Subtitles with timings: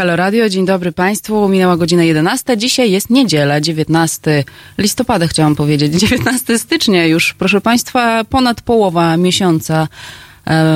[0.00, 1.48] Halo Radio, dzień dobry Państwu.
[1.48, 2.56] Minęła godzina 11.
[2.56, 4.44] Dzisiaj jest niedziela, 19
[4.78, 5.94] listopada chciałam powiedzieć.
[6.00, 9.88] 19 stycznia już, proszę Państwa, ponad połowa miesiąca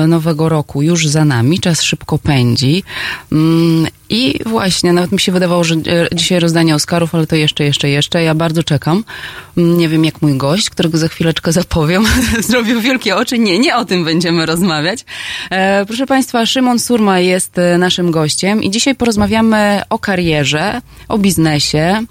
[0.07, 1.59] nowego roku już za nami.
[1.59, 2.83] Czas szybko pędzi.
[3.31, 5.79] Mm, I właśnie, nawet mi się wydawało, że e,
[6.15, 8.23] dzisiaj rozdanie Oscarów, ale to jeszcze, jeszcze, jeszcze.
[8.23, 9.03] Ja bardzo czekam.
[9.57, 12.05] Mm, Nie wiem, jak mój gość, którego za chwileczkę zapowiem,
[12.49, 13.39] zrobił wielkie oczy.
[13.39, 15.05] Nie, nie o tym będziemy rozmawiać.
[15.51, 21.17] E, Proszę Państwa, Szymon Surma jest e, naszym gościem i dzisiaj porozmawiamy o karierze, o
[21.17, 22.01] biznesie,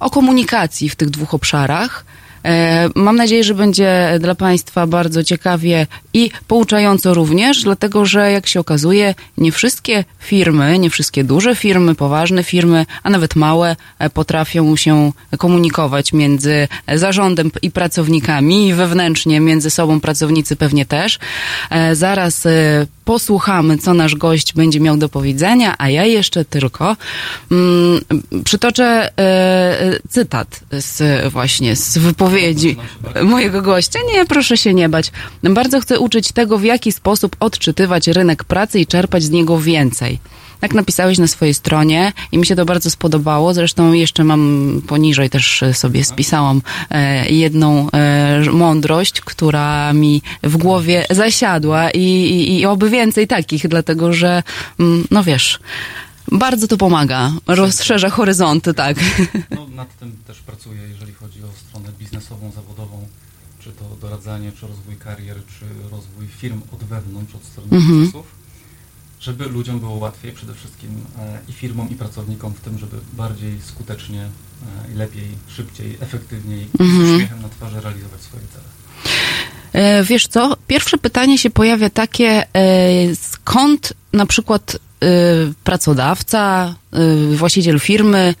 [0.00, 2.04] o komunikacji w tych dwóch obszarach.
[2.46, 8.46] E, Mam nadzieję, że będzie dla Państwa bardzo ciekawie i pouczająco również, dlatego że jak
[8.46, 14.10] się okazuje, nie wszystkie firmy, nie wszystkie duże firmy, poważne firmy, a nawet małe e,
[14.10, 21.18] potrafią się komunikować między zarządem i pracownikami i wewnętrznie między sobą pracownicy pewnie też.
[21.70, 22.46] E, Zaraz
[23.04, 26.96] posłuchamy, co nasz gość będzie miał do powiedzenia, a ja jeszcze tylko
[27.50, 28.00] mm,
[28.44, 29.10] przytoczę
[30.08, 32.35] cytat z, właśnie z wypowiedzi
[33.24, 33.98] mojego gościa.
[34.12, 35.12] Nie, proszę się nie bać.
[35.42, 40.18] Bardzo chcę uczyć tego, w jaki sposób odczytywać rynek pracy i czerpać z niego więcej.
[40.60, 43.54] Tak napisałeś na swojej stronie i mi się to bardzo spodobało.
[43.54, 51.06] Zresztą jeszcze mam poniżej też sobie spisałam e, jedną e, mądrość, która mi w głowie
[51.10, 54.42] zasiadła i, i, i oby więcej takich, dlatego że,
[54.80, 55.60] mm, no wiesz,
[56.32, 58.96] bardzo to pomaga, rozszerza horyzonty, tak.
[59.50, 63.08] No, nad tym też pracuję, jeżeli chodzi o stronę biznesową, zawodową,
[63.60, 67.98] czy to doradzanie, czy rozwój karier, czy rozwój firm od wewnątrz, od strony Mhm.
[68.00, 68.26] biznesów,
[69.20, 73.58] żeby ludziom było łatwiej przede wszystkim e, i firmom, i pracownikom w tym, żeby bardziej
[73.64, 77.06] skutecznie, e, lepiej, szybciej, efektywniej, Mhm.
[77.06, 78.64] z uśmiechem na twarzy realizować swoje cele.
[79.72, 82.46] E, Wiesz co, pierwsze pytanie się pojawia takie,
[83.14, 84.76] skąd na przykład
[85.64, 88.34] pracodawca, e, właściciel firmy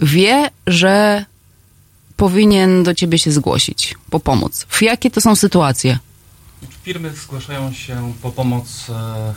[0.00, 1.24] wie, że
[2.16, 4.66] powinien do ciebie się zgłosić po pomoc?
[4.68, 5.98] W jakie to są sytuacje?
[6.82, 9.34] Firmy zgłaszają się po pomoc e,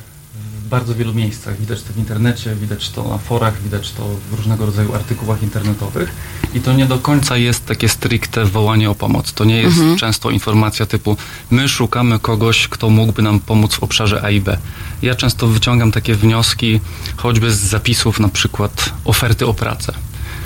[0.65, 1.59] w bardzo wielu miejscach.
[1.59, 6.11] Widać to w internecie, widać to na forach, widać to w różnego rodzaju artykułach internetowych.
[6.53, 9.33] I to nie do końca jest takie stricte wołanie o pomoc.
[9.33, 9.97] To nie jest Mhm.
[9.97, 11.17] często informacja typu
[11.51, 14.57] my szukamy kogoś, kto mógłby nam pomóc w obszarze A i B.
[15.01, 16.79] Ja często wyciągam takie wnioski
[17.17, 19.93] choćby z zapisów na przykład oferty o pracę.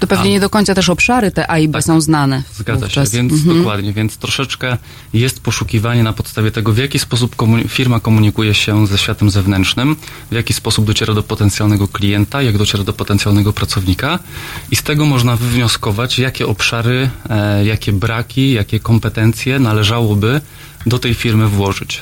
[0.07, 1.83] To pewnie nie do końca też obszary te A i B Tak.
[1.83, 2.43] są znane.
[2.55, 3.11] Zgadza wówczas.
[3.11, 3.57] się, więc Mhm.
[3.57, 4.77] dokładnie, więc troszeczkę
[5.13, 7.35] jest poszukiwanie na podstawie tego, w jaki sposób
[7.67, 9.95] firma komunikuje się ze światem zewnętrznym,
[10.31, 14.19] w jaki sposób dociera do potencjalnego klienta, jak dociera do potencjalnego pracownika
[14.71, 20.41] i z tego można wywnioskować, jakie obszary, e, jakie braki, jakie kompetencje należałoby
[20.85, 22.01] do tej firmy włożyć.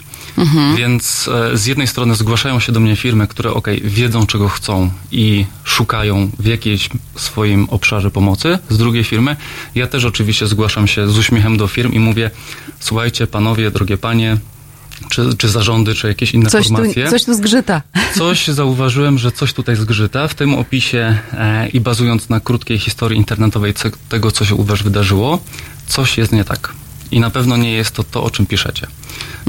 [0.78, 4.90] Więc e, z jednej strony zgłaszają się do mnie firmy, które ok, wiedzą czego chcą
[5.12, 8.60] i szukają w jakiejś swoim obszarze pomocy.
[8.70, 9.36] Z drugiej firmy
[9.76, 12.32] ja też oczywiście zgłaszam się z uśmiechem do firm i mówię,
[12.80, 14.38] słuchajcie panowie, drogie panie,
[15.10, 17.10] czy, czy zarządy, czy jakieś inne Coś tu, formacje.
[17.10, 17.82] coś tu zgrzyta.
[18.18, 20.28] Coś zauważyłem, że coś tutaj zgrzyta.
[20.28, 23.74] W tym opisie e, i bazując na krótkiej historii internetowej
[24.10, 25.40] tego, co się u was wydarzyło,
[25.88, 26.74] coś jest nie tak.
[27.12, 28.88] I na pewno nie jest to to, o czym piszecie.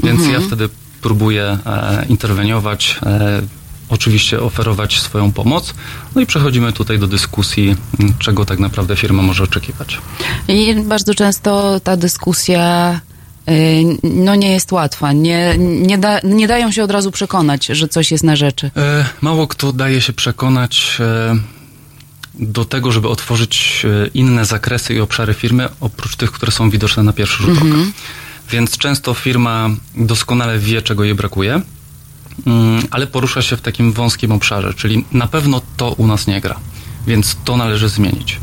[0.03, 0.69] Więc ja wtedy
[1.01, 3.41] próbuję e, interweniować, e,
[3.89, 5.73] oczywiście oferować swoją pomoc.
[6.15, 7.75] No i przechodzimy tutaj do dyskusji,
[8.19, 9.97] czego tak naprawdę firma może oczekiwać.
[10.47, 12.99] I bardzo często ta dyskusja
[13.49, 15.13] y, no nie jest łatwa.
[15.13, 18.71] Nie, nie, da, nie dają się od razu przekonać, że coś jest na rzeczy.
[18.77, 21.35] E, Mało kto daje się przekonać e,
[22.39, 27.03] do tego, żeby otworzyć e, inne zakresy i obszary firmy, oprócz tych, które są widoczne
[27.03, 27.65] na pierwszy rzut oka.
[28.51, 31.61] Więc często firma doskonale wie, czego jej brakuje,
[32.47, 36.41] mm, ale porusza się w takim wąskim obszarze, czyli na pewno to u nas nie
[36.41, 36.55] gra,
[37.07, 38.39] więc to należy zmienić.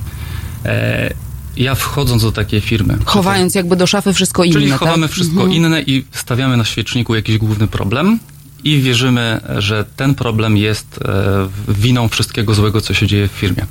[0.64, 1.14] E,
[1.56, 5.12] Ja wchodząc do takiej firmy, Chowając jakby do szafy wszystko inne, Czyli chowamy tak?
[5.12, 8.18] wszystko inne i stawiamy na świeczniku jakiś główny problem
[8.64, 13.66] i wierzymy, że ten problem jest e, winą wszystkiego złego, co się dzieje w firmie.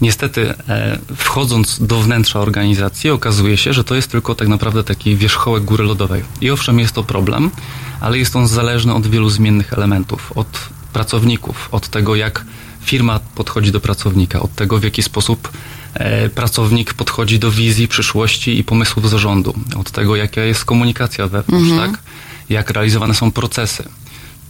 [0.00, 5.16] Niestety, e, wchodząc do wnętrza organizacji, okazuje się, że to jest tylko tak naprawdę taki
[5.16, 6.22] wierzchołek góry lodowej.
[6.40, 7.50] I owszem, jest to problem,
[8.00, 12.44] ale jest on zależny od wielu zmiennych elementów, od pracowników, od tego, jak
[12.80, 15.48] firma podchodzi do pracownika, od tego, w jaki sposób
[15.94, 21.70] e, pracownik podchodzi do wizji przyszłości i pomysłów zarządu, od tego, jaka jest komunikacja wewnątrz,
[21.76, 22.02] tak?
[22.48, 23.84] jak realizowane są procesy,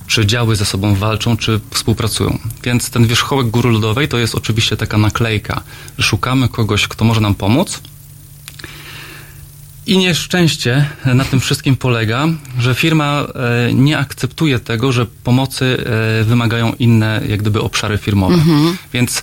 [0.08, 2.38] czy działy ze sobą walczą, czy współpracują.
[2.62, 5.60] Więc ten wierzchołek góry lodowej to jest oczywiście taka naklejka,
[5.99, 7.81] że szukamy kogoś, kto może nam pomóc.
[9.87, 12.26] I nieszczęście na tym wszystkim polega,
[12.58, 13.26] że firma
[13.69, 15.84] e, nie akceptuje tego, że pomocy
[16.20, 18.34] e, wymagają inne, jak gdyby, obszary firmowe.
[18.34, 18.76] Mhm.
[18.93, 19.22] Więc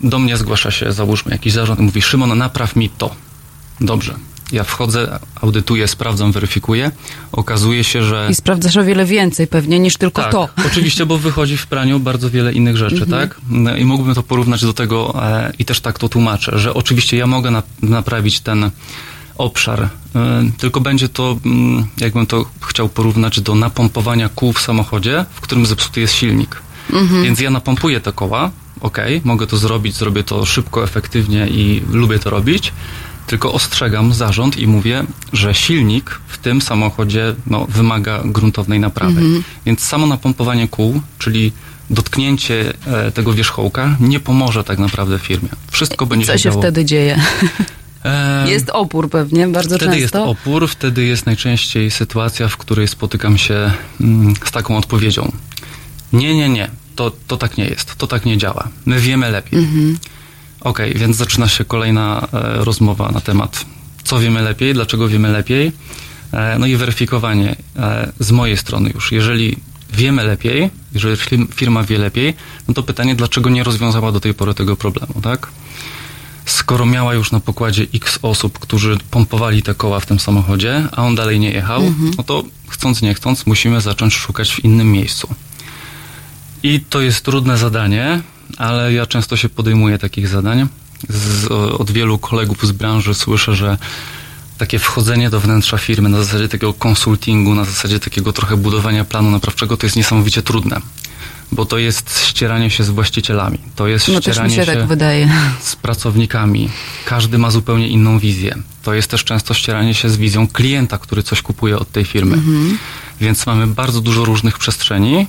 [0.00, 3.14] do mnie zgłasza się, załóżmy, jakiś zarząd i mówi, Szymon, napraw mi to.
[3.80, 4.14] Dobrze.
[4.52, 6.90] Ja wchodzę, audytuję, sprawdzam, weryfikuję.
[7.32, 8.28] Okazuje się, że.
[8.30, 10.48] I sprawdzasz o wiele więcej pewnie niż tylko tak, to.
[10.66, 13.10] Oczywiście, bo wychodzi w praniu bardzo wiele innych rzeczy, mhm.
[13.10, 13.40] tak?
[13.50, 17.16] No I mógłbym to porównać do tego e, i też tak to tłumaczę, że oczywiście
[17.16, 18.70] ja mogę na, naprawić ten
[19.38, 19.88] obszar, e,
[20.58, 25.66] tylko będzie to, mm, jakbym to chciał porównać do napompowania kół w samochodzie, w którym
[25.66, 26.62] zepsuty jest silnik.
[26.92, 27.22] Mhm.
[27.22, 28.50] Więc ja napompuję te koła,
[28.80, 32.72] ok, mogę to zrobić, zrobię to szybko, efektywnie i lubię to robić,
[33.30, 39.20] tylko ostrzegam zarząd i mówię, że silnik w tym samochodzie no, wymaga gruntownej naprawy.
[39.20, 39.42] Mhm.
[39.66, 41.52] Więc samo napompowanie kół, czyli
[41.90, 45.48] dotknięcie e, tego wierzchołka nie pomoże tak naprawdę firmie.
[45.70, 46.62] Wszystko będzie Co się, działo.
[46.62, 47.20] wtedy dzieje?
[48.46, 50.08] jest opór pewnie, bardzo wtedy często.
[50.08, 55.32] Wtedy jest opór, wtedy jest najczęściej sytuacja, w której spotykam się mm, z taką odpowiedzią.
[56.12, 58.68] Nie, nie, nie, to, to tak nie jest, to tak nie działa.
[58.86, 59.58] My wiemy lepiej.
[59.58, 59.98] Mhm.
[60.60, 63.64] Okej, okay, więc zaczyna się kolejna e, rozmowa na temat,
[64.04, 65.72] co wiemy lepiej, dlaczego wiemy lepiej.
[66.32, 69.12] E, no i weryfikowanie e, z mojej strony już.
[69.12, 69.56] Jeżeli
[69.92, 71.16] wiemy lepiej, jeżeli
[71.54, 72.34] firma wie lepiej,
[72.68, 75.48] no to pytanie, dlaczego nie rozwiązała do tej pory tego problemu, tak?
[76.46, 81.02] Skoro miała już na pokładzie x osób, którzy pompowali te koła w tym samochodzie, a
[81.02, 82.10] on dalej nie jechał, mhm.
[82.18, 85.28] no to chcąc nie chcąc musimy zacząć szukać w innym miejscu.
[86.62, 88.20] I to jest trudne zadanie,
[88.60, 90.68] ale ja często się podejmuję takich zadań.
[91.08, 93.78] Z, od wielu kolegów z branży słyszę, że
[94.58, 99.30] takie wchodzenie do wnętrza firmy na zasadzie takiego konsultingu, na zasadzie takiego trochę budowania planu
[99.30, 100.80] naprawczego, to jest niesamowicie trudne.
[101.52, 104.88] Bo to jest ścieranie się z właścicielami, to jest no ścieranie się, się tak
[105.60, 106.68] z pracownikami.
[107.04, 108.56] Każdy ma zupełnie inną wizję.
[108.82, 112.34] To jest też często ścieranie się z wizją klienta, który coś kupuje od tej firmy.
[112.34, 112.78] Mhm.
[113.20, 115.26] Więc mamy bardzo dużo różnych przestrzeni,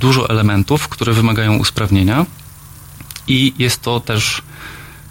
[0.00, 2.26] dużo elementów, które wymagają usprawnienia
[3.30, 4.42] i jest to też,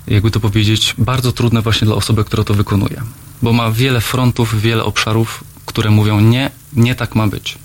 [0.08, 3.02] jakby to powiedzieć, bardzo trudne właśnie dla osoby, która to wykonuje,
[3.42, 7.58] bo ma wiele frontów, wiele obszarów, które mówią nie, nie tak ma być.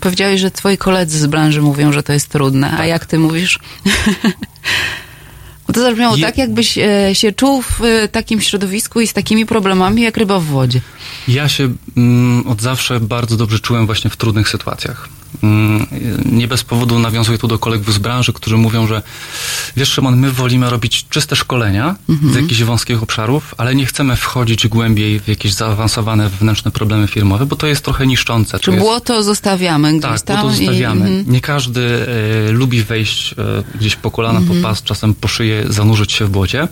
[0.00, 2.80] Powiedziałeś, że twoi koledzy z branży mówią, że to jest trudne, tak.
[2.80, 3.58] a jak ty mówisz?
[5.72, 6.22] To zabrzmiało Je...
[6.22, 10.38] tak, jakbyś e, się czuł w e, takim środowisku i z takimi problemami jak ryba
[10.38, 10.80] w wodzie.
[11.28, 15.08] Ja się mm, od zawsze bardzo dobrze czułem właśnie w trudnych sytuacjach.
[15.42, 15.86] Mm,
[16.24, 19.02] nie bez powodu nawiązuję tu do kolegów z branży, którzy mówią, że
[19.76, 22.32] wiesz Szymon, my wolimy robić czyste szkolenia mhm.
[22.32, 27.46] z jakichś wąskich obszarów, ale nie chcemy wchodzić głębiej w jakieś zaawansowane wewnętrzne problemy firmowe,
[27.46, 28.58] bo to jest trochę niszczące.
[28.58, 29.26] Czy błoto jest...
[29.26, 30.36] zostawiamy gdzieś tak, tam?
[30.36, 31.22] Tak, błoto zostawiamy.
[31.26, 31.30] I...
[31.30, 32.06] Nie każdy
[32.48, 34.62] e, lubi wejść e, gdzieś po kolana, mhm.
[34.62, 36.68] po pas, czasem po szyję, zanurzyć się w błocie.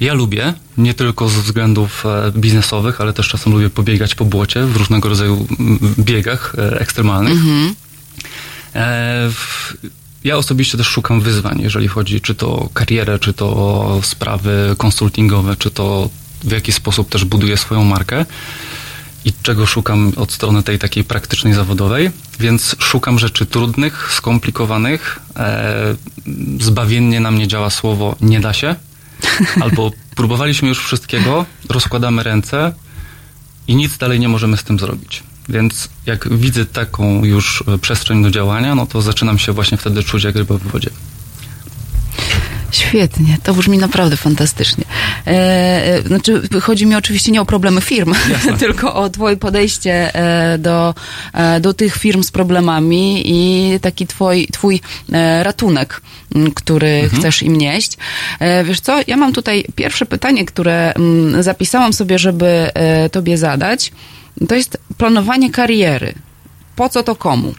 [0.00, 4.62] Ja lubię, nie tylko ze względów e, biznesowych, ale też czasem lubię pobiegać po błocie
[4.62, 5.46] w różnego rodzaju
[5.98, 7.32] biegach e, ekstremalnych.
[7.32, 7.74] Mhm.
[8.74, 9.30] E,
[10.24, 14.74] ja osobiście też szukam wyzwań, jeżeli chodzi czy to o karierę, czy to o sprawy
[14.78, 16.10] konsultingowe, czy to
[16.44, 18.26] w jaki sposób też buduję swoją markę
[19.24, 22.10] i czego szukam od strony tej takiej praktycznej, zawodowej.
[22.40, 25.20] Więc szukam rzeczy trudnych, skomplikowanych.
[26.60, 28.76] Zbawiennie na mnie działa słowo nie da się.
[29.62, 32.72] Albo próbowaliśmy już wszystkiego, rozkładamy ręce
[33.68, 35.22] i nic dalej nie możemy z tym zrobić.
[35.48, 40.02] Więc jak widzę taką już e, przestrzeń do działania, no to zaczynam się właśnie wtedy
[40.02, 40.90] czuć jak ryba w wodzie.
[42.70, 44.84] Świetnie, to brzmi naprawdę fantastycznie.
[45.26, 45.30] E,
[45.84, 48.14] e znaczy, chodzi mi oczywiście nie o problemy firm,
[48.58, 50.94] tylko o twoje podejście e, do,
[51.32, 54.06] e, do tych firm z problemami i taki
[54.52, 54.80] twój
[55.12, 56.02] e, ratunek,
[56.54, 57.20] który mhm.
[57.20, 57.96] chcesz im nieść.
[58.38, 60.94] E, wiesz co, ja mam tutaj pierwsze pytanie, które
[61.40, 62.70] zapisałam sobie, żeby
[63.12, 63.92] tobie zadać.
[64.48, 66.14] To jest planowanie kariery.
[66.76, 67.54] Po co to komu?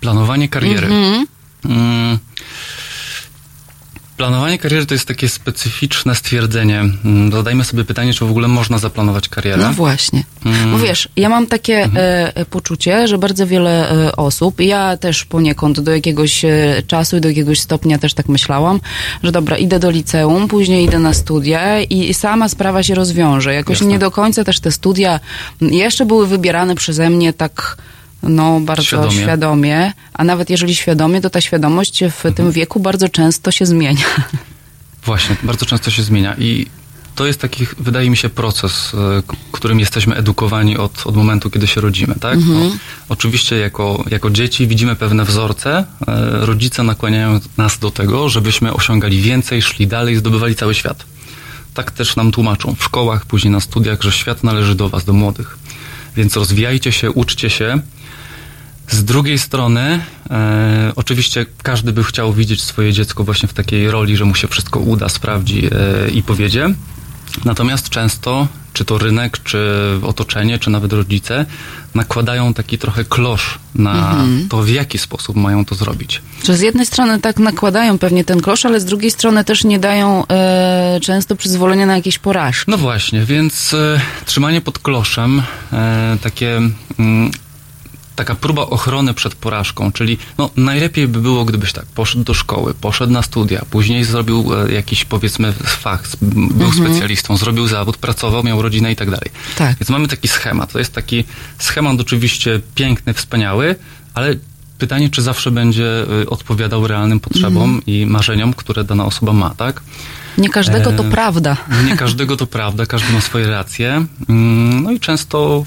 [0.00, 0.86] Planowanie kariery.
[0.86, 1.26] Mhm.
[1.64, 2.18] Mm.
[4.20, 6.80] Planowanie kariery to jest takie specyficzne stwierdzenie.
[7.04, 9.62] Mm, zadajmy sobie pytanie, czy w ogóle można zaplanować karierę.
[9.62, 10.24] No właśnie.
[10.44, 10.72] Mm.
[10.72, 11.96] Bo wiesz, ja mam takie mhm.
[11.96, 17.16] e, e, poczucie, że bardzo wiele e, osób, ja też poniekąd do jakiegoś e, czasu
[17.16, 18.80] i do jakiegoś stopnia też tak myślałam,
[19.22, 23.54] że dobra, idę do liceum, później idę na studia i, i sama sprawa się rozwiąże.
[23.54, 23.92] Jakoś Jasne.
[23.92, 25.20] nie do końca też te studia
[25.60, 27.76] jeszcze były wybierane przeze mnie tak
[28.22, 29.22] no, bardzo świadomie.
[29.22, 29.92] świadomie.
[30.12, 32.34] a nawet jeżeli świadomie, to ta świadomość w mhm.
[32.34, 34.04] tym wieku bardzo często się zmienia.
[35.04, 36.66] Właśnie, bardzo często się zmienia i
[37.14, 39.22] to jest taki, wydaje mi się, proces, e,
[39.52, 42.34] którym jesteśmy edukowani od, od momentu, kiedy się rodzimy, tak?
[42.34, 42.60] Mhm.
[42.60, 42.70] No,
[43.08, 45.70] oczywiście jako, jako dzieci widzimy pewne wzorce,
[46.08, 51.04] e, rodzice nakłaniają nas do tego, żebyśmy osiągali więcej, szli dalej, zdobywali cały świat.
[51.74, 55.12] tak też nam tłumaczą w szkołach, później na studiach, że świat należy do was, do
[55.12, 55.58] młodych.
[56.16, 57.80] Więc rozwijajcie się, uczcie się.
[58.90, 64.16] Z drugiej strony, e, oczywiście każdy by chciał widzieć swoje dziecko właśnie w takiej roli,
[64.16, 66.70] że mu się wszystko uda, sprawdzi e, i powiedzie.
[67.44, 69.58] Natomiast często, czy to rynek, czy
[70.02, 71.46] otoczenie, czy nawet rodzice,
[71.94, 74.48] nakładają taki trochę klosz na Mhm.
[74.48, 76.22] to, w jaki sposób mają to zrobić.
[76.44, 79.78] Że z jednej strony tak nakładają pewnie ten klosz, ale z drugiej strony też nie
[79.78, 82.70] dają e, często przyzwolenia na jakieś porażki.
[82.70, 85.42] No właśnie, więc e, trzymanie pod kloszem,
[85.72, 86.56] e, takie,
[86.98, 87.30] mm,
[88.20, 92.74] taka próba ochrony przed porażką, czyli no, najlepiej by było, gdybyś tak poszedł do szkoły,
[92.74, 96.02] poszedł na studia, później zrobił e, jakiś powiedzmy fach,
[96.50, 99.30] był specjalistą, zrobił zawód, pracował, miał rodzinę i tak dalej.
[99.58, 99.78] Tak.
[99.78, 100.72] Więc mamy taki schemat.
[100.72, 101.24] To jest taki
[101.58, 103.76] schemat oczywiście piękny, wspaniały,
[104.14, 104.34] ale
[104.78, 109.82] pytanie, czy zawsze będzie y, odpowiadał realnym potrzebom i marzeniom, które dana osoba ma, tak?
[110.38, 111.56] Nie każdego to E, prawda.
[111.86, 114.04] Nie każdego to prawda, każdy ma swoje racje.
[114.28, 115.64] Mm, No i często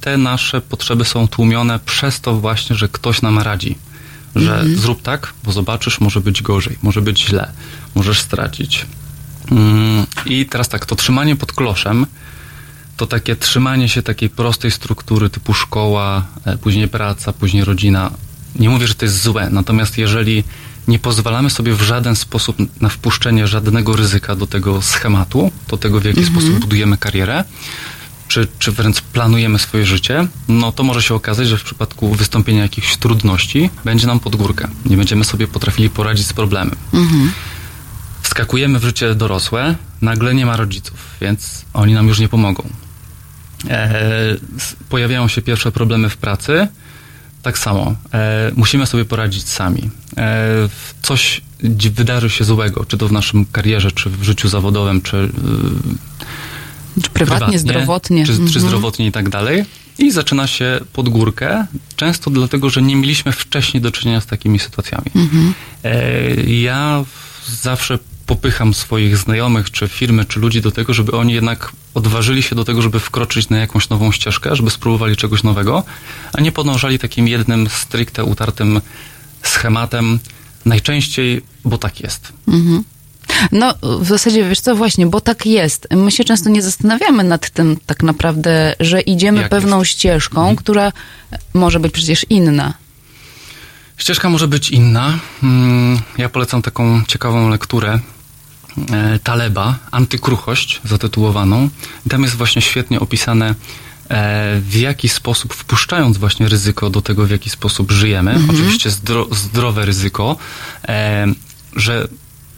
[0.00, 3.78] te nasze potrzeby są tłumione przez to właśnie, że ktoś nam radzi.
[4.36, 7.52] Że zrób tak, bo zobaczysz, może być gorzej, może być źle,
[7.94, 8.86] możesz stracić.
[9.50, 12.06] Mm, I teraz tak, to trzymanie pod kloszem,
[12.96, 18.10] to takie trzymanie się takiej prostej struktury typu szkoła, e, później praca, później rodzina.
[18.56, 20.44] Nie mówię, że to jest złe, natomiast jeżeli
[20.88, 26.00] nie pozwalamy sobie w żaden sposób na wpuszczenie żadnego ryzyka do tego schematu, do tego
[26.00, 27.44] w jaki sposób budujemy karierę,
[28.28, 32.62] czy, czy wręcz planujemy swoje życie, no to może się okazać, że w przypadku wystąpienia
[32.62, 34.68] jakichś trudności będzie nam pod górkę.
[34.84, 36.76] Nie będziemy sobie potrafili poradzić z problemem.
[38.22, 42.68] Wskakujemy w życie dorosłe, nagle nie ma rodziców, więc oni nam już nie pomogą.
[43.68, 44.36] E,
[44.88, 46.68] pojawiają się pierwsze problemy w pracy.
[47.42, 47.94] Tak samo.
[48.14, 49.90] E, musimy sobie poradzić sami.
[50.16, 50.46] E,
[51.02, 51.40] coś
[51.90, 55.30] wydarzy się złego, czy to w naszym karierze, czy w życiu zawodowym, czy y,
[57.02, 58.26] Czy prywatnie, zdrowotnie.
[58.26, 58.60] czy, czy Mhm.
[58.60, 59.64] zdrowotnie i tak dalej.
[59.98, 61.66] I zaczyna się pod górkę,
[61.96, 65.06] często dlatego, że nie mieliśmy wcześniej do czynienia z takimi sytuacjami.
[65.14, 65.54] Mhm.
[65.84, 67.04] E, ja
[67.62, 72.54] zawsze popycham swoich znajomych, czy firmy, czy ludzi do tego, żeby oni jednak odważyli się
[72.56, 75.84] do tego, żeby wkroczyć na jakąś nową ścieżkę, żeby spróbowali czegoś nowego,
[76.32, 78.80] a nie podążali takim jednym stricte utartym
[79.42, 80.18] schematem.
[80.64, 82.32] Najczęściej, bo tak jest.
[83.52, 85.88] No, w zasadzie, wiesz co, właśnie, bo tak jest.
[85.90, 89.90] My się często nie zastanawiamy nad tym tak naprawdę, że idziemy Jak pewną jest?
[89.90, 90.92] ścieżką, która
[91.54, 92.74] może być przecież inna.
[93.96, 95.18] Ścieżka może być inna.
[95.42, 97.98] Mm, Ja polecam taką ciekawą lekturę
[98.92, 101.68] e, Taleba, Antykruchość, zatytułowaną.
[102.10, 103.54] Tam jest właśnie świetnie opisane, e,
[104.60, 109.84] w jaki sposób, wpuszczając właśnie ryzyko do tego, w jaki sposób żyjemy, oczywiście zdro, zdrowe
[109.84, 110.36] ryzyko,
[110.88, 111.26] e,
[111.76, 112.08] że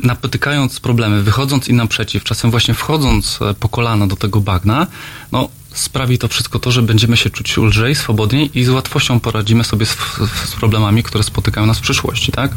[0.02, 4.86] napotykając problemy, wychodząc im naprzeciw, czasem właśnie wchodząc e, po kolana do tego bagna,
[5.32, 9.64] no sprawi to wszystko to, że będziemy się czuć lżej, swobodniej i z łatwością poradzimy
[9.64, 9.96] sobie z,
[10.44, 12.52] z problemami, które spotykają nas w przyszłości, tak?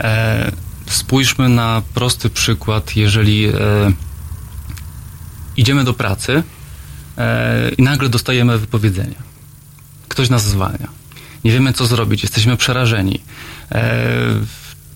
[0.00, 0.52] E,
[0.86, 3.52] spójrzmy na prosty przykład, jeżeli e,
[5.56, 6.42] idziemy do pracy
[7.18, 9.14] e, i nagle dostajemy wypowiedzenie.
[10.08, 10.88] Ktoś nas zwalnia.
[11.44, 13.20] Nie wiemy, co zrobić, jesteśmy przerażeni.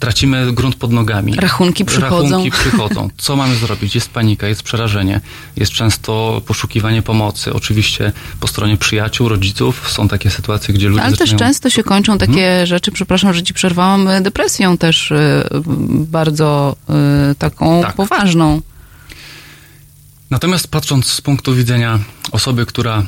[0.00, 1.37] Tracimy grunt pod nogami.
[1.37, 2.30] Rachunki przychodzą.
[2.30, 3.11] Rachunki przychodzą.
[3.16, 3.95] Co mamy zrobić?
[3.95, 5.21] Jest panika, jest przerażenie,
[5.57, 7.52] jest często poszukiwanie pomocy.
[7.52, 11.38] Oczywiście po stronie przyjaciół, rodziców są takie sytuacje, gdzie ludzie Ale też zaczynają...
[11.49, 15.45] często się kończą takie rzeczy, przepraszam, że ci przerwałam, depresją też y,
[15.90, 16.76] bardzo
[17.30, 17.95] y, taką Tak.
[17.95, 18.61] poważną.
[20.30, 21.99] Natomiast patrząc z punktu widzenia
[22.33, 23.02] osoby, która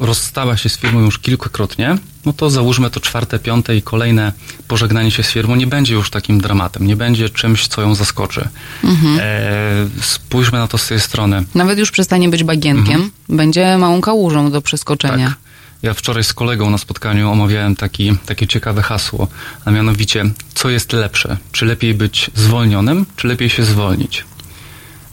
[0.00, 4.32] rozstała się z firmą już kilkukrotnie, no to załóżmy to czwarte, piąte i kolejne
[4.68, 8.48] pożegnanie się z firmą nie będzie już takim dramatem, nie będzie czymś, co ją zaskoczy.
[9.18, 11.44] E, spójrzmy na to z tej strony.
[11.54, 15.14] Nawet już przestanie być bagienkiem, będzie małą kałużą do przeskoczenia.
[15.14, 15.32] Mhm.
[15.32, 15.44] Tak.
[15.82, 19.28] Ja wczoraj z kolegą na spotkaniu omawiałem taki, takie ciekawe hasło,
[19.64, 20.24] a mianowicie,
[20.54, 21.36] co jest lepsze?
[21.52, 24.24] Czy lepiej być zwolnionym, czy lepiej się zwolnić?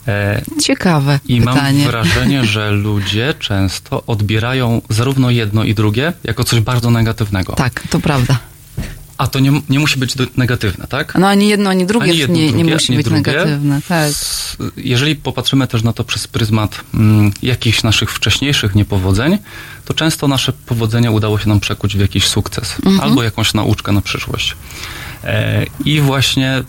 [0.08, 1.84] E, Ciekawe I pytanie.
[1.84, 7.54] mam wrażenie, że ludzie często odbierają zarówno jedno i drugie jako coś bardzo negatywnego.
[7.54, 8.38] Tak, to prawda.
[9.18, 11.16] A to nie, nie musi być negatywne, tak?
[11.20, 13.22] No ani jedno, ani drugie Ani jedno, nie, nie drugie, musi ani być drugie.
[13.32, 13.82] negatywne.
[13.88, 14.12] Tak.
[14.78, 19.38] Jeżeli popatrzymy też na to przez pryzmat mm, jakichś naszych wcześniejszych niepowodzeń,
[19.86, 24.02] to często nasze powodzenia udało się nam przekuć w jakiś sukces albo jakąś nauczkę na
[24.02, 24.56] przyszłość.
[25.24, 26.64] E, I właśnie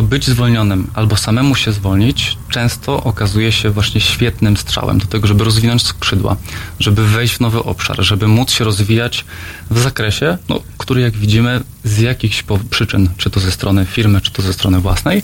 [0.00, 5.26] to być zwolnionym albo samemu się zwolnić często okazuje się właśnie świetnym strzałem do tego,
[5.26, 6.36] żeby rozwinąć skrzydła,
[6.78, 9.24] żeby wejść w nowy obszar, żeby móc się rozwijać
[9.70, 14.30] w zakresie, no, który jak widzimy z jakichś przyczyn, czy to ze strony firmy, czy
[14.30, 15.22] to ze strony własnej,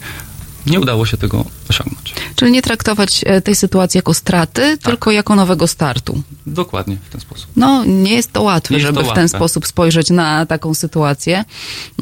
[0.67, 2.15] nie udało się tego osiągnąć.
[2.37, 4.83] Czyli nie traktować e, tej sytuacji jako straty, tak.
[4.83, 6.23] tylko jako nowego startu.
[6.47, 7.47] Dokładnie w ten sposób.
[7.57, 11.45] No, nie jest to łatwe, jest żeby to w ten sposób spojrzeć na taką sytuację.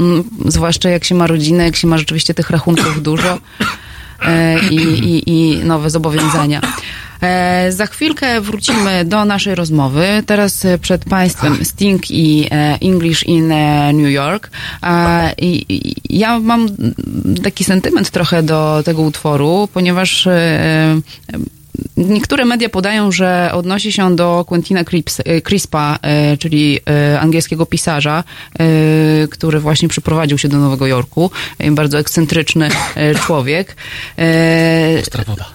[0.00, 3.38] Mm, zwłaszcza jak się ma rodzinę, jak się ma rzeczywiście tych rachunków dużo
[4.70, 6.60] i, i, i nowe zobowiązania.
[7.24, 10.06] E, za chwilkę wrócimy do naszej rozmowy.
[10.26, 13.48] Teraz e, przed Państwem Sting i e, English in
[13.92, 14.50] New York.
[15.38, 15.66] I
[16.10, 16.68] ja mam
[17.42, 20.28] taki sentyment trochę do tego utworu, ponieważ
[21.96, 24.80] Niektóre media podają, że odnosi się on do Quentina
[25.44, 25.98] Crispa,
[26.38, 26.80] czyli
[27.20, 28.24] angielskiego pisarza,
[29.30, 31.30] który właśnie przyprowadził się do Nowego Jorku.
[31.70, 32.68] Bardzo ekscentryczny
[33.26, 33.76] człowiek.
[35.00, 35.46] Ostra woda.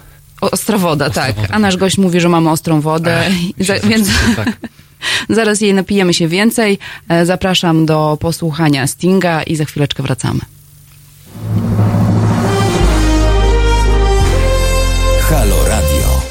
[0.42, 1.36] Ostra woda, Ostra tak.
[1.36, 1.48] Woda.
[1.52, 4.58] A nasz gość mówi, że mamy ostrą wodę, Ech, za, więc tak.
[5.38, 6.80] zaraz jej napijemy się więcej.
[7.10, 10.40] E, zapraszam do posłuchania Stinga i za chwileczkę wracamy.
[15.22, 15.59] Halo.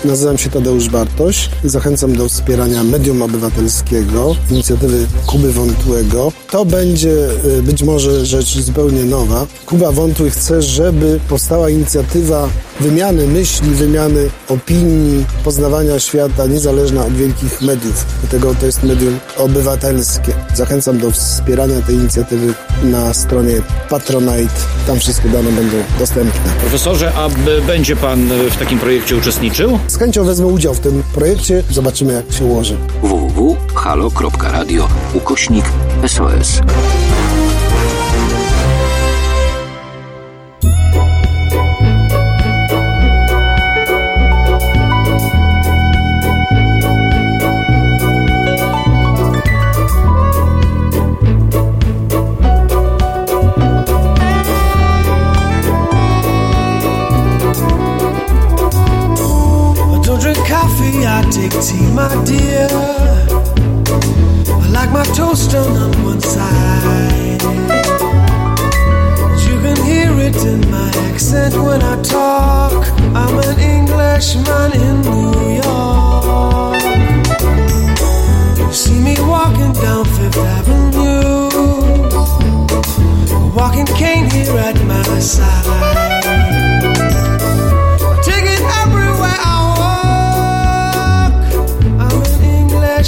[0.09, 1.51] Nazywam się Tadeusz Bartoś.
[1.65, 6.33] Zachęcam do wspierania medium obywatelskiego, inicjatywy Kuby Wątłego.
[6.51, 9.47] To będzie y, być może rzecz zupełnie nowa.
[9.67, 12.49] Kuba Wątły chce, żeby powstała inicjatywa
[12.81, 18.07] wymiany myśli, wymiany opinii, poznawania świata niezależna od wielkich mediów.
[18.21, 20.33] Dlatego to jest medium obywatelskie.
[20.55, 23.55] Zachęcam do wspierania tej inicjatywy na stronie
[23.91, 24.55] Patronite.
[24.87, 26.53] Tam wszystkie dane będą dostępne.
[26.61, 27.29] Profesorze, a
[27.67, 29.79] będzie pan w takim projekcie uczestniczył?
[29.99, 31.63] Chęcią wezmę udział w tym projekcie.
[31.71, 32.77] Zobaczymy, jak się ułoży.
[33.03, 35.65] www.halo.radio ukośnik
[36.07, 36.61] SOS.
[61.31, 62.69] Take tea, my dear.
[64.51, 67.43] I like my toast on one side.
[69.47, 72.87] You can hear it in my accent when I talk.
[73.15, 76.83] I'm an Englishman in New York.
[78.59, 81.49] You see me walking down Fifth Avenue,
[83.35, 86.68] a walking cane here at my side.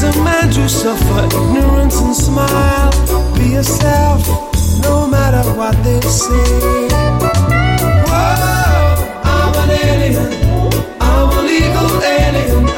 [0.00, 2.90] takes a man to suffer ignorance and smile.
[3.34, 4.26] Be yourself,
[4.82, 6.88] no matter what they say.
[8.08, 10.96] Whoa, I'm an alien.
[11.00, 12.69] I'm a legal alien.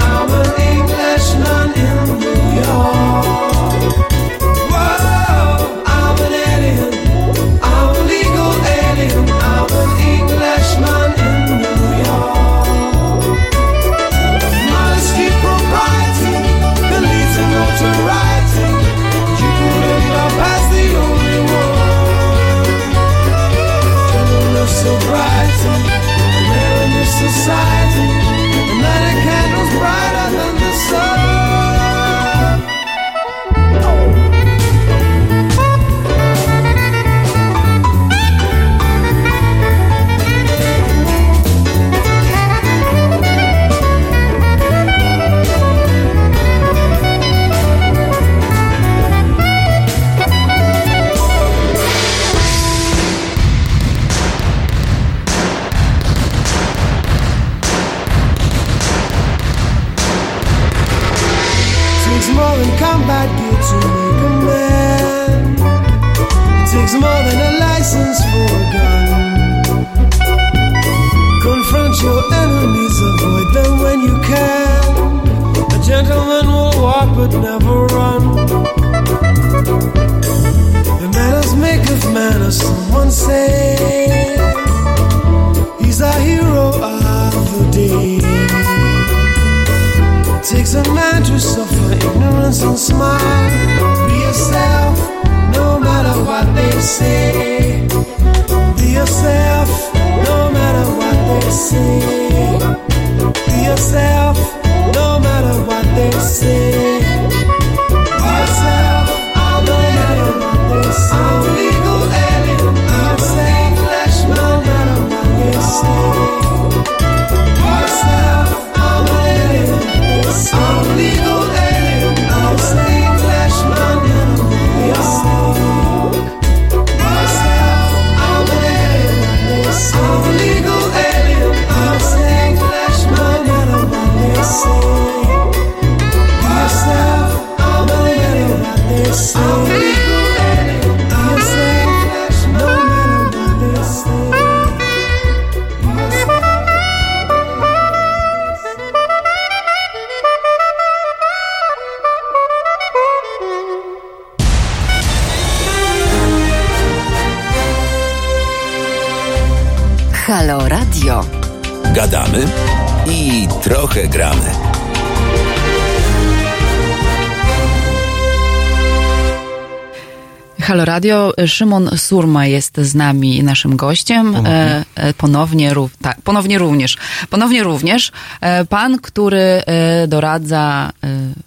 [171.03, 174.27] Radio, Szymon Surma jest z nami naszym gościem.
[174.33, 174.51] Ponownie.
[174.51, 176.97] E, e, ponownie, rów, tak, ponownie również.
[177.31, 178.13] Ponownie również.
[178.41, 179.63] E, pan, który
[180.09, 180.93] doradza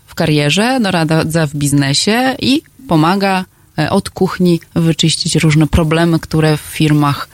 [0.06, 3.46] w karierze, doradza w biznesie i pomaga
[3.90, 7.28] od kuchni wyczyścić różne problemy, które w firmach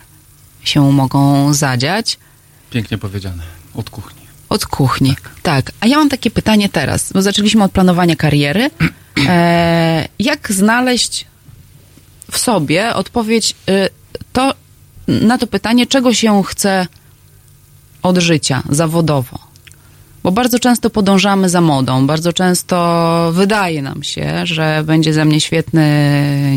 [0.63, 2.17] się mogą zadziać.
[2.69, 3.43] Pięknie powiedziane.
[3.73, 4.21] Od kuchni.
[4.49, 5.15] Od kuchni.
[5.43, 5.71] Tak.
[5.79, 8.69] A ja mam takie pytanie teraz, bo zaczęliśmy od planowania kariery.
[9.27, 11.30] E, jak znaleźć
[12.31, 13.89] w sobie odpowiedź y,
[14.33, 14.53] to,
[15.07, 16.87] na to pytanie, czego się chce
[18.03, 19.50] od życia zawodowo?
[20.23, 25.41] Bo bardzo często podążamy za modą, bardzo często wydaje nam się, że będzie ze mnie
[25.41, 25.81] świetny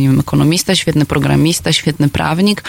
[0.00, 2.62] nie wiem, ekonomista, świetny programista, świetny prawnik.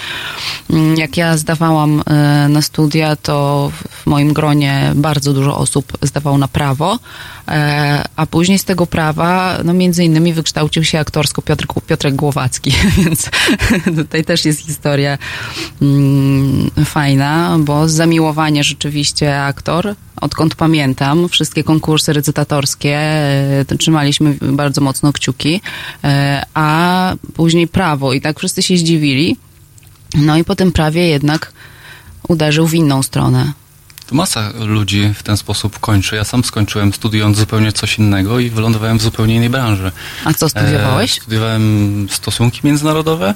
[0.69, 6.37] Mm, Jak ja zdawałam e, na studia, to w moim gronie bardzo dużo osób zdawało
[6.37, 6.99] na prawo,
[7.47, 12.71] e, a później z tego prawa, no między innymi wykształcił się aktorsko Piotr, Piotrek Głowacki,
[12.97, 13.29] więc
[13.97, 15.17] tutaj też jest historia
[15.81, 25.13] mm, fajna, bo zamiłowanie rzeczywiście aktor, odkąd pamiętam, wszystkie konkursy recytatorskie e, trzymaliśmy bardzo mocno
[25.13, 25.61] kciuki,
[26.03, 29.37] e, a później prawo i tak wszyscy się zdziwili.
[30.15, 31.51] No i po tym prawie jednak
[32.27, 33.53] uderzył w inną stronę.
[34.07, 36.15] To masa ludzi w ten sposób kończy.
[36.15, 39.91] Ja sam skończyłem studiując zupełnie coś innego i wylądowałem w zupełnie innej branży.
[40.25, 41.17] A co studiowałeś?
[41.17, 43.33] E, studiowałem stosunki międzynarodowe,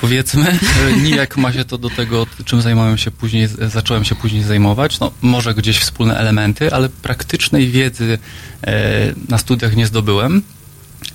[0.00, 0.58] powiedzmy.
[1.04, 5.00] Nijak ma się to do tego, czym zajmowałem się później, zacząłem się później zajmować.
[5.00, 8.18] No, może gdzieś wspólne elementy, ale praktycznej wiedzy
[8.62, 10.42] e, na studiach nie zdobyłem.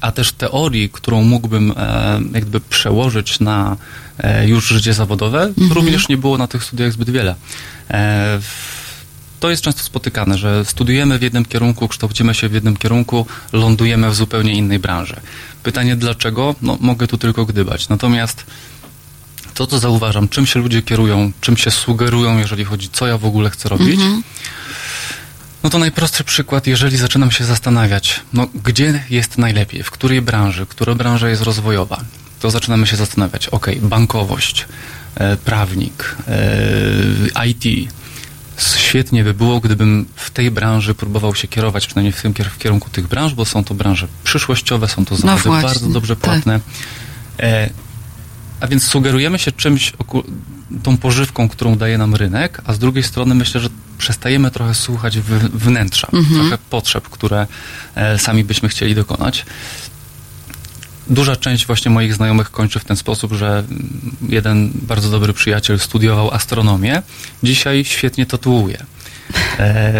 [0.01, 3.77] A też teorii, którą mógłbym e, jakby przełożyć na
[4.19, 7.35] e, już życie zawodowe, również nie było na tych studiach zbyt wiele.
[9.39, 14.09] To jest często spotykane, że studiujemy w jednym kierunku, kształcimy się w jednym kierunku, lądujemy
[14.09, 15.15] w zupełnie innej branży.
[15.63, 16.55] Pytanie dlaczego?
[16.61, 17.89] No, mogę tu tylko gdybać.
[17.89, 18.45] Natomiast
[19.62, 23.26] to, co zauważam, czym się ludzie kierują, czym się sugerują, jeżeli chodzi, co ja w
[23.26, 24.00] ogóle chcę robić,
[25.63, 30.65] no to najprostszy przykład, jeżeli zaczynam się zastanawiać, no gdzie jest najlepiej, w której branży,
[30.65, 32.02] która branża jest rozwojowa,
[32.39, 34.65] to zaczynamy się zastanawiać, ok, bankowość,
[35.15, 36.15] e, prawnik,
[37.38, 37.91] e, IT.
[38.78, 42.89] Świetnie by było, gdybym w tej branży próbował się kierować, przynajmniej w tym w kierunku
[42.89, 46.24] tych branż, bo są to branże przyszłościowe, są to zawody właśnie, bardzo dobrze tak.
[46.24, 46.60] płatne.
[47.39, 47.69] E,
[48.62, 49.93] a więc sugerujemy się czymś,
[50.84, 55.19] tą pożywką, którą daje nam rynek, a z drugiej strony myślę, że przestajemy trochę słuchać
[55.54, 57.47] wnętrza, trochę potrzeb, które
[57.95, 59.45] e, sami byśmy chcieli dokonać.
[61.10, 63.63] Duża część właśnie moich znajomych kończy w ten sposób, że
[64.30, 67.02] jeden bardzo dobry przyjaciel studiował astronomię,
[67.43, 68.86] dzisiaj świetnie tatuuje.
[69.60, 69.93] E,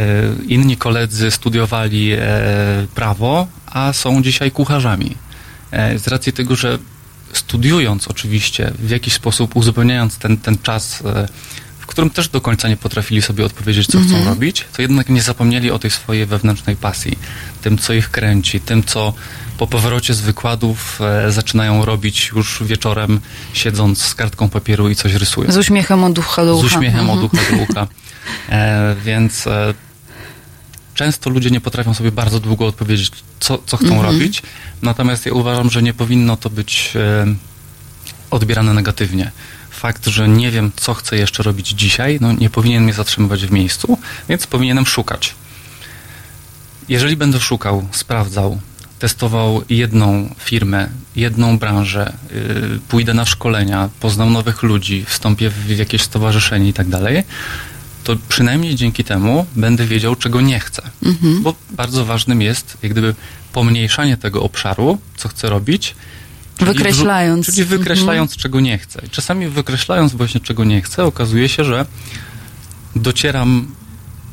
[0.47, 2.19] inni koledzy studiowali e,
[2.95, 5.15] prawo, a są dzisiaj kucharzami.
[5.71, 6.80] E, z racji tego, że
[7.37, 11.27] studiując oczywiście, w jakiś sposób uzupełniając ten, ten czas, e,
[11.79, 15.21] w którym też do końca nie potrafili sobie odpowiedzieć, co chcą robić, to jednak nie
[15.21, 17.19] zapomnieli o tej swojej wewnętrznej pasji,
[17.61, 19.13] tym, co ich kręci, tym, co
[19.57, 23.19] po powrocie z wykładów e, zaczynają robić już wieczorem,
[23.53, 25.51] siedząc z kartką papieru i coś rysują.
[25.51, 26.75] Z uśmiechem od ucha do Z ucha.
[26.77, 27.19] uśmiechem Mhm.
[27.19, 27.87] od ucha do ucha.
[28.49, 29.73] E, więc e,
[30.95, 34.01] często ludzie nie potrafią sobie bardzo długo odpowiedzieć, co, co chcą Mhm.
[34.06, 34.41] robić.
[34.82, 37.25] Natomiast ja uważam, że nie powinno to być e,
[38.32, 39.32] odbierane negatywnie.
[39.69, 43.51] Fakt, że nie wiem, co chcę jeszcze robić dzisiaj, no nie powinien mnie zatrzymywać w
[43.51, 43.97] miejscu,
[44.30, 45.36] więc powinienem szukać.
[46.89, 48.60] Jeżeli będę szukał, sprawdzał,
[48.99, 56.01] testował jedną firmę, jedną branżę, yy, pójdę na szkolenia, poznam nowych ludzi, wstąpię w jakieś
[56.01, 57.23] stowarzyszenie i tak dalej,
[58.03, 60.81] to przynajmniej dzięki temu będę wiedział, czego nie chcę.
[61.41, 63.15] Bo bardzo ważnym jest, jak gdyby,
[63.53, 65.95] pomniejszanie tego obszaru, co chcę robić.
[66.57, 67.45] czyli Wykreślając.
[67.45, 69.01] Czyli wykreślając, czego nie chcę.
[69.05, 71.85] I czasami wykreślając właśnie, czego nie chcę, okazuje się, że
[72.95, 73.67] docieram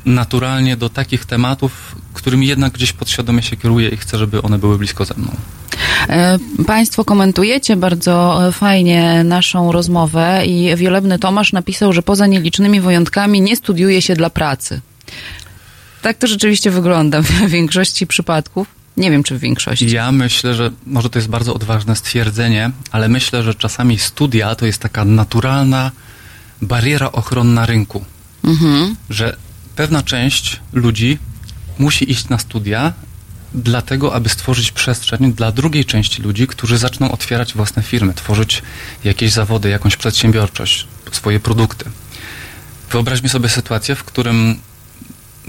[0.09, 4.79] naturalnie do takich tematów, którymi jednak gdzieś podświadomie się kieruję i chcę, żeby one były
[4.79, 5.31] blisko ze mną.
[6.09, 12.81] E, Państwo komentujecie bardzo e, fajnie naszą rozmowę i Wielebny Tomasz napisał, że poza nielicznymi
[12.81, 14.81] wyjątkami nie studiuje się dla pracy.
[16.03, 18.79] Tak to rzeczywiście wygląda w większości przypadków.
[18.97, 19.91] Nie wiem, czy w większości.
[19.91, 24.67] Ja myślę, że może to jest bardzo odważne stwierdzenie, ale myślę, że czasami studia to
[24.67, 25.91] jest taka naturalna
[26.63, 28.05] bariera ochronna rynku.
[28.45, 28.97] Mhm.
[29.11, 29.37] Że
[29.79, 31.19] pewna część ludzi
[31.79, 32.93] musi iść na studia
[33.55, 38.63] dlatego, aby stworzyć przestrzeń dla drugiej części ludzi, którzy zaczną otwierać własne firmy, tworzyć
[39.05, 41.85] jakieś zawody, jakąś przedsiębiorczość, swoje produkty.
[42.91, 44.59] Wyobraźmy sobie sytuację, w którym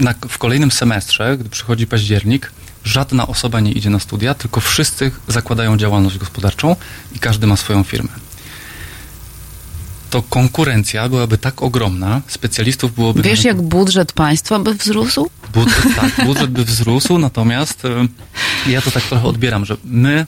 [0.00, 2.52] na, w kolejnym semestrze, gdy przychodzi październik,
[2.84, 6.76] żadna osoba nie idzie na studia, tylko wszyscy zakładają działalność gospodarczą
[7.16, 8.29] i każdy ma swoją firmę.
[10.10, 13.22] To konkurencja byłaby tak ogromna, specjalistów byłoby...
[13.22, 15.30] Wiesz, jak budżet państwa by wzrósł?
[15.54, 18.06] Budżet, tak, budżet by wzrósł, natomiast e,
[18.70, 20.26] ja to tak trochę odbieram, że my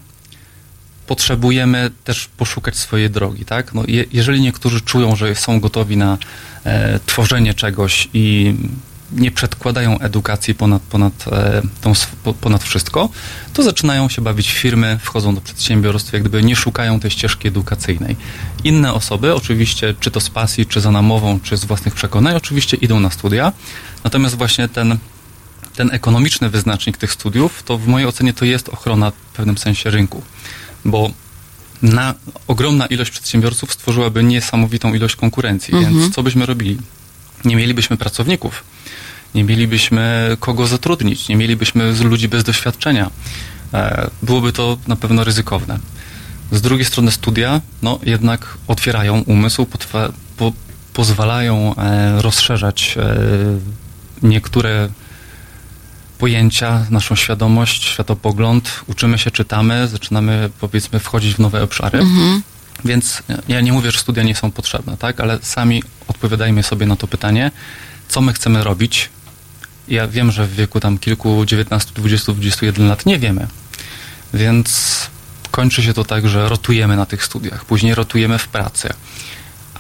[1.07, 3.75] potrzebujemy też poszukać swojej drogi, tak?
[3.75, 6.19] No, je, jeżeli niektórzy czują, że są gotowi na
[6.65, 8.55] e, tworzenie czegoś i
[9.13, 11.93] nie przedkładają edukacji ponad, ponad, e, tą,
[12.41, 13.09] ponad wszystko,
[13.53, 17.49] to zaczynają się bawić w firmy, wchodzą do przedsiębiorstw, jak gdyby nie szukają tej ścieżki
[17.49, 18.17] edukacyjnej.
[18.65, 22.77] Inne osoby, oczywiście, czy to z pasji, czy za namową, czy z własnych przekonań, oczywiście
[22.77, 23.53] idą na studia,
[24.05, 24.99] natomiast właśnie ten
[25.77, 29.91] ten ekonomiczny wyznacznik tych studiów, to w mojej ocenie to jest ochrona w pewnym sensie
[29.91, 30.23] rynku,
[30.85, 31.11] bo
[31.83, 32.15] na
[32.47, 36.79] ogromna ilość przedsiębiorców stworzyłaby niesamowitą ilość konkurencji, więc co byśmy robili?
[37.45, 38.65] Nie mielibyśmy pracowników,
[39.35, 43.11] nie mielibyśmy kogo zatrudnić, nie mielibyśmy ludzi bez doświadczenia.
[43.75, 45.79] E, byłoby to na pewno ryzykowne.
[46.53, 49.67] Z drugiej strony studia, no jednak otwierają umysł,
[50.37, 50.53] po,
[50.93, 53.17] pozwalają e, rozszerzać e,
[54.23, 54.89] niektóre
[56.19, 61.99] pojęcia, naszą świadomość, światopogląd, uczymy się, czytamy, zaczynamy powiedzmy wchodzić w nowe obszary.
[62.85, 66.97] Więc ja nie mówię, że studia nie są potrzebne, tak, ale sami odpowiadajmy sobie na
[66.97, 67.51] to pytanie,
[68.09, 69.11] co my chcemy robić.
[69.89, 73.47] Ja wiem, że w wieku tam kilku, 19, 20, 21 lat nie wiemy.
[74.35, 75.01] Więc
[75.51, 78.93] kończy się to tak, że rotujemy na tych studiach, później rotujemy w pracy,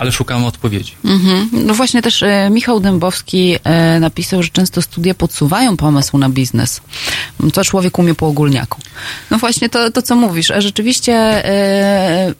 [0.03, 0.95] ale szukamy odpowiedzi.
[1.05, 1.49] Mhm.
[1.53, 6.81] No właśnie też e, Michał Dębowski e, napisał, że często studia podsuwają pomysł na biznes.
[7.53, 8.81] Co człowiek umie po ogólniaku.
[9.31, 10.51] No właśnie to, to co mówisz.
[10.51, 12.35] A rzeczywiście e,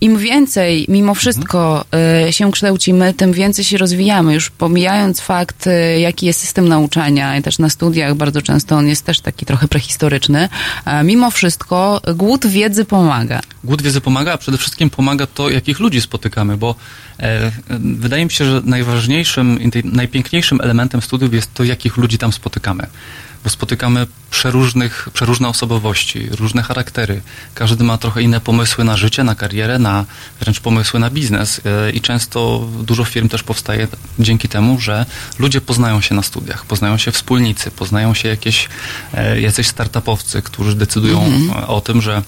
[0.00, 1.84] im więcej mimo wszystko
[2.26, 4.34] e, się kształcimy, tym więcej się rozwijamy.
[4.34, 8.86] Już pomijając fakt, e, jaki jest system nauczania i też na studiach bardzo często on
[8.86, 10.48] jest też taki trochę prehistoryczny,
[10.84, 13.40] a mimo wszystko głód wiedzy pomaga.
[13.64, 16.74] Głód wiedzy pomaga, a przede wszystkim pomaga to, jakich ludzi spotykamy, bo
[17.18, 22.86] e, wydaje mi się, że najważniejszym najpiękniejszym elementem studiów jest to, jakich ludzi tam spotykamy.
[23.44, 27.20] Bo spotykamy przeróżnych, przeróżne osobowości, różne charaktery.
[27.54, 30.04] Każdy ma trochę inne pomysły na życie, na karierę, na
[30.40, 31.60] wręcz pomysły na biznes.
[31.64, 35.06] E, I często dużo firm też powstaje dzięki temu, że
[35.38, 38.68] ludzie poznają się na studiach, poznają się wspólnicy, poznają się jakieś
[39.14, 42.22] e, jacyś startupowcy, którzy decydują e, o tym, że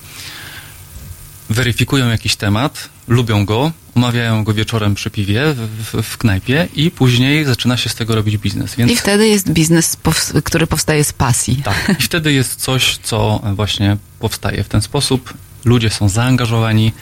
[1.52, 7.44] weryfikują jakiś temat, lubią go, omawiają go wieczorem przy piwie w, w, knajpie i później
[7.44, 8.74] zaczyna się z tego robić biznes.
[8.74, 9.96] Więc I wtedy jest biznes,
[10.44, 11.56] który powstaje z pasji.
[11.64, 11.90] tak.
[12.00, 15.34] I wtedy jest coś, co właśnie powstaje w ten sposób.
[15.64, 16.92] Ludzie są zaangażowani,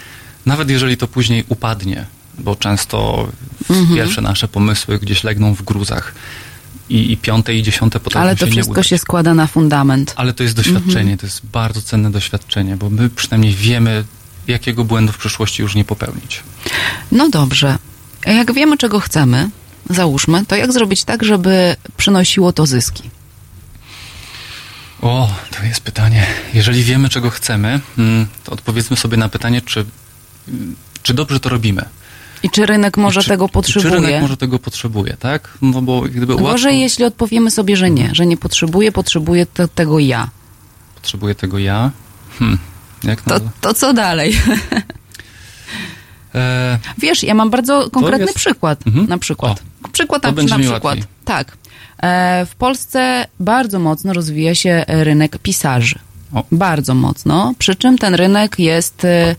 [0.46, 2.06] nawet jeżeli to później upadnie,
[2.38, 3.28] bo często
[3.70, 3.96] Mhm.
[3.96, 6.14] pierwsze nasze pomysły gdzieś legną w gruzach
[6.88, 10.12] i, i piąte i dziesiąte potrafią Ale to się wszystko się składa na fundament.
[10.16, 14.04] Ale to jest doświadczenie, to jest bardzo cenne doświadczenie, bo my przynajmniej wiemy,
[14.50, 16.42] jakiego błędu w przyszłości już nie popełnić.
[17.12, 17.78] No dobrze.
[18.26, 19.50] Jak wiemy, czego chcemy,
[19.90, 23.10] załóżmy, to jak zrobić tak, żeby przynosiło to zyski?
[25.02, 26.26] O, to jest pytanie.
[26.54, 29.84] Jeżeli wiemy, czego chcemy, mm, to odpowiedzmy sobie na pytanie, czy,
[30.48, 31.84] mm, czy dobrze to robimy.
[32.42, 33.94] I czy rynek może czy, tego i Czy potrzebuje?
[33.94, 35.58] rynek może tego potrzebuje, tak?
[35.62, 39.68] No bo gdyby łatwo Gorzej, jeśli odpowiemy sobie, że nie, że nie potrzebuje, potrzebuje to,
[39.68, 40.28] tego ja.
[40.94, 41.90] potrzebuje tego ja,
[42.38, 42.58] hmm,
[43.04, 43.46] jak To, to...
[43.60, 44.36] to co dalej?
[46.34, 48.86] E, Wiesz, ja mam bardzo konkretny jest- przykład.
[48.86, 49.06] Mhm.
[49.08, 49.62] Na przykład.
[49.92, 50.84] przykład to na, na przykład.
[50.84, 51.04] łatwiej.
[51.24, 51.56] Tak.
[52.02, 55.98] E, w Polsce bardzo mocno rozwija się rynek pisarzy.
[56.34, 56.44] O.
[56.52, 57.52] Bardzo mocno.
[57.58, 59.36] Przy czym ten rynek jest e,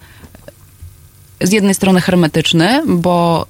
[1.41, 3.47] z jednej strony hermetyczny, bo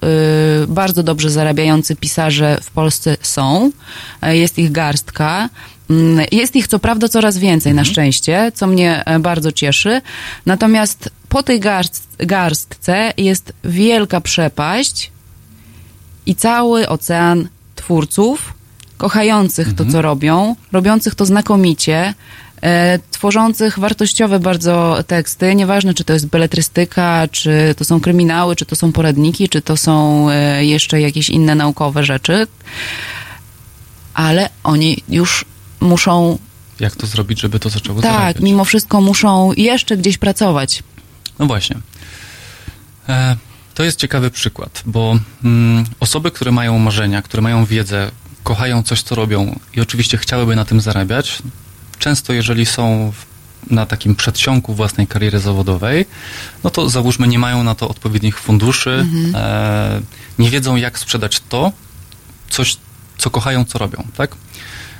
[0.64, 3.72] y, bardzo dobrze zarabiający pisarze w Polsce są.
[4.22, 5.50] E, Jest ich garstka.
[5.92, 10.02] Mm, Jest ich co prawda coraz więcej na szczęście, co mnie e, bardzo cieszy.
[10.46, 15.12] Natomiast po tej garst, garstce jest wielka przepaść
[16.26, 18.54] i cały ocean twórców,
[18.98, 22.14] kochających to, co robią, robiących to znakomicie,
[22.62, 28.66] e, tworzących wartościowe bardzo teksty, nieważne czy to jest beletrystyka, czy to są kryminały, czy
[28.66, 32.48] to są poradniki, czy to są e, jeszcze jakieś inne naukowe rzeczy,
[34.14, 35.46] ale oni już
[35.82, 36.38] muszą,
[36.80, 38.44] jak to zrobić, żeby to zaczęło tak, zarabiać?
[38.44, 40.84] mimo wszystko muszą jeszcze gdzieś pracować.
[41.40, 41.78] No właśnie.
[43.10, 43.36] E,
[43.74, 48.12] to jest ciekawy przykład, bo mm, osoby, które mają marzenia, które mają wiedzę,
[48.44, 51.42] kochają coś, co robią i oczywiście chciałyby na tym zarabiać,
[52.00, 53.32] często jeżeli są w
[53.70, 56.06] na takim przedsionku własnej kariery zawodowej,
[56.64, 60.02] no to załóżmy nie mają na to odpowiednich funduszy, e,
[60.40, 61.72] nie wiedzą jak sprzedać to,
[62.50, 62.78] coś,
[63.18, 64.36] co kochają, co robią, tak?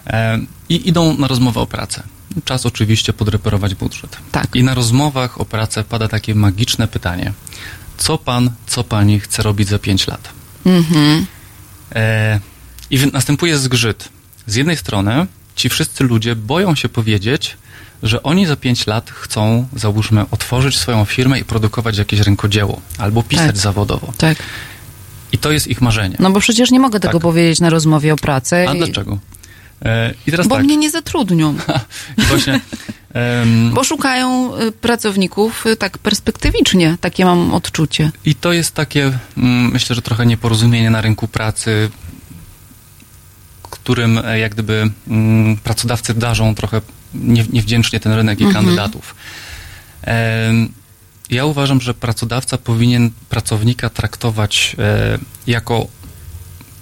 [0.08, 2.04] E, I idą na rozmowę o pracę.
[2.46, 4.18] Czas oczywiście podreperować budżet.
[4.32, 4.56] Tak.
[4.56, 7.34] I na rozmowach o pracę pada takie magiczne pytanie.
[7.98, 10.30] Co pan, co pani chce robić za 5 lat?
[10.66, 11.26] Mhm.
[11.96, 12.40] E,
[12.90, 14.10] I następuje zgrzyt.
[14.48, 17.58] Z jednej strony ci wszyscy ludzie boją się powiedzieć,
[18.04, 23.24] że oni za 5 lat chcą, załóżmy, otworzyć swoją firmę i produkować jakieś rękodzieło albo
[23.24, 23.58] pisać Tak.
[23.58, 24.14] zawodowo.
[24.18, 24.38] Tak.
[25.32, 26.16] I to jest ich marzenie.
[26.20, 27.22] No bo przecież nie mogę tego Tak.
[27.22, 28.56] powiedzieć na rozmowie o pracy.
[28.70, 29.20] A i- dlaczego?
[30.28, 30.64] I teraz Bo tak.
[30.64, 31.56] mnie nie zatrudnią.
[32.30, 32.60] Właśnie.
[33.14, 36.98] em, Bo szukają y, pracowników y, tak perspektywicznie.
[37.02, 38.12] Takie mam odczucie.
[38.26, 41.90] I to jest takie, mm, myślę, że trochę nieporozumienie na rynku pracy,
[43.72, 46.82] którym e, jak gdyby mm, pracodawcy darzą trochę
[47.14, 49.16] nie, niewdzięcznie ten rynek i kandydatów.
[50.02, 50.70] Em,
[51.30, 55.18] Ja uważam, że pracodawca powinien pracownika traktować e,
[55.48, 55.88] jako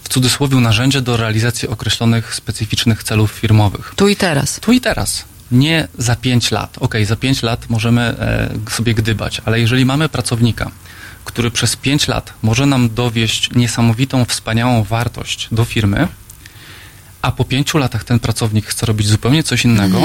[0.09, 3.93] w cudzysłowie narzędzie do realizacji określonych specyficznych celów firmowych.
[3.95, 4.59] Tu i teraz.
[4.59, 5.25] Tu i teraz.
[5.51, 6.77] Nie za 5 lat.
[6.79, 10.71] Okej, za 5 lat możemy e, sobie gdybać, ale jeżeli mamy pracownika,
[11.25, 16.07] który przez 5 lat może nam dowieść niesamowitą, wspaniałą wartość do firmy,
[17.21, 20.01] a po 5 latach ten pracownik chce robić zupełnie coś innego,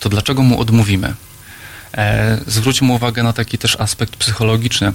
[0.00, 1.14] to dlaczego mu odmówimy?
[1.94, 4.92] E, zwróćmy uwagę na taki też aspekt psychologiczny.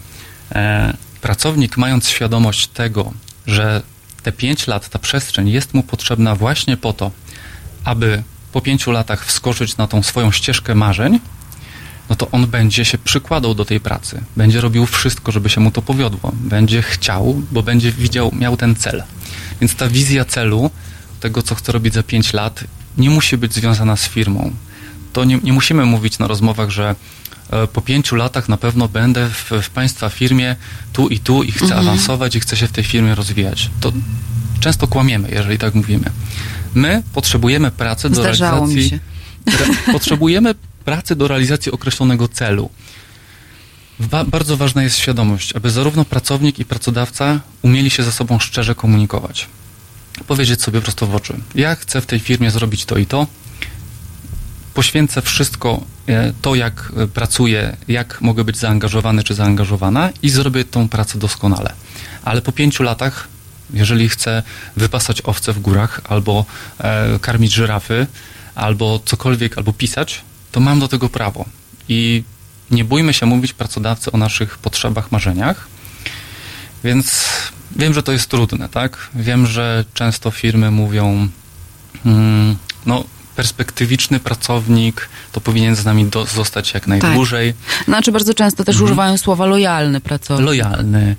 [0.52, 3.14] E, pracownik, mając świadomość tego,
[3.48, 3.82] że
[4.24, 7.12] te 5 lat, ta przestrzeń jest mu potrzebna właśnie po to,
[7.84, 11.20] aby po pięciu latach wskoczyć na tą swoją ścieżkę marzeń,
[12.10, 14.22] no to on będzie się przykładał do tej pracy.
[14.38, 16.32] Będzie robił wszystko, żeby się mu to powiodło.
[16.34, 19.04] Będzie chciał, bo będzie widział, miał ten cel.
[19.62, 20.72] Więc ta wizja celu,
[21.20, 22.64] tego co chce robić za pięć lat,
[22.98, 24.52] nie musi być związana z firmą.
[25.14, 26.96] To nie, nie musimy mówić na rozmowach, że
[27.74, 30.56] po pięciu latach na pewno będę w, w Państwa firmie
[30.94, 33.70] tu i tu i chcę awansować i chcę się w tej firmie rozwijać.
[33.80, 33.92] To
[34.60, 36.12] często kłamiemy, jeżeli tak mówimy.
[36.74, 39.00] My potrzebujemy pracy do Zdarzało realizacji.
[39.48, 42.70] Re, potrzebujemy pracy do realizacji określonego celu.
[44.28, 49.48] Bardzo ważna jest świadomość, aby zarówno pracownik i pracodawca umieli się ze sobą szczerze komunikować.
[50.28, 53.28] Powiedzieć sobie prosto w oczy: Ja chcę w tej firmie zrobić to i to.
[54.74, 55.82] Poświęcę wszystko e,
[56.42, 61.74] to, jak e, pracuję, jak mogę być zaangażowany czy zaangażowana i zrobię tą pracę doskonale.
[62.24, 63.28] Ale po pięciu latach
[63.74, 64.44] jeżeli chcę
[64.78, 66.46] wypasać owce w górach, albo
[66.80, 68.08] e, karmić żyrafy,
[68.56, 70.22] albo cokolwiek, albo pisać,
[70.52, 71.46] to mam do tego prawo.
[71.90, 72.24] I
[72.72, 75.68] nie bójmy się mówić pracodawcy o naszych potrzebach, marzeniach.
[76.84, 77.26] Więc
[77.76, 79.10] wiem, że to jest trudne, tak?
[79.16, 81.28] Wiem, że często firmy mówią,
[82.06, 83.04] mm, no,
[83.42, 87.54] perspektywiczny pracownik to powinien z nami do, zostać jak najdłużej.
[87.86, 90.46] Znaczy bardzo często też używają słowa lojalny pracownik.
[90.46, 91.16] lojalny,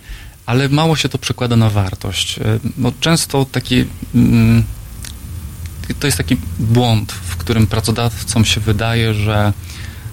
[0.46, 2.38] ale mało się to przekłada na wartość.
[2.38, 2.42] E,
[2.78, 3.84] No, często taki.
[4.14, 4.64] Mm,
[6.00, 9.52] to jest taki błąd, w którym pracodawcom się wydaje, że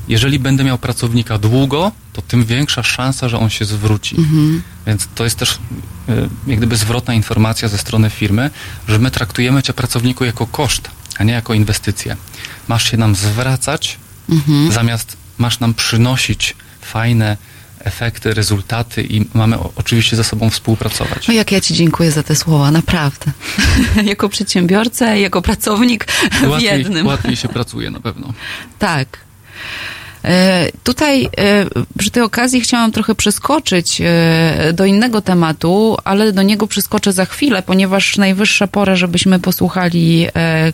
[0.07, 4.15] jeżeli będę miał pracownika długo, to tym większa szansa, że on się zwróci.
[4.87, 5.59] Więc to jest też
[6.09, 8.49] e, jak gdyby zwrotna informacja ze strony firmy,
[8.87, 10.89] że my traktujemy cię pracowniku jako koszt,
[11.19, 12.15] a nie jako inwestycję.
[12.67, 13.97] Masz się nam zwracać,
[14.69, 17.37] zamiast masz nam przynosić fajne
[17.79, 21.27] efekty, rezultaty i mamy oczywiście ze sobą współpracować.
[21.27, 23.31] No jak ja Ci dziękuję za te słowa, naprawdę.
[24.03, 26.05] jako przedsiębiorca, jako pracownik
[26.43, 27.07] w Łatwiej, jednym.
[27.07, 28.33] łatwiej się pracuje na pewno.
[28.79, 29.17] Tak.
[30.23, 31.29] E, Tutaj e,
[31.97, 37.25] przy tej okazji chciałam trochę przeskoczyć e, do innego tematu, ale do niego przeskoczę za
[37.25, 40.27] chwilę, ponieważ najwyższa pora, żebyśmy posłuchali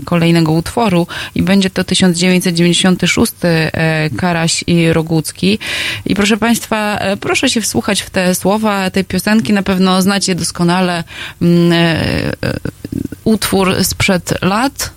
[0.05, 5.59] kolejnego utworu i będzie to 1996 e, Karaś i Rogucki.
[6.05, 11.03] I proszę Państwa, proszę się wsłuchać w te słowa tej piosenki, na pewno znacie doskonale
[11.41, 11.73] mm,
[13.23, 14.91] utwór sprzed lat.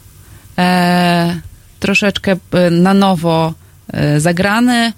[1.80, 2.36] Troszeczkę
[2.70, 3.54] na nowo
[4.18, 4.92] zagrany,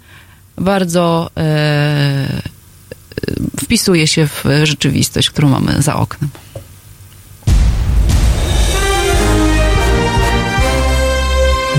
[0.61, 2.31] bardzo e, e,
[3.65, 6.31] wpisuje się w rzeczywistość, którą mamy za oknem.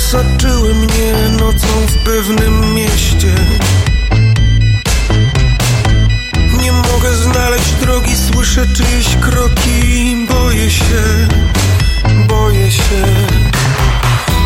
[0.00, 3.34] Zasaczyły mnie nocą w pewnym mieście.
[6.62, 10.26] Nie mogę znaleźć drogi, słyszę czyjeś kroki.
[10.28, 11.28] Boję się,
[12.28, 13.04] boję się.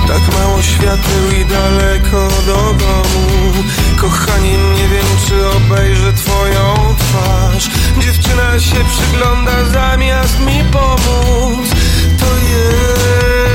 [0.08, 3.52] Tak mało świateł i daleko do domu.
[3.96, 7.70] Kochanie, nie wiem czy obejrzę twoją twarz.
[7.98, 11.68] Dziewczyna się przygląda zamiast mi pomóc.
[12.18, 13.53] To jest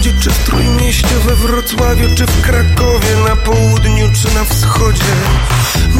[0.00, 5.12] Łodzi, czy w Trójmieście, we Wrocławiu, czy w Krakowie, na południu, czy na wschodzie.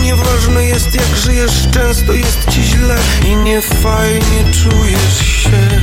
[0.02, 2.96] Nieważne jest, jak żyjesz, często jest ci źle
[3.26, 5.80] i niefajnie czujesz się.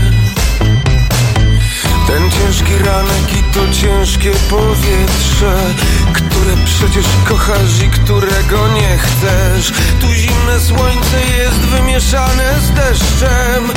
[2.07, 5.73] Ten ciężki ranek i to ciężkie powietrze
[6.13, 13.71] Które przecież kochasz i którego nie chcesz Tu zimne słońce jest wymieszane z deszczem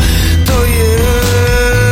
[0.46, 1.89] To jest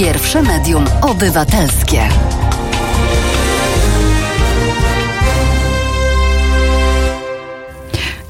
[0.00, 2.08] Pierwsze medium obywatelskie.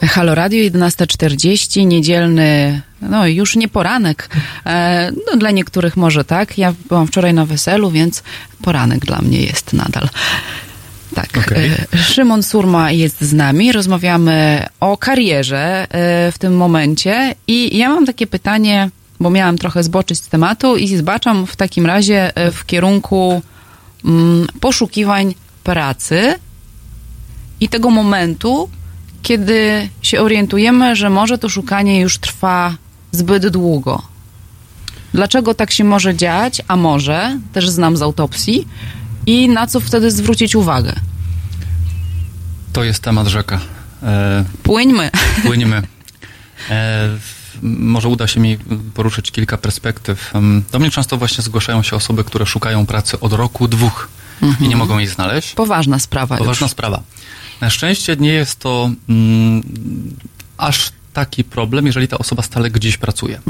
[0.03, 4.29] Halo Radio 11.40, niedzielny, no już nie poranek.
[4.67, 6.59] E, no, dla niektórych może tak.
[6.59, 8.23] Ja byłam wczoraj na weselu, więc
[8.63, 10.09] poranek dla mnie jest nadal.
[11.15, 11.53] Tak.
[11.93, 13.73] E, Szymon Surma jest z nami.
[13.73, 17.35] Rozmawiamy o karierze e, w tym momencie.
[17.47, 18.91] I ja mam takie pytanie,
[19.21, 23.43] bo miałam trochę zboczyć z tematu i zbaczam w takim razie e, w kierunku
[24.05, 26.35] mm, poszukiwań pracy
[27.61, 28.71] i tego momentu,
[29.23, 32.75] kiedy się orientujemy, że może to szukanie już trwa
[33.13, 34.03] zbyt długo.
[35.15, 38.69] Dlaczego tak się może dziać, a może, też znam z autopsji,
[39.27, 40.93] i na co wtedy zwrócić uwagę?
[42.73, 43.61] To jest temat rzeka.
[44.03, 45.11] E, Płyńmy.
[45.43, 45.83] Płyniemy.
[46.71, 47.09] E,
[47.63, 48.59] może uda się mi
[48.95, 50.33] poruszyć kilka perspektyw.
[50.73, 54.09] Do mnie często właśnie zgłaszają się osoby, które szukają pracy od roku, dwóch
[54.61, 55.55] i nie mogą jej znaleźć.
[55.55, 56.73] Poważna sprawa Poważna już.
[56.73, 57.03] sprawa.
[57.61, 59.63] Na szczęście nie jest to mm,
[60.59, 63.41] aż taki problem, jeżeli ta osoba stale gdzieś pracuje.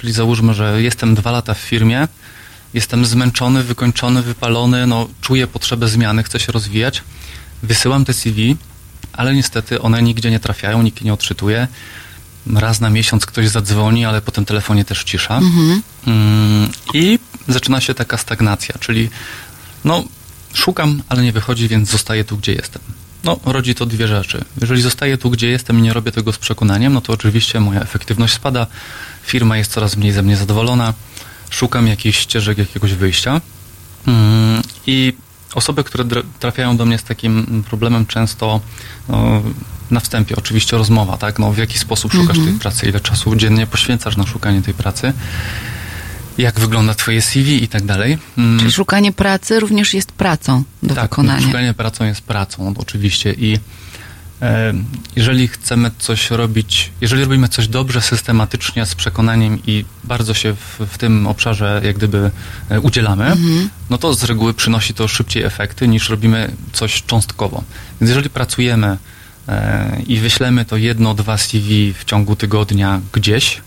[0.00, 2.08] Czyli załóżmy, że jestem dwa lata w firmie,
[2.74, 7.02] jestem zmęczony, wykończony, wypalony, no, czuję potrzebę zmiany, chcę się rozwijać,
[7.62, 8.56] wysyłam te CV,
[9.12, 11.68] ale niestety one nigdzie nie trafiają, nikt nie odczytuje.
[12.54, 15.40] Raz na miesiąc ktoś zadzwoni, ale po tym telefonie też cisza.
[16.06, 17.18] Mm, I
[17.48, 19.10] zaczyna się taka stagnacja, czyli
[19.84, 20.04] no,
[20.54, 22.82] szukam, ale nie wychodzi, więc zostaję tu, gdzie jestem.
[23.24, 24.44] no, rodzi to dwie rzeczy.
[24.60, 27.80] Jeżeli zostaję tu, gdzie jestem i nie robię tego z przekonaniem, no to oczywiście moja
[27.80, 28.66] efektywność spada,
[29.22, 30.94] firma jest coraz mniej ze mnie zadowolona,
[31.50, 33.40] szukam jakichś ścieżek, jakiegoś wyjścia.
[34.06, 35.12] Mm, I
[35.54, 36.04] osoby, które
[36.40, 38.60] trafiają do mnie z takim problemem często
[39.08, 39.42] no,
[39.90, 41.38] na wstępie, oczywiście rozmowa, tak?
[41.38, 45.12] No, w jaki sposób szukasz tej pracy, ile czasu dziennie poświęcasz na szukanie tej pracy,
[46.38, 48.18] jak wygląda twoje CV i tak dalej.
[48.38, 51.46] Mm, Czyli szukanie pracy również jest pracą do tak, wykonania.
[51.46, 53.32] szukanie pracą jest pracą, no, oczywiście.
[53.32, 53.58] I
[54.42, 54.74] e,
[55.16, 60.86] jeżeli chcemy coś robić, jeżeli robimy coś dobrze, systematycznie, z przekonaniem i bardzo się w,
[60.92, 62.30] w tym obszarze jak gdyby
[62.68, 63.36] e, udzielamy,
[63.90, 67.62] no to z reguły przynosi to szybciej efekty niż robimy coś cząstkowo.
[68.00, 68.98] Więc jeżeli pracujemy
[70.06, 73.60] i wyślemy to jedno, dwa CV w ciągu tygodnia gdzieś,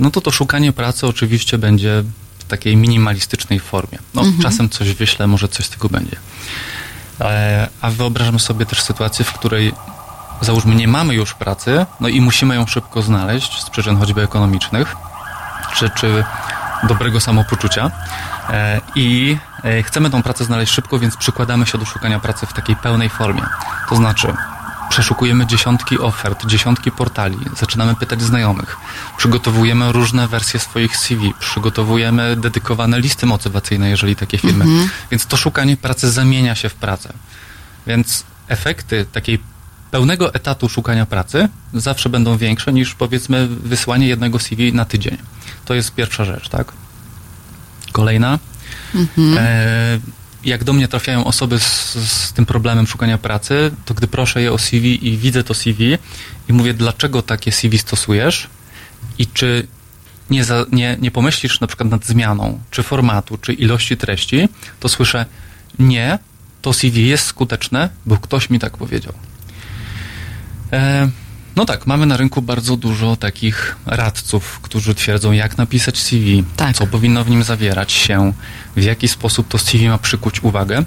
[0.00, 2.04] no to to szukanie pracy oczywiście będzie
[2.38, 3.98] w takiej minimalistycznej formie.
[4.14, 6.16] No, czasem coś wyślę, może coś z tego będzie.
[7.20, 9.72] E, A wyobrażam sobie też sytuację, w której
[10.40, 14.96] załóżmy nie mamy już pracy, no i musimy ją szybko znaleźć z przyczyn choćby ekonomicznych,
[15.74, 16.24] czy, czy
[16.88, 17.90] dobrego samopoczucia
[18.50, 22.52] e, i e, chcemy tą pracę znaleźć szybko, więc przykładamy się do szukania pracy w
[22.52, 23.42] takiej pełnej formie.
[23.88, 24.34] To znaczy
[24.88, 28.76] przeszukujemy dziesiątki ofert, dziesiątki portali, zaczynamy pytać znajomych,
[29.16, 34.64] przygotowujemy różne wersje swoich CV, przygotowujemy dedykowane listy motywacyjne, jeżeli takie firmy.
[35.10, 37.12] Więc to szukanie pracy zamienia się w pracę.
[37.86, 39.38] Więc efekty takiej
[39.90, 45.16] pełnego etatu szukania pracy zawsze będą większe niż powiedzmy wysłanie jednego CV na tydzień.
[45.64, 46.72] To jest pierwsza rzecz, tak?
[47.92, 48.38] Kolejna.
[49.36, 49.98] E,
[50.44, 54.52] jak do mnie trafiają osoby z, z tym problemem szukania pracy, to gdy proszę je
[54.52, 55.98] o CV i widzę to CV
[56.48, 58.48] i mówię, dlaczego takie CV stosujesz
[59.18, 59.66] i czy
[60.30, 64.48] nie, za, nie, nie pomyślisz na przykład nad zmianą, czy formatu, czy ilości treści,
[64.80, 65.26] to słyszę,
[65.78, 66.18] nie,
[66.62, 69.12] to CV jest skuteczne, bo ktoś mi tak powiedział.
[70.72, 71.08] E,
[71.58, 76.76] no tak, mamy na rynku bardzo dużo takich radców, którzy twierdzą, jak napisać CV, Tak.
[76.76, 78.32] co powinno w nim zawierać się,
[78.76, 80.84] w jaki sposób to CV ma przykuć uwagę.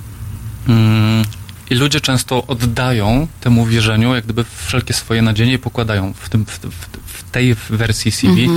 [0.67, 1.26] Mm,
[1.69, 6.59] I ludzie często oddają temu wierzeniu, jak gdyby wszelkie swoje nadzieje pokładają w, tym, w,
[6.59, 8.49] w, w tej wersji CV.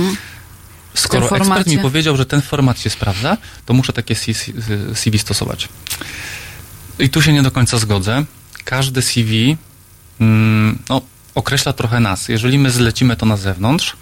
[0.93, 4.15] Skoro W tym ekspert mi powiedział, że ten format się sprawdza, to muszę takie
[4.93, 5.69] CV stosować.
[6.99, 8.25] I tu się nie do końca zgodzę.
[8.63, 9.57] Każde CV
[10.19, 11.01] mm, no,
[11.35, 12.29] określa trochę nas.
[12.29, 13.95] Jeżeli my zlecimy to na zewnątrz,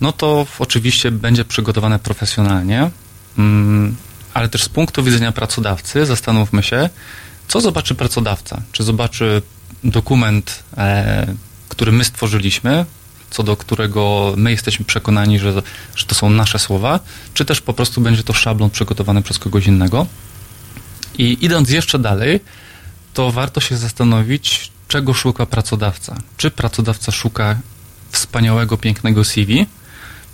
[0.00, 2.90] no to oczywiście będzie przygotowane profesjonalnie,
[3.38, 3.96] mm,
[4.34, 6.90] ale też z punktu widzenia pracodawcy zastanówmy się,
[7.48, 8.62] co zobaczy pracodawca.
[8.72, 9.42] Czy zobaczy
[9.84, 11.34] dokument, e,
[11.68, 12.84] który my stworzyliśmy,
[13.30, 15.62] co do którego my jesteśmy przekonani, że,
[15.96, 17.00] że to są nasze słowa,
[17.34, 20.06] czy też po prostu będzie to szablon przygotowany przez kogoś innego.
[21.18, 22.40] I idąc jeszcze dalej,
[23.14, 26.16] to warto się zastanowić, czego szuka pracodawca.
[26.36, 27.56] Czy pracodawca szuka
[28.10, 29.66] wspaniałego, pięknego CV,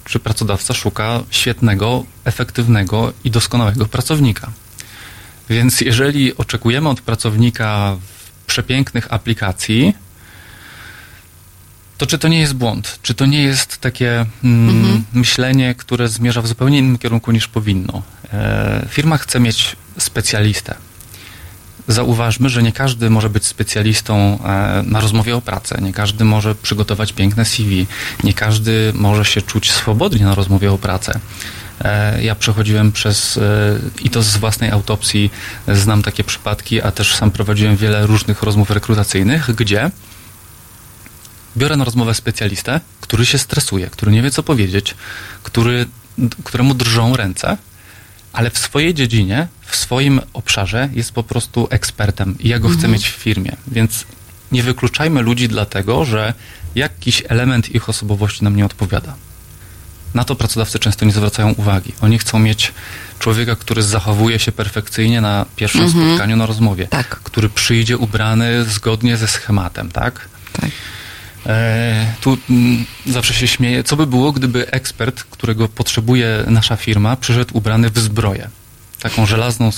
[0.04, 4.50] czy pracodawca szuka świetnego, efektywnego i doskonałego pracownika.
[5.48, 7.96] Więc jeżeli oczekujemy od pracownika
[8.46, 9.94] przepięknych aplikacji,
[11.98, 12.98] to czy to nie jest błąd?
[13.02, 18.02] Czy to nie jest takie mm, myślenie, które zmierza w zupełnie innym kierunku niż powinno?
[18.32, 20.74] E, firma chce mieć specjalistę.
[21.88, 26.54] Zauważmy, że nie każdy może być specjalistą e, na rozmowie o pracę, nie każdy może
[26.54, 27.86] przygotować piękne CV,
[28.24, 31.20] nie każdy może się czuć swobodnie na rozmowie o pracę.
[31.84, 33.42] E, Ja przechodziłem przez, e,
[34.02, 35.30] i to z własnej autopsji,
[35.68, 39.90] znam takie przypadki, a też sam prowadziłem wiele różnych rozmów rekrutacyjnych, gdzie
[41.56, 44.94] biorę na rozmowę specjalistę, który się stresuje, który nie wie co powiedzieć,
[45.42, 45.86] który,
[46.44, 47.56] któremu drżą ręce,
[48.36, 52.88] ale w swojej dziedzinie, w swoim obszarze jest po prostu ekspertem i ja go chcę
[52.88, 53.56] mieć w firmie.
[53.66, 54.04] Więc
[54.52, 56.34] nie wykluczajmy ludzi dlatego, że
[56.74, 59.14] jakiś element ich osobowości nam nie odpowiada.
[60.14, 61.92] Na to pracodawcy często nie zwracają uwagi.
[62.00, 62.72] Oni chcą mieć
[63.18, 66.88] człowieka, który zachowuje się perfekcyjnie na pierwszym spotkaniu, na rozmowie.
[66.88, 67.08] Tak.
[67.08, 70.28] Który przyjdzie ubrany zgodnie ze schematem, tak?
[70.52, 70.70] Tak.
[71.46, 73.84] E, tu mm, zawsze się śmieję.
[73.84, 78.48] Co by było, gdyby ekspert, którego potrzebuje nasza firma, przyszedł ubrany w zbroję?
[79.00, 79.72] Taką żelazną y,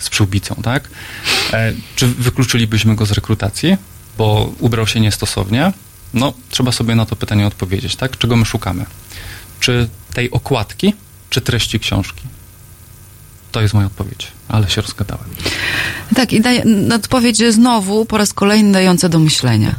[0.00, 0.88] z przyłbicą, tak?
[1.52, 3.76] E, czy wykluczylibyśmy go z rekrutacji,
[4.18, 5.72] bo ubrał się niestosownie?
[6.14, 8.18] No, trzeba sobie na to pytanie odpowiedzieć, tak?
[8.18, 8.84] Czego my szukamy?
[9.60, 10.94] Czy tej okładki,
[11.30, 12.22] czy treści książki?
[13.52, 15.28] To jest moja odpowiedź, ale się rozgadałem.
[16.14, 16.64] Tak, i daje,
[16.94, 19.74] odpowiedź znowu po raz kolejny dająca do myślenia.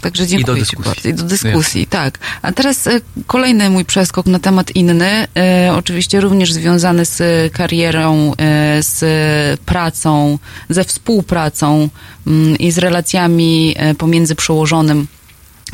[0.00, 0.84] Także dziękuję Ci dyskusji.
[0.84, 1.08] bardzo.
[1.08, 2.18] I do dyskusji, tak.
[2.42, 7.22] A teraz e, kolejny mój przeskok na temat inny, e, oczywiście również związany z
[7.52, 10.38] karierą, e, z pracą,
[10.68, 11.88] ze współpracą
[12.26, 15.06] mm, i z relacjami pomiędzy przełożonym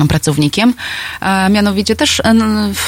[0.09, 0.75] pracownikiem,
[1.21, 2.35] a mianowicie też e,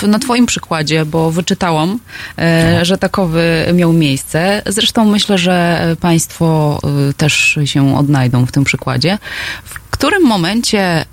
[0.06, 1.98] na Twoim przykładzie, bo wyczytałam,
[2.38, 4.62] e, że takowy miał miejsce.
[4.66, 6.78] Zresztą myślę, że e, Państwo
[7.10, 9.18] e, też się odnajdą w tym przykładzie.
[9.64, 11.04] W którym momencie,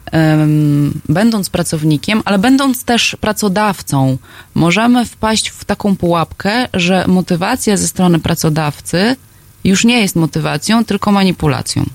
[1.09, 4.17] będąc pracownikiem, ale będąc też pracodawcą,
[4.55, 9.15] możemy wpaść w taką pułapkę, że motywacja ze strony pracodawcy
[9.63, 11.85] już nie jest motywacją, tylko manipulacją.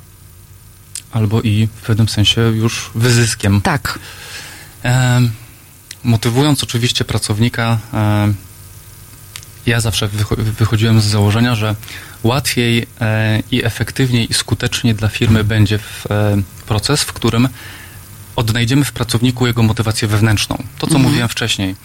[1.12, 3.60] Albo i w pewnym sensie już wyzyskiem.
[3.60, 3.98] Tak.
[4.82, 5.30] Em,
[6.04, 8.34] motywując oczywiście pracownika, em,
[9.66, 11.74] ja zawsze wycho- wychodziłem z założenia, że
[12.22, 17.48] łatwiej e, i efektywniej i skuteczniej dla firmy będzie w, e, proces, w którym
[18.36, 20.62] odnajdziemy w pracowniku jego motywację wewnętrzną.
[20.78, 21.76] To, co mówiłem wcześniej.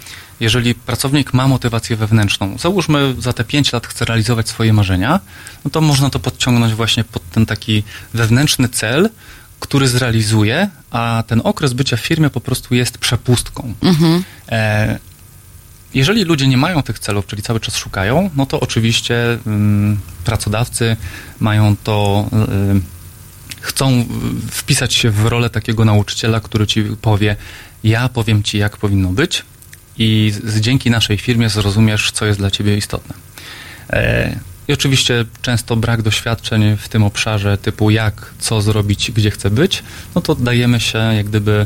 [0.43, 5.19] Jeżeli pracownik ma motywację wewnętrzną, załóżmy za te 5 lat chce realizować swoje marzenia,
[5.65, 7.83] no to można to podciągnąć właśnie pod ten taki
[8.13, 9.09] wewnętrzny cel,
[9.59, 13.73] który zrealizuje, a ten okres bycia w firmie po prostu jest przepustką.
[14.49, 14.99] E,
[15.93, 20.97] jeżeli ludzie nie mają tych celów, czyli cały czas szukają, no to oczywiście ym, pracodawcy
[21.39, 22.29] mają to,
[22.77, 24.05] y, chcą
[24.51, 27.35] wpisać się w rolę takiego nauczyciela, który ci powie,
[27.83, 29.43] ja powiem ci, jak powinno być
[29.97, 33.15] i z, dzięki naszej firmie zrozumiesz, co jest dla ciebie istotne.
[33.89, 34.35] E,
[34.67, 39.83] I oczywiście często brak doświadczeń w tym obszarze, typu jak, co zrobić, gdzie chcę być,
[40.15, 41.65] no to dajemy się jak gdyby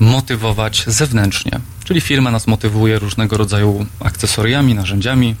[0.00, 1.60] motywować zewnętrznie.
[1.84, 5.34] Czyli firma nas motywuje różnego rodzaju akcesoriami, narzędziami.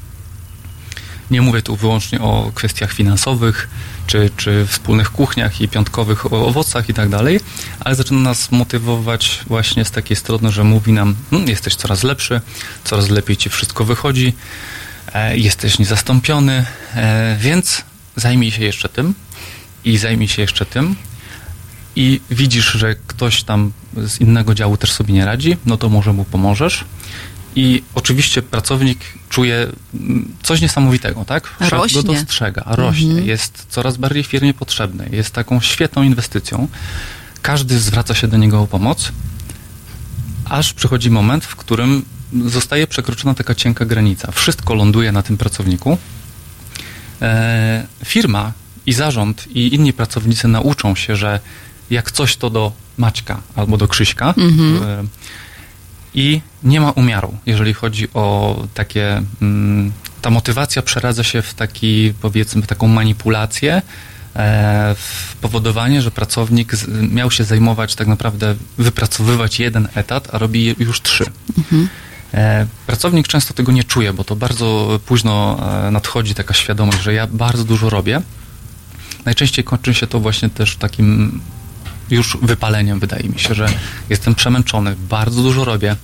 [1.30, 3.68] Nie mówię tu wyłącznie o kwestiach finansowych,
[4.06, 7.40] czy, czy wspólnych kuchniach i piątkowych owocach i tak dalej,
[7.80, 12.40] ale zaczyna nas motywować właśnie z takiej strony, że mówi nam, "Mm, jesteś coraz lepszy,
[12.84, 14.32] coraz lepiej ci wszystko wychodzi,
[15.14, 17.84] e, jesteś niezastąpiony, e, więc
[18.16, 19.14] zajmij się jeszcze tym
[19.84, 20.96] i zajmij się jeszcze tym
[21.96, 26.12] i widzisz, że ktoś tam z innego działu też sobie nie radzi, no to może
[26.12, 26.84] mu pomożesz.
[27.56, 28.98] I oczywiście pracownik
[29.28, 29.66] czuje
[30.42, 31.56] coś niesamowitego, tak?
[31.60, 32.02] Szef go Rośnie.
[32.02, 36.68] dostrzega, rośnie, jest coraz bardziej firmie potrzebny, jest taką świetną inwestycją.
[37.42, 39.12] Każdy zwraca się do niego o pomoc,
[40.44, 42.04] aż przychodzi moment, w którym
[42.46, 44.32] zostaje przekroczona taka cienka granica.
[44.32, 45.98] Wszystko ląduje na tym pracowniku.
[47.22, 48.52] E, firma
[48.86, 51.40] i zarząd i inni pracownicy nauczą się, że
[51.90, 55.04] jak coś to do Maćka albo do Krzyśka e,
[56.14, 59.22] i nie ma umiaru, jeżeli chodzi o takie.
[59.42, 59.92] Mm,
[60.22, 63.82] ta motywacja przeradza się w taki, powiedzmy, taką manipulację,
[64.36, 66.72] e, w powodowanie, że pracownik
[67.10, 71.24] miał się zajmować tak naprawdę, wypracowywać jeden etat, a robi już trzy.
[72.34, 77.14] E, Pracownik często tego nie czuje, bo to bardzo późno e, nadchodzi taka świadomość, że
[77.14, 78.20] ja bardzo dużo robię.
[79.24, 81.40] Najczęściej kończy się to właśnie też takim
[82.10, 83.68] już wypaleniem, wydaje mi się, że
[84.10, 85.96] jestem przemęczony, bardzo dużo robię.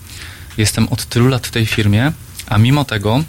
[0.57, 2.13] Jestem od tylu lat w tej firmie,
[2.47, 3.25] a mimo tego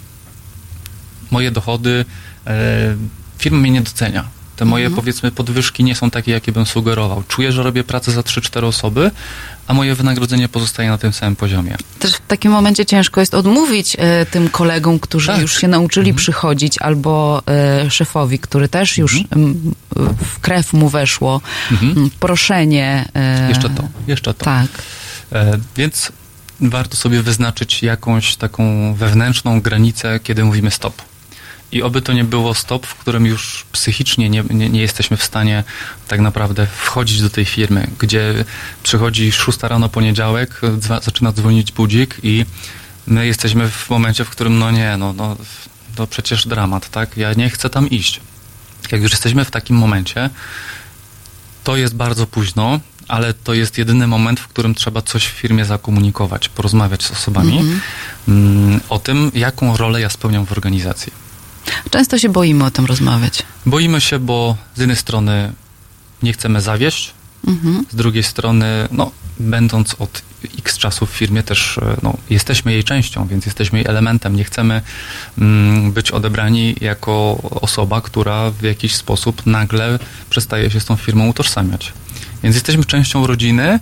[1.32, 2.06] moje dochody,
[2.48, 2.96] e,
[3.38, 4.37] firma mnie nie docenia.
[4.58, 7.24] Te moje, powiedzmy, podwyżki nie są takie, jakie bym sugerował.
[7.28, 9.12] Czuję, że robię pracę za 3-4 osoby,
[9.68, 11.76] a moje wynagrodzenie pozostaje na tym samym poziomie.
[12.00, 15.42] Też w takim momencie ciężko jest odmówić e, tym kolegom, którzy Tak.
[15.42, 19.74] już się nauczyli przychodzić, albo e, szefowi, który też już m,
[20.36, 21.42] w krew mu weszło,
[21.72, 23.10] m, proszenie.
[23.16, 24.46] E, Jeszcze to, jeszcze to.
[24.46, 24.68] Tak.
[25.76, 26.12] Więc
[26.60, 31.02] warto sobie wyznaczyć jakąś taką wewnętrzną granicę, kiedy mówimy stop.
[31.72, 35.24] I oby to nie było stop, w którym już psychicznie nie, nie, nie jesteśmy w
[35.24, 35.64] stanie
[36.08, 38.46] tak naprawdę wchodzić do tej firmy, gdzie
[38.84, 42.46] przychodzi 6 rano poniedziałek, dzwa, zaczyna dzwonić budzik i
[43.08, 45.38] my jesteśmy w momencie, w którym no nie, no, no
[45.96, 47.18] to przecież dramat, tak?
[47.18, 48.20] Ja nie chcę tam iść.
[48.92, 50.30] Jak już jesteśmy w takim momencie,
[51.64, 55.66] to jest bardzo późno, ale to jest jedyny moment, w którym trzeba coś w firmie
[55.66, 57.64] zakomunikować, porozmawiać z osobami
[58.28, 61.27] mm, o tym, jaką rolę ja spełniam w organizacji.
[61.90, 63.44] Często się boimy o tym rozmawiać.
[63.66, 65.54] Boimy się, bo z jednej strony
[66.24, 67.14] nie chcemy zawieść,
[67.92, 70.22] z drugiej strony, no, będąc od
[70.60, 74.36] x czasu w firmie, też e, no, jesteśmy jej częścią, więc jesteśmy jej elementem.
[74.36, 74.82] Nie chcemy
[75.38, 80.00] mm, być odebrani jako osoba, która w jakiś sposób nagle
[80.30, 81.94] przestaje się z tą firmą utożsamiać.
[82.44, 83.80] Więc jesteśmy częścią rodziny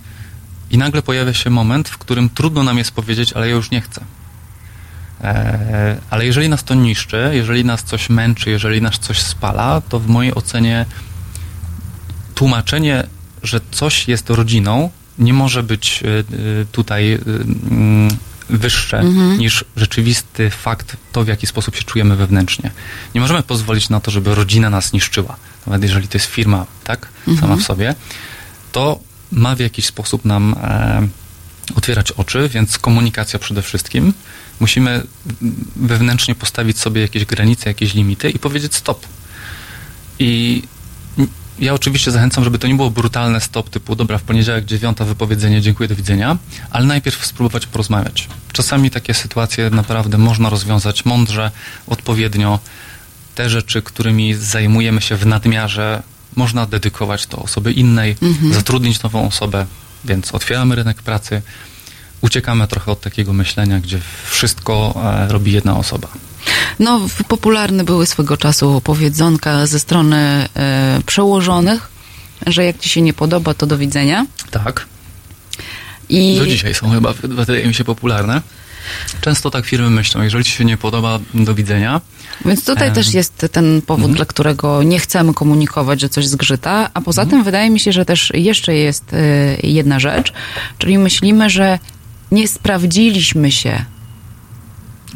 [0.71, 3.81] i nagle pojawia się moment, w którym trudno nam jest powiedzieć, ale ja już nie
[3.81, 4.01] chcę.
[5.25, 9.99] E, ale jeżeli nas to niszczy, jeżeli nas coś męczy, jeżeli nas coś spala, to
[9.99, 10.85] w mojej ocenie
[12.35, 13.03] tłumaczenie,
[13.43, 17.19] że coś jest rodziną, nie może być y, y, tutaj
[17.71, 18.17] mm,
[18.49, 19.03] wyższe
[19.37, 22.71] niż rzeczywisty fakt, to w jaki sposób się czujemy wewnętrznie.
[23.15, 25.35] Nie możemy pozwolić na to, żeby rodzina nas niszczyła.
[25.67, 27.07] Nawet jeżeli to jest firma, tak,
[27.39, 27.95] sama w sobie,
[28.71, 28.99] to
[29.31, 31.07] ma w jakiś sposób nam e,
[31.75, 34.13] otwierać oczy, więc komunikacja przede wszystkim.
[34.59, 35.03] Musimy
[35.75, 39.05] wewnętrznie postawić sobie jakieś granice, jakieś limity i powiedzieć stop.
[40.19, 40.63] I
[41.59, 45.61] ja oczywiście zachęcam, żeby to nie było brutalne stop typu dobra, w poniedziałek dziewiąta wypowiedzenie,
[45.61, 46.37] dziękuję, do widzenia,
[46.71, 48.27] ale najpierw spróbować porozmawiać.
[48.51, 51.51] Czasami takie sytuacje naprawdę można rozwiązać mądrze,
[51.87, 52.59] odpowiednio.
[53.35, 56.03] Te rzeczy, którymi zajmujemy się w nadmiarze,
[56.35, 58.15] można dedykować to osobie innej,
[58.51, 59.65] zatrudnić nową osobę,
[60.05, 61.41] więc otwieramy rynek pracy,
[62.21, 63.99] uciekamy trochę od takiego myślenia, gdzie
[64.29, 66.07] wszystko e, robi jedna osoba.
[66.79, 70.17] No, popularne były swego czasu powiedzonka ze strony
[70.55, 71.89] e, przełożonych,
[72.47, 74.25] że jak ci się nie podoba, to do widzenia.
[74.51, 74.85] Tak.
[76.09, 78.41] I Do dzisiaj są chyba, wydaje mi się, popularne.
[79.21, 82.01] Często tak firmy myślą, jeżeli ci się nie podoba, do widzenia.
[82.45, 87.01] Więc tutaj też jest ten powód, dla którego nie chcemy komunikować, że coś zgrzyta, a
[87.01, 89.17] poza tym wydaje mi się, że też jeszcze jest e,
[89.63, 90.33] jedna rzecz,
[90.77, 91.79] czyli myślimy, że
[92.31, 93.85] nie sprawdziliśmy się.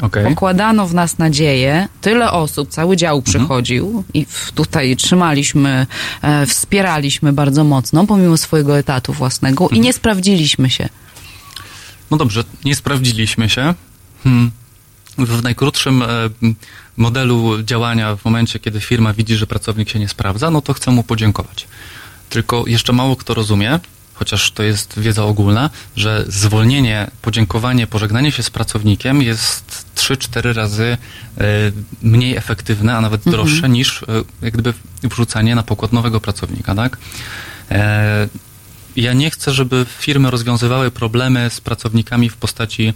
[0.01, 0.25] Okej.
[0.25, 5.87] Pokładano w nas nadzieję, tyle osób, cały dział przychodził i w, tutaj trzymaliśmy,
[6.21, 10.89] e, wspieraliśmy bardzo mocno, pomimo swojego etatu własnego i nie sprawdziliśmy się.
[12.11, 13.73] No dobrze, nie sprawdziliśmy się.
[14.23, 14.51] Hmm.
[15.17, 16.07] W najkrótszym e,
[16.97, 20.91] modelu działania, w momencie, kiedy firma widzi, że pracownik się nie sprawdza, no to chcę
[20.91, 21.67] mu podziękować.
[22.29, 23.79] Tylko jeszcze mało kto rozumie,
[24.13, 30.97] chociaż to jest wiedza ogólna, że zwolnienie, podziękowanie, pożegnanie się z pracownikiem jest 3-4 razy
[31.37, 31.45] e,
[32.01, 34.05] mniej efektywne, a nawet droższe niż e,
[34.41, 36.97] jak gdyby wrzucanie na pokład nowego pracownika, tak?
[38.99, 42.93] Ja nie chcę, żeby firmy rozwiązywały problemy z pracownikami w postaci.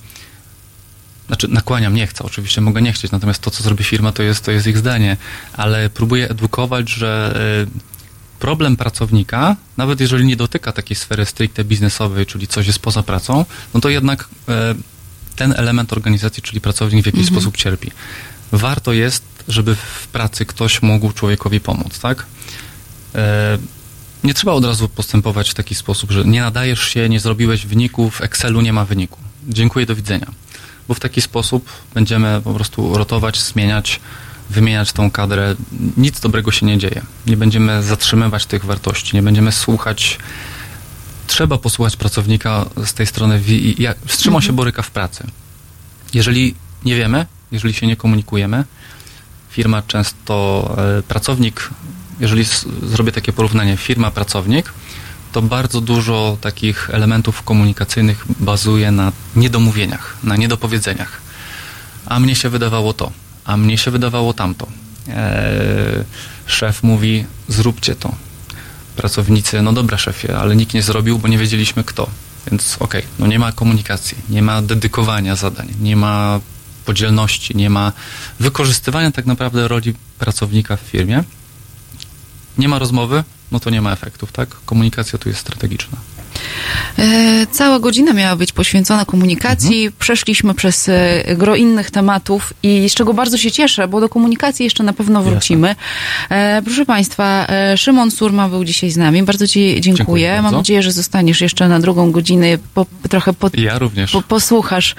[1.27, 4.45] Znaczy, nakłaniam, nie chcę, oczywiście mogę nie chcieć, natomiast to, co zrobi firma, to jest,
[4.45, 5.17] to jest ich zdanie,
[5.53, 12.25] ale próbuję edukować, że y, problem pracownika, nawet jeżeli nie dotyka takiej sfery stricte biznesowej,
[12.25, 14.53] czyli coś jest poza pracą, no to jednak y,
[15.35, 17.91] ten element organizacji, czyli pracownik w jakiś sposób cierpi.
[18.51, 22.25] Warto jest, żeby w pracy ktoś mógł człowiekowi pomóc, tak?
[24.23, 28.09] Nie trzeba od razu postępować w taki sposób, że nie nadajesz się, nie zrobiłeś wyniku,
[28.09, 29.19] w Excelu nie ma wyniku.
[29.49, 30.27] Dziękuję, do widzenia.
[30.87, 33.99] Bo w taki sposób będziemy po prostu rotować, zmieniać,
[34.49, 35.55] wymieniać tą kadrę.
[35.97, 37.01] Nic dobrego się nie dzieje.
[37.27, 40.17] Nie będziemy zatrzymywać tych wartości, nie będziemy słuchać.
[41.27, 43.41] Trzeba posłuchać pracownika z tej strony,
[43.77, 45.27] jak, z czym on się boryka w pracy.
[46.13, 46.55] Jeżeli
[46.85, 48.63] nie wiemy, jeżeli się nie komunikujemy,
[49.49, 51.69] firma często, e, pracownik,
[52.19, 52.45] jeżeli
[52.83, 54.73] zrobię takie porównanie, firma, pracownik,
[55.31, 61.21] to bardzo dużo takich elementów komunikacyjnych bazuje na niedomówieniach, na niedopowiedzeniach.
[62.05, 63.11] A mnie się wydawało to,
[63.45, 64.67] a mnie się wydawało tamto.
[65.07, 65.13] Eee,
[66.45, 68.15] szef mówi, zróbcie to.
[68.95, 72.09] Pracownicy, no dobra szefie, ale nikt nie zrobił, bo nie wiedzieliśmy kto.
[72.51, 76.39] Więc okej, no nie ma komunikacji, nie ma dedykowania zadań, nie ma
[76.85, 77.91] podzielności, nie ma
[78.39, 81.23] wykorzystywania tak naprawdę roli pracownika w firmie.
[82.57, 84.49] Nie ma rozmowy, no to nie ma efektów, tak?
[84.65, 85.97] Komunikacja tu jest strategiczna.
[86.99, 89.91] E, Cała godzina miała być poświęcona komunikacji.
[89.99, 94.63] Przeszliśmy przez e, gro innych tematów i z czego bardzo się cieszę, bo do komunikacji
[94.63, 95.75] jeszcze na pewno wrócimy.
[96.29, 99.23] E, Proszę Państwa, e, Szymon Surma był dzisiaj z nami.
[99.23, 99.97] Bardzo Ci dziękuję.
[99.97, 100.43] Dziękuję bardzo.
[100.43, 103.79] Mam nadzieję, że zostaniesz jeszcze na drugą godzinę, po, trochę pod, Ja
[104.11, 104.95] po, posłuchasz,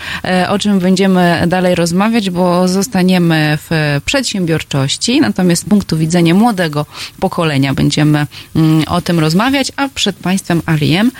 [0.48, 6.86] o czym będziemy dalej rozmawiać, bo zostaniemy w przedsiębiorczości, natomiast z punktu widzenia młodego
[7.20, 8.26] pokolenia będziemy
[8.56, 11.10] mm, o tym rozmawiać, a przed Państwem Aliem,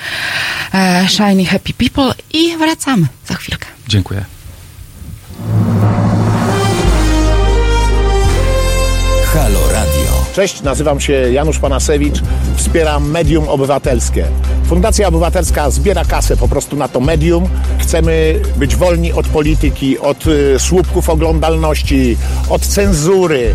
[1.08, 3.66] Shiny Happy People i wracamy za chwilkę.
[3.88, 4.24] Dziękuję.
[9.34, 10.24] Halo Radio.
[10.34, 12.22] Cześć, nazywam się Janusz Panasewicz,
[12.56, 14.26] wspieram Medium Obywatelskie.
[14.66, 17.48] Fundacja Obywatelska zbiera kasę po prostu na to medium.
[17.78, 22.16] Chcemy być wolni od polityki, od y, słupków oglądalności,
[22.48, 23.54] od cenzury,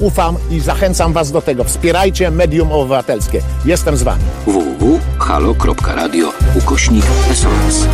[0.00, 1.64] ufam i zachęcam Was do tego.
[1.64, 3.42] Wspierajcie medium obywatelskie.
[3.64, 4.22] Jestem z Wami.
[4.46, 7.86] www.halo.radio ukośnik SOS.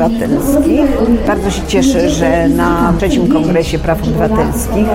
[0.00, 0.80] Obywatelskich.
[1.26, 4.86] Bardzo się cieszę, że na trzecim Kongresie Praw Obywatelskich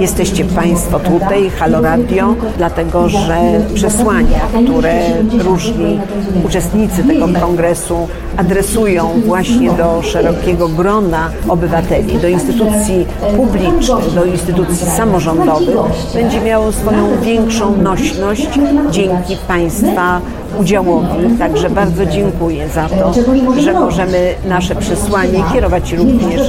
[0.00, 3.38] jesteście Państwo tutaj, Halo Radio, dlatego że
[3.74, 4.94] przesłania, które
[5.38, 6.00] różni
[6.46, 13.06] uczestnicy tego kongresu adresują właśnie do szerokiego grona obywateli, do instytucji
[13.36, 15.76] publicznych, do instytucji samorządowych,
[16.14, 18.48] będzie miało swoją większą nośność
[18.90, 20.20] dzięki Państwa
[20.60, 23.12] Udziałowi także bardzo dziękuję za to,
[23.60, 26.40] że możemy nasze przesłanie kierować również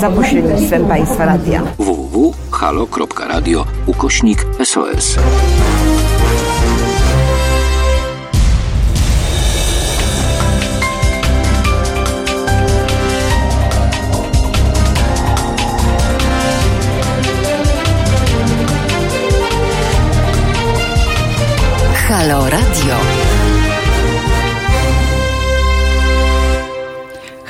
[0.00, 1.62] za pośrednictwem Państwa Radia.
[1.78, 5.16] www.halo.radio ukośnik SOS.
[22.08, 22.50] Halo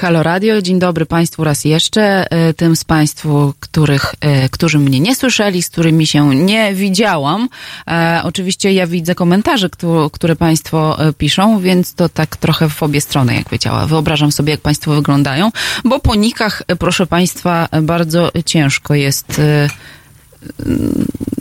[0.01, 2.33] Halo Radio, dzień dobry Państwu raz jeszcze.
[2.33, 7.49] E, Tym z Państwu, których, e, którzy mnie nie słyszeli, z którymi się nie widziałam.
[7.89, 12.83] E, oczywiście ja widzę komentarze, któ- które Państwo e, piszą, więc to tak trochę w
[12.83, 13.87] obie strony, jak wiedziała.
[13.87, 15.51] Wyobrażam sobie, jak Państwo wyglądają,
[15.85, 19.69] bo po nikach, proszę Państwa, bardzo ciężko jest e,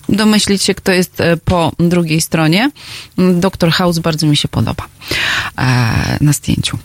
[0.10, 2.72] domyślić się, kto jest po drugiej stronie.
[3.18, 4.86] Doktor House bardzo mi się podoba
[5.58, 6.78] e, na zdjęciu.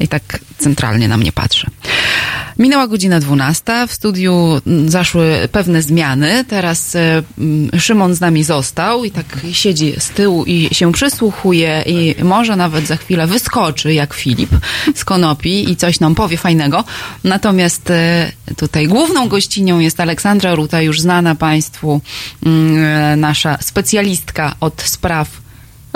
[0.00, 1.66] I tak centralnie na mnie patrzy.
[2.58, 3.86] Minęła godzina 12.
[3.88, 6.44] W studiu zaszły pewne zmiany.
[6.48, 7.22] Teraz e,
[7.78, 12.86] Szymon z nami został i tak siedzi z tyłu i się przysłuchuje i może nawet
[12.86, 14.50] za chwilę wyskoczy jak Filip
[14.94, 16.84] z Konopi i coś nam powie fajnego.
[17.24, 22.00] Natomiast e, tutaj główną gościnią jest Aleksandra Ruta, już znana Państwu,
[22.46, 25.28] e, nasza specjalistka od spraw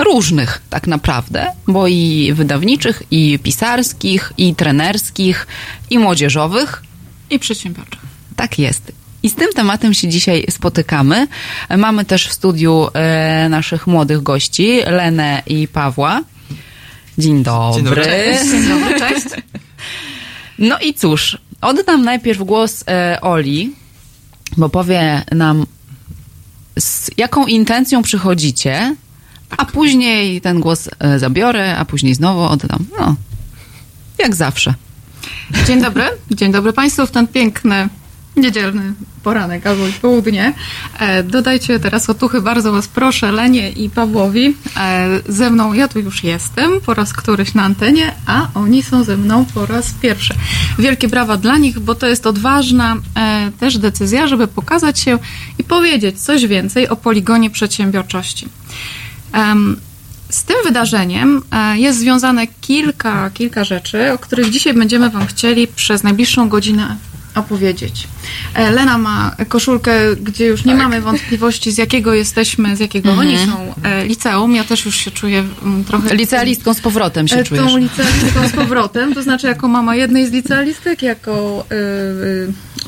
[0.05, 5.46] różnych tak naprawdę, bo i wydawniczych, i pisarskich, i trenerskich,
[5.90, 6.82] i młodzieżowych.
[7.30, 8.00] I przedsiębiorczych.
[8.36, 8.92] Tak jest.
[9.22, 11.26] I z tym tematem się dzisiaj spotykamy.
[11.76, 16.20] Mamy też w studiu e, naszych młodych gości, Lenę i Pawła.
[17.18, 17.82] Dzień dobry.
[17.82, 18.50] dobry, cześć.
[18.50, 19.26] Dzień dobry, cześć.
[20.59, 23.74] No i cóż, oddam najpierw głos e, Oli,
[24.57, 25.66] bo powie nam,
[26.78, 28.96] z jaką intencją przychodzicie,
[29.57, 32.84] a później ten głos e, zabiorę, a później znowu oddam.
[33.00, 33.16] No,
[34.18, 34.74] jak zawsze.
[35.66, 36.05] Dzień dobry.
[36.30, 37.88] Dzień dobry Państwu w ten piękny
[38.36, 38.92] niedzielny
[39.22, 40.55] poranek albo i południe.
[40.98, 44.57] E, dodajcie teraz otuchy, bardzo Was proszę, Lenie i Pawłowi.
[44.76, 49.05] E, ze mną, ja tu już jestem po raz któryś na antenie, a oni są
[49.05, 50.34] ze mną po raz pierwszy.
[50.78, 52.96] Wielkie brawa dla nich, bo to jest odważna
[53.61, 55.18] też decyzja, żeby pokazać się
[55.59, 58.48] i powiedzieć coś więcej o poligonie przedsiębiorczości.
[60.30, 65.66] Z tym wydarzeniem e, jest związane kilka, kilka rzeczy, o których dzisiaj będziemy Wam chcieli
[65.66, 66.97] przez najbliższą godzinę
[67.35, 68.09] opowiedzieć.
[68.55, 73.28] E, Lena ma koszulkę, gdzie już nie mamy wątpliwości, z jakiego jesteśmy, z jakiego Mhm.
[73.28, 74.55] oni są e, liceum.
[74.55, 76.14] Ja też już się czuję mm, trochę...
[76.14, 77.64] Licealistką z powrotem się E, czujesz.
[77.64, 81.74] Tą licealistką z powrotem, to znaczy jako mama jednej z licealistek, jako y,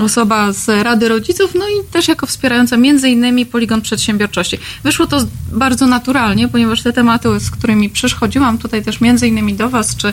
[0.01, 4.59] y, osoba z Rady Rodziców, no i też jako wspierająca między innymi Poligon Przedsiębiorczości.
[4.85, 5.19] Wyszło to
[5.53, 10.13] bardzo naturalnie, ponieważ te tematy, z którymi przychodziłam tutaj też między innymi do Was, czy,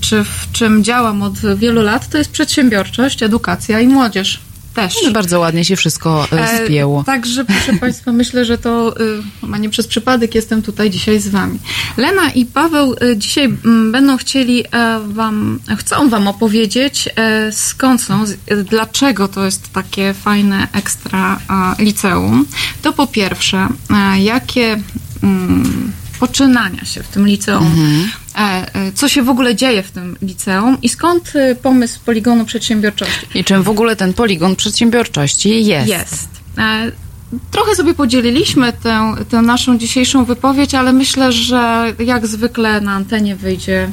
[0.00, 3.37] czy w czym działam od wielu lat, to jest przedsiębiorczość, edukacja
[3.82, 4.40] i młodzież.
[4.74, 4.94] Też.
[5.04, 7.04] No, bardzo ładnie się wszystko e, E, spięło.
[7.04, 8.94] Także, proszę Państwa, myślę, że to
[9.40, 11.58] chyba nie przez przypadek jestem tutaj dzisiaj z Wami.
[11.96, 18.02] Lena i Paweł y, dzisiaj mm, będą chcieli e, Wam, chcą Wam opowiedzieć, e, skąd
[18.02, 21.38] są, z- e, dlaczego to jest takie fajne ekstra
[21.78, 22.46] e, liceum.
[22.82, 24.82] To po pierwsze, e, jakie
[25.22, 28.08] mm, poczynania się w tym liceum, e, e,
[28.94, 33.26] co się w ogóle dzieje w tym liceum i skąd e, pomysł poligonu przedsiębiorczości.
[33.34, 35.88] I czym w ogóle ten poligon przedsiębiorczości jest?
[35.88, 36.28] Jest.
[36.58, 36.92] E,
[37.50, 43.36] Trochę sobie podzieliliśmy tę, tę naszą dzisiejszą wypowiedź, ale myślę, że jak zwykle na antenie
[43.36, 43.90] wyjdzie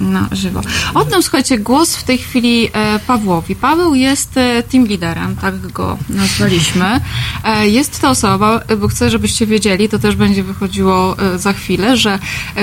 [0.00, 0.60] na żywo.
[0.94, 3.56] Oddam, słuchajcie, głos w tej chwili e, Pawłowi.
[3.56, 7.00] Paweł jest e, team liderem, tak go nazwaliśmy.
[7.44, 12.18] E, Jest to osoba, bo chcę, żebyście wiedzieli, to też będzie wychodziło za chwilę, że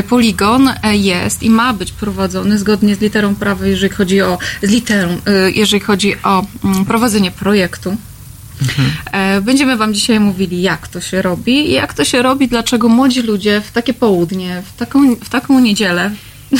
[0.09, 5.17] poligon jest i ma być prowadzony zgodnie z literą prawa, jeżeli chodzi o z literą,
[5.55, 7.97] jeżeli chodzi o mm, prowadzenie projektu.
[9.11, 12.89] E, Będziemy Wam dzisiaj mówili, jak to się robi i jak to się robi, dlaczego
[12.89, 16.11] młodzi ludzie w takie południe, w taką, w taką niedzielę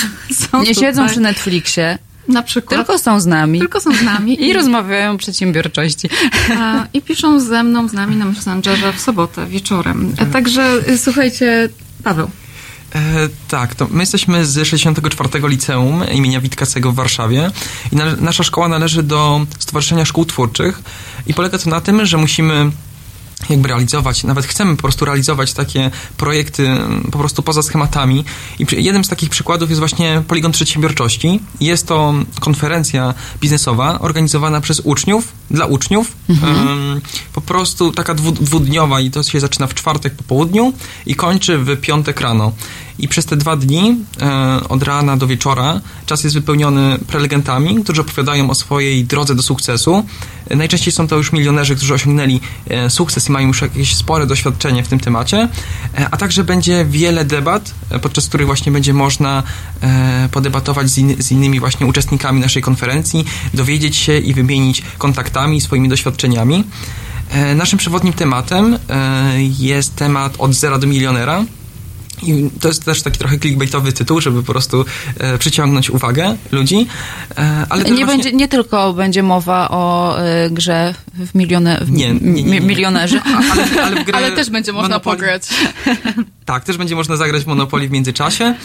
[0.52, 1.10] są Nie siedzą tutaj.
[1.10, 2.80] przy Netflixie, Na przykład.
[2.80, 3.60] tylko są z nami.
[3.60, 4.42] Tylko są z nami.
[4.46, 6.10] I rozmawiają o przedsiębiorczości.
[6.58, 10.14] A, I piszą ze mną, z nami na Messengerze w sobotę wieczorem.
[10.18, 11.70] E, Także y, słuchajcie,
[12.04, 12.30] Paweł.
[12.96, 13.00] E,
[13.48, 17.52] tak, to my jesteśmy z 64 Liceum imienia Witkacego w Warszawie
[17.92, 20.82] i na, nasza szkoła należy do Stowarzyszenia Szkół Twórczych
[21.28, 22.72] i polega to na tym, że musimy
[23.50, 28.26] jakby realizować, nawet chcemy po prostu realizować takie projekty mm, po prostu poza schematami.
[28.60, 31.40] I jednym z takich przykładów jest właśnie Poligon Przedsiębiorczości.
[31.62, 36.12] Jest to konferencja biznesowa organizowana przez uczniów, dla uczniów.
[36.30, 37.02] Mhm.
[37.34, 40.74] Po prostu taka dwu, dwudniowa i to się zaczyna w czwartek po południu
[41.06, 42.52] i kończy w piątek rano.
[43.00, 48.02] I przez te dwa dni, e, od rana do wieczora, czas jest wypełniony prelegentami, którzy
[48.02, 50.06] opowiadają o swojej drodze do sukcesu.
[50.50, 52.40] E, Najczęściej są to już milionerzy, którzy osiągnęli
[52.70, 55.48] e, sukces i mają już jakieś spore doświadczenie w tym temacie.
[56.12, 59.44] A także będzie wiele debat, podczas których właśnie będzie można
[60.32, 65.90] podebatować z, inny, z innymi właśnie uczestnikami naszej konferencji, dowiedzieć się i wymienić kontaktami, swoimi
[65.90, 66.64] doświadczeniami.
[67.56, 68.78] Naszym przewodnim tematem
[69.60, 71.44] jest temat od zera do milionera.
[72.24, 74.86] I to jest też taki trochę clickbaitowy tytuł, żeby po prostu
[75.18, 76.88] e, przyciągnąć uwagę ludzi.
[77.38, 81.92] E, ale nie, właśnie- będzie, nie tylko będzie mowa o y, grze w, milionę, w
[81.92, 82.60] Nie, nie, nie, nie.
[82.62, 83.22] mi- milionerzy.
[83.52, 85.44] ale, ale, w grę Ale też będzie można Monopoly- pograć.
[86.46, 88.56] Tak, też będzie można zagrać w Monopoly w międzyczasie,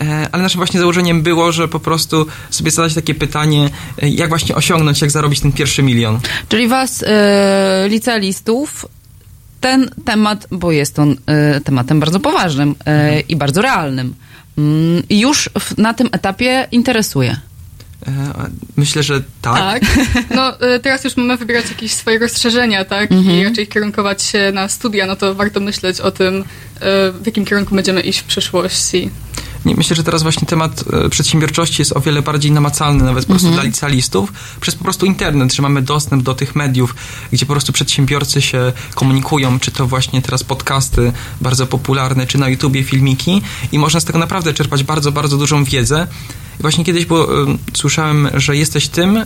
[0.00, 3.70] e, ale naszym właśnie założeniem było, że po prostu sobie zadać takie pytanie,
[4.02, 6.20] e, jak właśnie osiągnąć, jak zarobić ten pierwszy milion.
[6.48, 7.06] Czyli was, y,
[7.88, 8.86] licealistów,
[9.60, 11.12] ten temat, bo jest on
[11.56, 14.14] y, tematem bardzo poważnym y, i bardzo realnym,
[14.58, 17.36] mm, już w, na tym etapie interesuje.
[18.06, 18.10] E,
[18.76, 19.56] Myślę, że tak.
[19.56, 19.82] Tak.
[20.36, 20.52] No
[20.82, 23.12] teraz już mamy wybierać jakieś swoje rozszerzenia, tak?
[23.12, 23.36] Mhm.
[23.36, 26.44] I raczej kierunkować się na studia, no to warto myśleć o tym,
[27.20, 29.10] w jakim kierunku będziemy iść w przyszłości.
[29.64, 33.28] Nie, myślę, że teraz właśnie temat e, przedsiębiorczości jest o wiele bardziej namacalny, nawet po
[33.28, 33.62] prostu Mhm.
[33.62, 36.94] dla licealistów, przez po prostu internet, że mamy dostęp do tych mediów,
[37.32, 42.48] gdzie po prostu przedsiębiorcy się komunikują, czy to właśnie teraz podcasty bardzo popularne, czy na
[42.48, 43.42] YouTubie filmiki
[43.72, 46.06] i można z tego naprawdę czerpać bardzo, bardzo dużą wiedzę.
[46.60, 47.28] Właśnie kiedyś było,
[47.74, 49.24] słyszałem, że jesteś tym, e,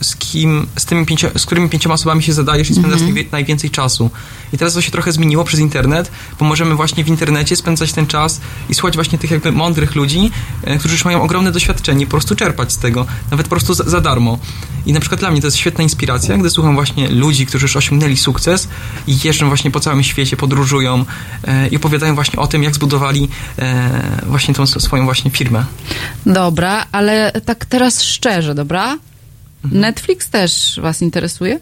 [0.00, 3.14] z kim, z, tymi pięcio, z którymi pięcioma osobami się zadajesz i spędzasz Mhm.
[3.14, 4.10] najwie- najwięcej czasu.
[4.52, 6.10] I teraz to się trochę zmieniło przez internet,
[6.40, 10.30] bo możemy właśnie w internecie spędzać ten czas i słuchać właśnie tych jakby mądrych ludzi,
[10.64, 13.84] e, którzy już mają ogromne doświadczenie, po prostu czerpać z tego, nawet po prostu za,
[13.84, 14.38] za darmo.
[14.86, 17.76] I na przykład dla mnie to jest świetna inspiracja, gdy słucham właśnie ludzi, którzy już
[17.76, 18.68] osiągnęli sukces
[19.06, 21.04] i jeżdżą właśnie po całym świecie, podróżują
[21.44, 23.28] e, i opowiadają właśnie o tym, jak zbudowali
[24.26, 25.64] właśnie tą swoją właśnie firmę.
[26.26, 28.98] Dobra, ale tak teraz szczerze, dobra?
[29.64, 31.58] Netflix też was interesuje?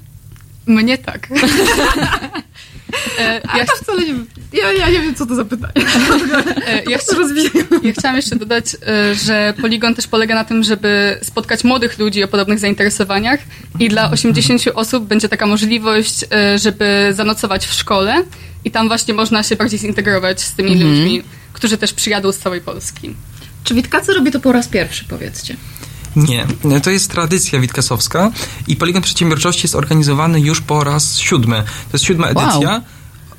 [0.67, 1.29] Mnie tak.
[3.19, 4.15] E, ja, wcale nie
[4.53, 5.73] ja, ja nie wiem, co to za pytanie.
[6.67, 7.17] e, ja, chcia,
[7.83, 12.25] ja chciałam jeszcze dodać, e, że Poligon też polega na tym, żeby spotkać młodych ludzi
[12.25, 13.41] o podobnych zainteresowaniach
[13.81, 18.15] i dla 80 osób będzie taka możliwość, e, żeby zanocować w szkole
[18.65, 20.91] i tam właśnie można się bardziej zintegrować z tymi Mhm.
[20.91, 23.15] ludźmi, którzy też przyjadą z całej Polski.
[23.67, 25.57] Czy Witkacy robi to po raz pierwszy, powiedzcie?
[26.17, 26.47] Nie,
[26.83, 28.31] to jest tradycja witkasowska
[28.69, 31.57] i Poligon Przedsiębiorczości jest organizowany już po raz siódmy.
[31.63, 32.49] To jest siódma Wow.
[32.49, 32.83] edycja.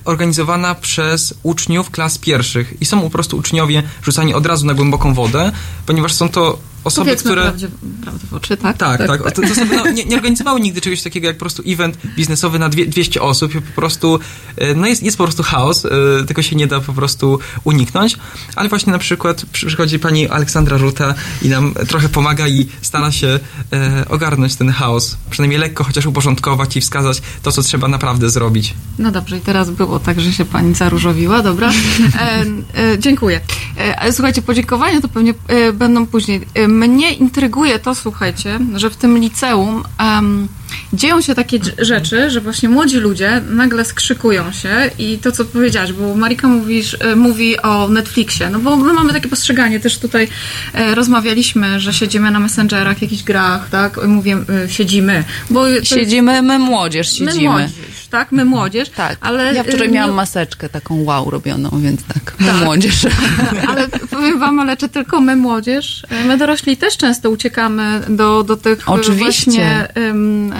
[0.05, 2.73] Organizowana przez uczniów klas pierwszych.
[2.81, 5.51] I są po prostu uczniowie rzucani od razu na głęboką wodę,
[5.85, 7.41] ponieważ są to osoby, Powiedzmy które.
[7.41, 7.67] prawdzie,
[8.03, 8.77] prawdę w oczy, tak?
[8.77, 9.23] Tak, tak.
[9.23, 12.59] To, to osoby no, nie, nie organizowały nigdy czegoś takiego jak po prostu event biznesowy
[12.59, 14.19] na dwie, 200 osób i po prostu,
[14.57, 15.89] e, no jest, jest po prostu chaos, e,
[16.27, 18.17] tego się nie da po prostu uniknąć,
[18.55, 23.11] ale właśnie na przykład przy- przychodzi pani Aleksandra Ruta i nam trochę pomaga i stara
[23.11, 23.39] się
[23.73, 28.73] e, ogarnąć ten chaos, przynajmniej lekko chociaż uporządkować i wskazać to, co trzeba naprawdę zrobić.
[28.99, 31.71] No dobrze, i teraz było tak, że się pani zaróżowiła, dobra.
[32.19, 32.45] E,
[32.93, 33.41] e, dziękuję.
[33.77, 35.33] E, słuchajcie, podziękowania to pewnie
[35.73, 36.41] będą później.
[36.77, 40.47] Mnie intryguje to, słuchajcie, że w tym liceum em,
[40.93, 45.93] dzieją się takie rzeczy, że właśnie młodzi ludzie nagle skrzykują się i to, co powiedziałaś,
[45.93, 50.27] bo Marika mówisz, e, mówi o Netflixie, no bo my mamy takie postrzeganie, też tutaj
[50.73, 54.07] e, rozmawialiśmy, że siedzimy na Messengerach, jakichś grach, tak?
[54.07, 55.23] Mówię, e, siedzimy.
[55.49, 57.69] Bo to Siedzimy, my młodzież My siedzimy.
[58.07, 58.31] Młodzież, tak?
[58.31, 58.89] My młodzież.
[58.89, 62.55] Tak, ale ja wczoraj y, miałam nie- maseczkę taką wow robioną, więc tak, my Tak.
[62.63, 63.07] młodzież.
[63.69, 66.03] Ale powiem wam, ale czy tylko my młodzież?
[66.27, 69.23] My dorośli też często uciekamy do, do tych Oczywiście.
[69.23, 70.53] właśnie um,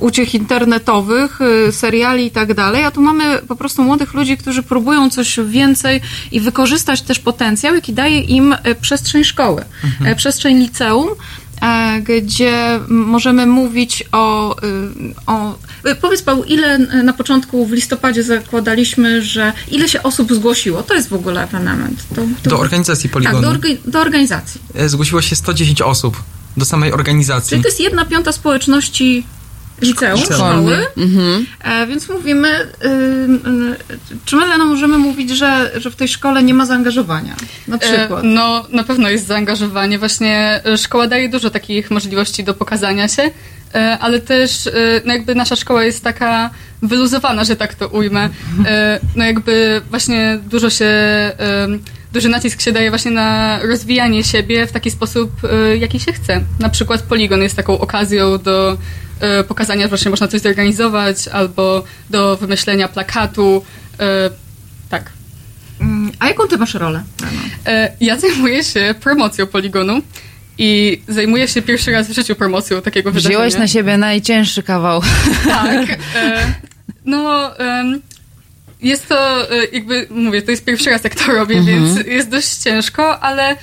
[0.00, 1.38] uciech internetowych,
[1.68, 5.38] y, seriali i tak dalej, a tu mamy po prostu młodych ludzi, którzy próbują coś
[5.46, 6.00] więcej
[6.32, 10.16] i wykorzystać też potencjał, jaki daje im przestrzeń szkoły, Mhm.
[10.16, 11.08] przestrzeń liceum,
[12.02, 14.64] gdzie m- możemy mówić o, y,
[15.26, 15.54] o...
[15.86, 20.82] y, Powiedz Paweł, ile na początku w listopadzie zakładaliśmy, że ile się osób zgłosiło?
[20.82, 22.04] To jest w ogóle ewenement.
[22.14, 22.50] To, to...
[22.50, 24.60] Do organizacji Tak, Poligonu do, orga- do organizacji.
[24.74, 26.22] e, zgłosiło się 110 osób
[26.56, 27.50] do samej organizacji.
[27.50, 29.26] Czyli to jest jedna piąta społeczności
[29.80, 30.86] liceum, szkoły.
[30.96, 31.46] Mhm.
[31.64, 36.42] E, więc mówimy, y, y, czy my Lena, możemy mówić, że, że w tej szkole
[36.42, 37.34] nie ma zaangażowania?
[37.68, 38.24] Na przykład.
[38.24, 39.98] E, No, na pewno jest zaangażowanie.
[39.98, 43.30] Właśnie e, szkoła daje dużo takich możliwości do pokazania się,
[43.74, 44.70] e, ale też e,
[45.04, 46.50] no jakby nasza szkoła jest taka
[46.82, 48.28] wyluzowana, że tak to ujmę.
[48.66, 51.32] E, No jakby właśnie dużo się, e,
[52.12, 56.40] duży nacisk się daje właśnie na rozwijanie siebie w taki sposób, e, jaki się chce.
[56.58, 58.76] Na przykład Poligon jest taką okazją do e,
[59.48, 63.64] pokazania, że właśnie można coś zorganizować albo do wymyślenia plakatu.
[64.00, 64.30] E,
[64.90, 65.10] Tak.
[65.80, 67.02] Mm, A jaką ty masz rolę?
[67.66, 70.02] E, Ja zajmuję się promocją poligonu
[70.58, 73.34] i zajmuję się pierwszy raz w życiu promocją takiego wydarzenia.
[73.34, 75.02] Wziąłeś na siebie najcięższy kawał.
[75.48, 75.86] Tak.
[76.16, 76.54] E,
[77.04, 77.50] no,
[78.82, 81.84] jest to, e, jakby mówię, to jest pierwszy raz, jak to robię, Mhm.
[81.94, 83.56] więc jest dość ciężko, ale e,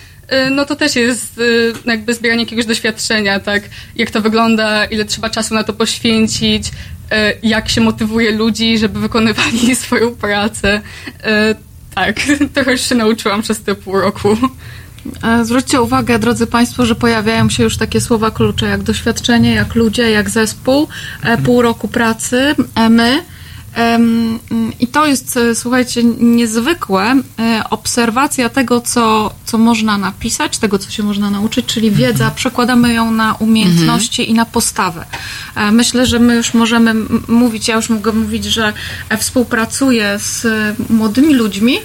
[0.51, 1.39] no to też jest
[1.85, 3.63] e, jakby zbieranie jakiegoś doświadczenia, tak?
[3.95, 6.71] Jak to wygląda, ile trzeba czasu na to poświęcić,
[7.11, 10.81] e, jak się motywuje ludzi, żeby wykonywali swoją pracę.
[11.95, 12.15] Tak,
[12.53, 14.37] trochę już się nauczyłam przez te pół roku.
[15.43, 20.11] Zwróćcie uwagę, drodzy Państwo, że pojawiają się już takie słowa klucze jak doświadczenie, jak ludzie,
[20.11, 20.87] jak zespół,
[21.23, 23.23] e, pół roku pracy, e, my.
[24.79, 27.15] I to jest, e, słuchajcie, niezwykłe.
[27.39, 32.93] e, Obserwacja tego, co, co można napisać, tego, co się można nauczyć, czyli wiedza, przekładamy
[32.93, 35.05] ją na umiejętności i na postawę.
[35.55, 36.93] E, Myślę, że my już możemy
[37.27, 38.73] mówić, ja już mogę mówić, że
[39.19, 40.45] współpracuję z
[40.89, 41.77] młodymi ludźmi,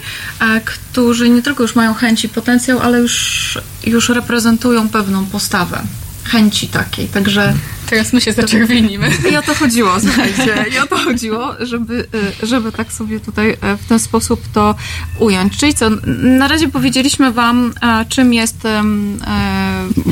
[0.64, 5.82] którzy nie tylko już mają chęć i potencjał, ale już, już reprezentują pewną postawę.
[6.24, 7.55] Chęci takiej, także...
[7.93, 9.11] Teraz my się zaczerwienimy.
[9.32, 12.07] I o to chodziło, słuchajcie, i o to chodziło, żeby,
[12.43, 14.74] y, żeby tak sobie tutaj e, w ten sposób to
[15.19, 15.57] ująć.
[15.57, 15.90] Czyli co,
[16.23, 18.82] na razie powiedzieliśmy Wam, e, czym jest e,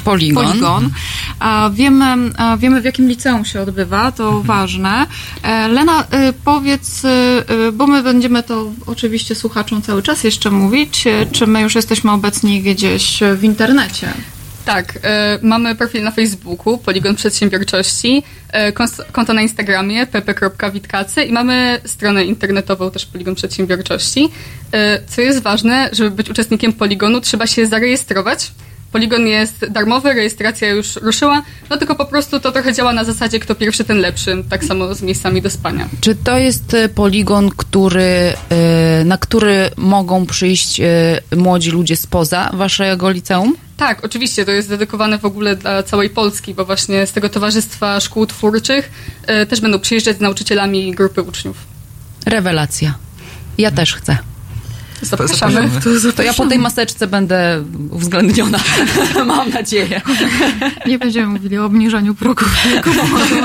[0.05, 0.47] Poligon.
[0.47, 0.91] poligon.
[1.39, 5.07] A Wiemy, a wiemy, w jakim liceum się odbywa, to ważne.
[5.43, 6.05] E, Lena,
[6.45, 7.03] powiedz,
[7.73, 12.63] bo my będziemy to oczywiście słuchaczom cały czas jeszcze mówić, czy my już jesteśmy obecni
[12.63, 14.13] gdzieś w internecie?
[14.65, 18.23] Tak, e, mamy profil na Facebooku, Poligon Przedsiębiorczości,
[18.75, 24.29] kons- konto na Instagramie, pp.witkacy i mamy stronę internetową też Poligon Przedsiębiorczości.
[24.73, 28.53] E, co jest ważne, żeby być uczestnikiem Poligonu, trzeba się zarejestrować.
[28.93, 33.41] Poligon jest darmowy, rejestracja już ruszyła, no tylko po prostu to trochę działa na zasadzie
[33.41, 35.89] kto pierwszy, ten lepszy, tak samo z miejscami do spania.
[36.01, 40.87] Czy to jest e, poligon, który, e, na który mogą przyjść e,
[41.37, 43.57] młodzi ludzie spoza waszego liceum?
[43.77, 48.01] Tak, oczywiście, to jest dedykowane w ogóle dla całej Polski, bo właśnie z tego Towarzystwa
[48.01, 48.91] Szkół Twórczych
[49.49, 51.57] też będą przyjeżdżać z nauczycielami grupy uczniów.
[52.27, 52.95] Rewelacja.
[53.59, 54.19] Ja też chcę.
[55.03, 55.71] Zapraszamy.
[56.17, 58.59] To ja po tej maseczce będę uwzględniona.
[59.27, 60.01] Mam nadzieję.
[60.87, 62.91] Nie będziemy mówili o obniżaniu progów wieku,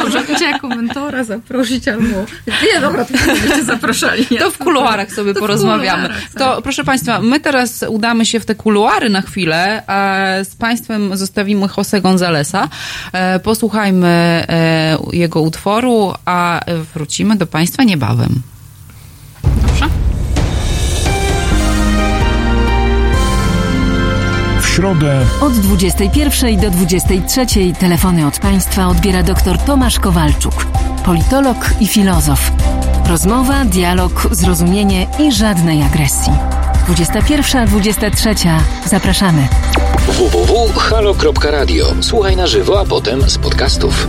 [0.04, 2.26] możemy cię jako mentora zaprosić albo...
[2.74, 4.26] Nie, dobra, to będziecie zapraszali.
[4.26, 6.04] To w kuluarach sobie To porozmawiamy.
[6.04, 6.40] kuluarach, tak.
[6.56, 11.18] To proszę Państwa, my teraz udamy się w te kuluary na chwilę, a z Państwem
[11.18, 12.70] zostawimy Jose Gonzalesa.
[13.14, 16.62] E, Posłuchajmy e, jego utworu, a
[16.96, 18.42] wrócimy do Państwa niebawem.
[19.44, 20.15] W
[24.76, 27.46] środę Od 21 do 23
[27.80, 30.66] telefony od Państwa odbiera dr Tomasz Kowalczuk,
[31.06, 32.52] politolog i filozof.
[33.10, 36.34] Rozmowa, dialog, zrozumienie i żadnej agresji.
[36.90, 38.60] 21-23.
[38.86, 39.48] Zapraszamy.
[40.08, 41.86] www.halo.radio.
[42.02, 44.08] Słuchaj na żywo, a potem z podcastów.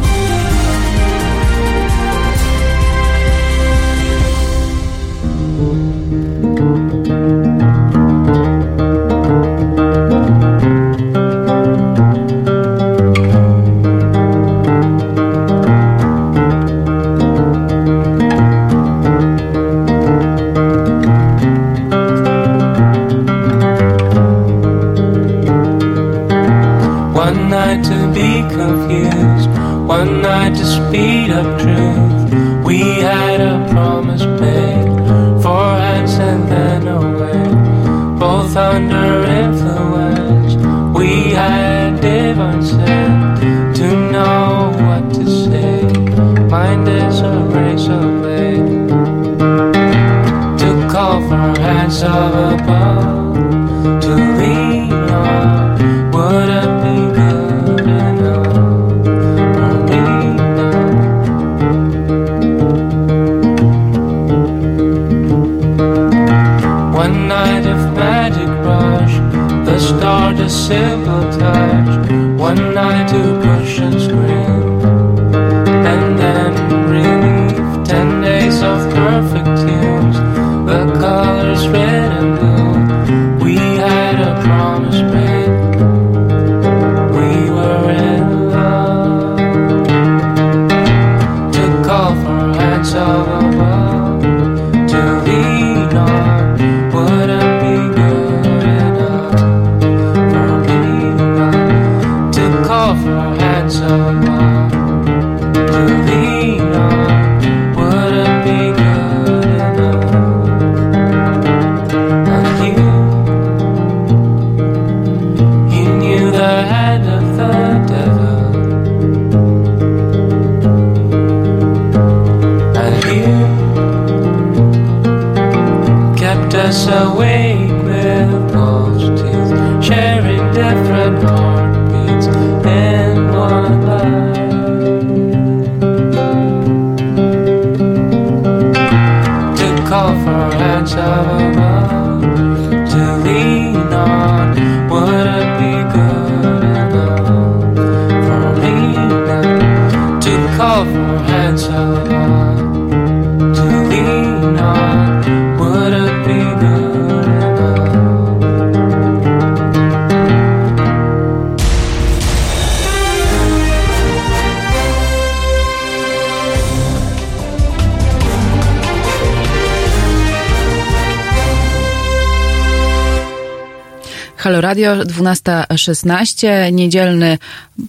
[175.35, 177.39] 12.16, niedzielny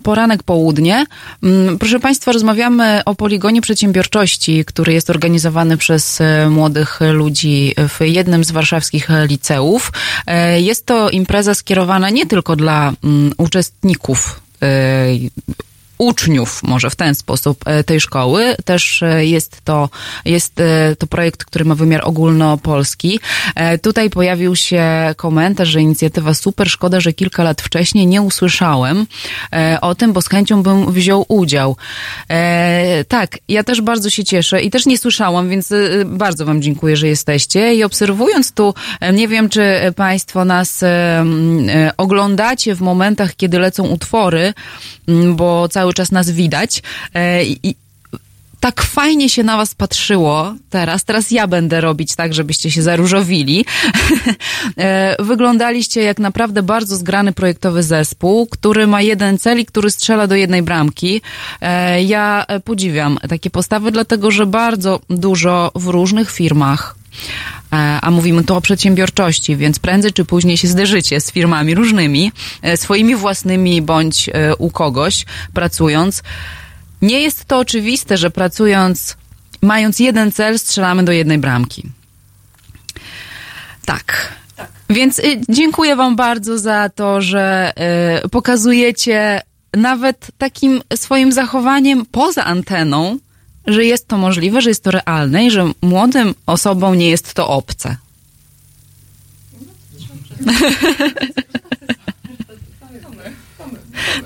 [0.04, 1.06] poranek, południe.
[1.44, 8.02] Mm, Proszę Państwa, rozmawiamy o poligonie przedsiębiorczości, który jest organizowany przez e, młodych ludzi w
[8.02, 9.92] jednym z warszawskich liceów.
[10.28, 14.68] E, Jest to impreza skierowana nie tylko dla mm, uczestników e,
[15.98, 18.56] uczniów, może w ten sposób, e, tej szkoły.
[18.66, 19.90] Też e, jest to,
[20.26, 23.20] jest e, to projekt, który ma wymiar ogólnopolski.
[23.82, 24.84] Tutaj pojawił się
[25.16, 29.08] komentarz, że inicjatywa super, szkoda, że kilka lat wcześniej nie usłyszałem
[29.82, 31.76] o tym, bo z chęcią bym wziął udział.
[33.08, 35.74] Tak, ja też bardzo się cieszę i też nie słyszałam, więc
[36.06, 38.74] bardzo wam dziękuję, że jesteście i obserwując tu,
[39.14, 40.84] nie wiem, czy państwo nas
[41.98, 44.54] oglądacie w momentach, kiedy lecą utwory,
[45.36, 46.82] bo cały czas nas widać.
[47.14, 47.76] E, I,
[48.60, 51.04] tak fajnie się na was patrzyło teraz.
[51.04, 53.66] Teraz ja będę robić tak, żebyście się zaróżowili.
[54.78, 60.28] E, Wyglądaliście jak naprawdę bardzo zgrany projektowy zespół, który ma jeden cel i który strzela
[60.28, 61.22] do jednej bramki.
[61.62, 66.96] E, Ja podziwiam takie postawy, dlatego że bardzo dużo w różnych firmach
[68.02, 72.32] a mówimy tu o przedsiębiorczości, więc prędzej czy później się zderzycie z firmami różnymi,
[72.62, 76.24] e, swoimi własnymi bądź e, u kogoś pracując.
[77.02, 79.18] Nie jest to oczywiste, że pracując,
[79.62, 81.84] mając jeden cel, strzelamy do jednej bramki.
[83.86, 84.34] Tak.
[84.90, 87.74] Więc y, dziękuję Wam bardzo za to, że
[88.26, 89.42] y, pokazujecie
[89.74, 93.18] nawet takim swoim zachowaniem poza anteną,
[93.68, 97.48] że jest to możliwe, że jest to realne i że młodym osobom nie jest to
[97.48, 97.98] obce.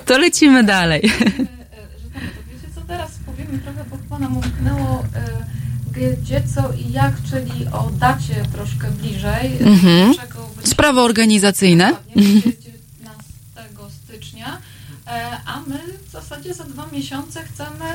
[0.05, 1.01] To lecimy dalej.
[1.01, 7.91] Wiecie co, teraz powiemy trochę, bo Pana umknęło e, gdzie, co i jak, czyli o
[7.99, 9.57] dacie troszkę bliżej.
[9.59, 10.13] Mhm.
[10.63, 11.95] Sprawy organizacyjne.
[12.15, 12.61] będzie 19
[14.03, 14.57] stycznia,
[15.07, 17.85] e, a my w zasadzie za dwa miesiące chcemy,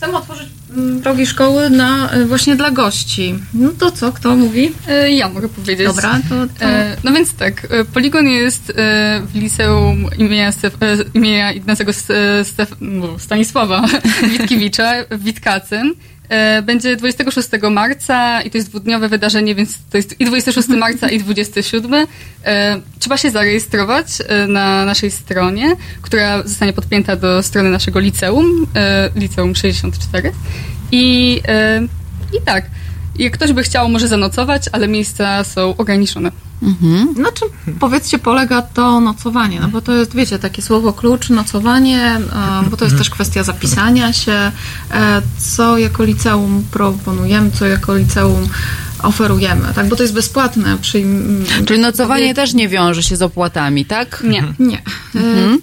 [0.00, 3.34] chcemy otworzyć mm, progi szkoły na, e, właśnie dla gości.
[3.54, 4.72] No to co, kto mówi?
[4.88, 5.86] E, Ja mogę powiedzieć.
[5.86, 8.72] Dobra, to- to- E, No więc tak, e, poligon jest
[9.26, 10.76] w liceum imienia, Stef,
[11.14, 11.92] imienia Ignacego
[12.44, 13.84] Stef, no, Stanisława
[14.38, 15.94] Witkiewicza w Witkacyn.
[16.30, 21.08] E, Będzie 26 marca i to jest dwudniowe wydarzenie, więc to jest i 26 marca
[21.08, 22.06] i 27.
[22.44, 28.66] E, Trzeba się zarejestrować e, na naszej stronie, która zostanie podpięta do strony naszego liceum,
[29.16, 30.32] liceum 64.
[30.92, 31.40] I,
[32.38, 32.64] i tak,
[33.24, 36.32] jak ktoś by chciał, może zanocować, ale miejsca są ograniczone.
[37.16, 37.48] Na czym,
[37.80, 39.60] powiedzcie, polega to nocowanie?
[39.60, 42.18] No bo to jest, wiecie, takie słowo klucz, nocowanie,
[42.70, 44.52] bo to jest też kwestia zapisania się, e,
[45.38, 48.48] co jako liceum proponujemy, co jako liceum
[49.02, 49.88] oferujemy, tak?
[49.88, 50.76] Bo to jest bezpłatne.
[50.82, 54.22] Przyjm- Czyli nocowanie też nie wiąże się z opłatami, tak?
[54.28, 54.44] Nie.
[54.58, 54.82] Nie.
[55.14, 55.58] Mhm.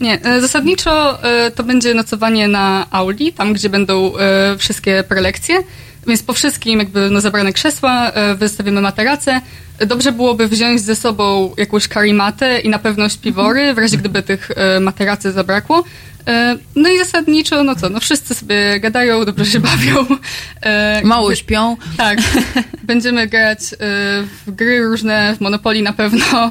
[0.00, 4.12] Nie, e, zasadniczo e, to będzie nocowanie na auli, tam gdzie będą
[4.58, 5.62] wszystkie prelekcje,
[6.06, 9.40] więc po wszystkim jakby no, zabrane krzesła, e, wystawimy materace.
[9.86, 14.50] Dobrze byłoby wziąć ze sobą jakąś karimatę i na pewno śpiwory, w razie gdyby tych
[14.50, 15.84] e, materacy zabrakło.
[16.26, 20.06] E, No i zasadniczo, no co, no wszyscy sobie gadają, dobrze się bawią.
[20.60, 21.76] E, Mało śpią.
[21.96, 22.18] Tak.
[22.82, 23.76] Będziemy grać e,
[24.46, 26.50] w gry różne, w Monopoly na pewno.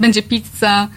[0.00, 0.88] Będzie pizza,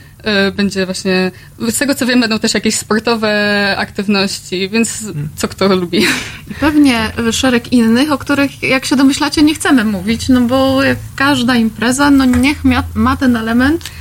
[0.56, 1.32] będzie właśnie...
[1.70, 5.04] Z tego co wiem, będą też jakieś sportowe aktywności, więc
[5.36, 6.04] co kto lubi.
[6.52, 10.98] I pewnie szereg innych, o których, jak się domyślacie, nie chcemy mówić, no bo jak
[11.16, 13.92] każda impreza, no niech ma ten element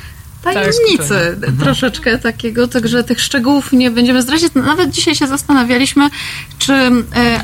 [0.42, 1.56] tajemnicy Mhm.
[1.56, 4.54] troszeczkę takiego, także tych szczegółów nie będziemy zdradzić.
[4.54, 6.10] Nawet dzisiaj się zastanawialiśmy,
[6.58, 6.92] czy e,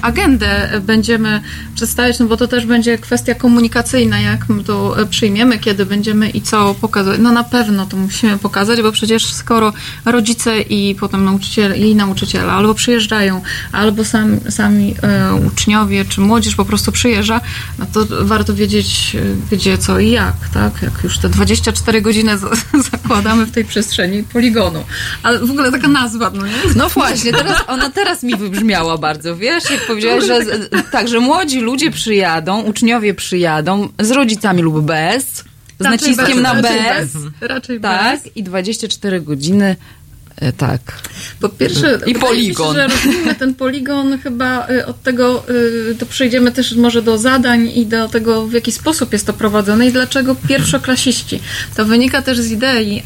[0.02, 1.40] agendę będziemy
[1.74, 6.30] przedstawiać, no bo to też będzie kwestia komunikacyjna, jak my to e, przyjmiemy, kiedy będziemy
[6.30, 7.18] i co pokazać.
[7.22, 9.72] No na pewno to musimy pokazać, bo przecież skoro
[10.04, 13.40] rodzice i potem nauczyciele i nauczyciele albo przyjeżdżają,
[13.72, 17.40] albo sami, sami e, uczniowie czy młodzież po prostu przyjeżdża,
[17.78, 19.16] no to warto wiedzieć
[19.52, 20.82] gdzie, co i jak, tak?
[20.82, 22.48] Jak już te 24 godziny za,
[22.90, 24.84] zakładamy w tej przestrzeni poligonu.
[25.22, 26.52] Ale w ogóle taka nazwa, no nie?
[26.76, 30.40] No właśnie, teraz, ona teraz mi wybrzmiała bardzo, wiesz, jak powiedziałaś, że
[30.92, 35.24] tak, że młodzi ludzie przyjadą, uczniowie przyjadą z rodzicami lub bez,
[35.78, 38.36] z Raczej naciskiem bez, na raczej bez, bez, raczej tak, bez.
[38.36, 39.76] i 24 godziny
[40.56, 40.80] Tak.
[41.40, 42.74] Po pierwsze, I wydaje mi się, poligon.
[42.74, 45.44] że rozumiem ten poligon chyba y, od tego,
[45.98, 49.86] to przejdziemy też może do zadań i do tego, w jaki sposób jest to prowadzone
[49.86, 51.40] i dlaczego pierwszoklasiści.
[51.76, 53.02] To wynika też z idei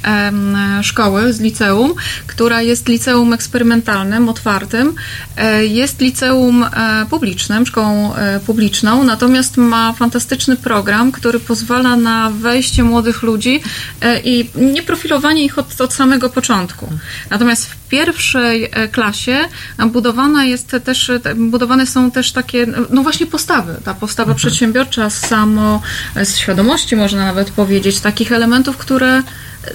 [0.83, 1.95] szkoły, z liceum,
[2.27, 4.95] która jest liceum eksperymentalnym, otwartym,
[5.37, 12.31] e, jest liceum e, publicznym, szkołą e, publiczną, natomiast ma fantastyczny program, który pozwala na
[12.31, 13.63] wejście młodych ludzi
[14.01, 16.89] e, i nie profilowanie ich od, od samego początku.
[17.31, 19.39] Natomiast w pierwszej e, klasie
[19.79, 23.77] e, budowana jest też, te- budowane są też takie, no właśnie postawy.
[23.85, 25.83] Ta postawa przedsiębiorcza, samo
[26.17, 29.23] e, z świadomości można nawet powiedzieć, takich elementów, które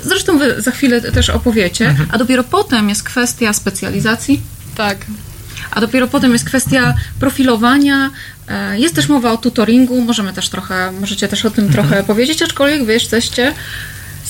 [0.04, 4.42] zresztą wy za chwilę też opowiecie, a dopiero potem jest kwestia specjalizacji.
[4.76, 4.98] Tak.
[5.72, 8.10] A dopiero potem jest kwestia profilowania.
[8.48, 12.42] e, Jest też mowa o tutoringu, możemy też trochę, możecie też o tym trochę powiedzieć,
[12.42, 13.54] aczkolwiek wy jesteście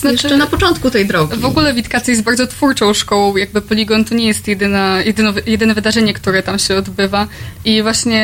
[0.04, 1.38] jeszcze na początku tej drogi.
[1.38, 5.74] W ogóle Witkacy jest bardzo twórczą szkołą, jakby Poligon to nie jest jedyna, jedyno, jedyne
[5.74, 7.28] wydarzenie, które tam się odbywa
[7.66, 8.22] i właśnie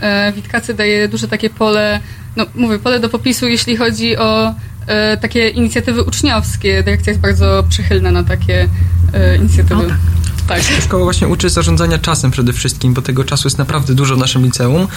[0.00, 2.00] e, Witkacy daje duże takie pole,
[2.36, 4.54] no mówię, pole do popisu, jeśli chodzi o
[4.86, 6.82] e, takie inicjatywy uczniowskie.
[6.82, 8.68] Dyrekcja jest bardzo przychylna na takie
[9.14, 9.86] e, inicjatywy.
[9.88, 10.23] tak.
[10.84, 14.44] Szkoła właśnie uczy zarządzania czasem przede wszystkim, bo tego czasu jest naprawdę dużo w naszym
[14.44, 14.88] liceum.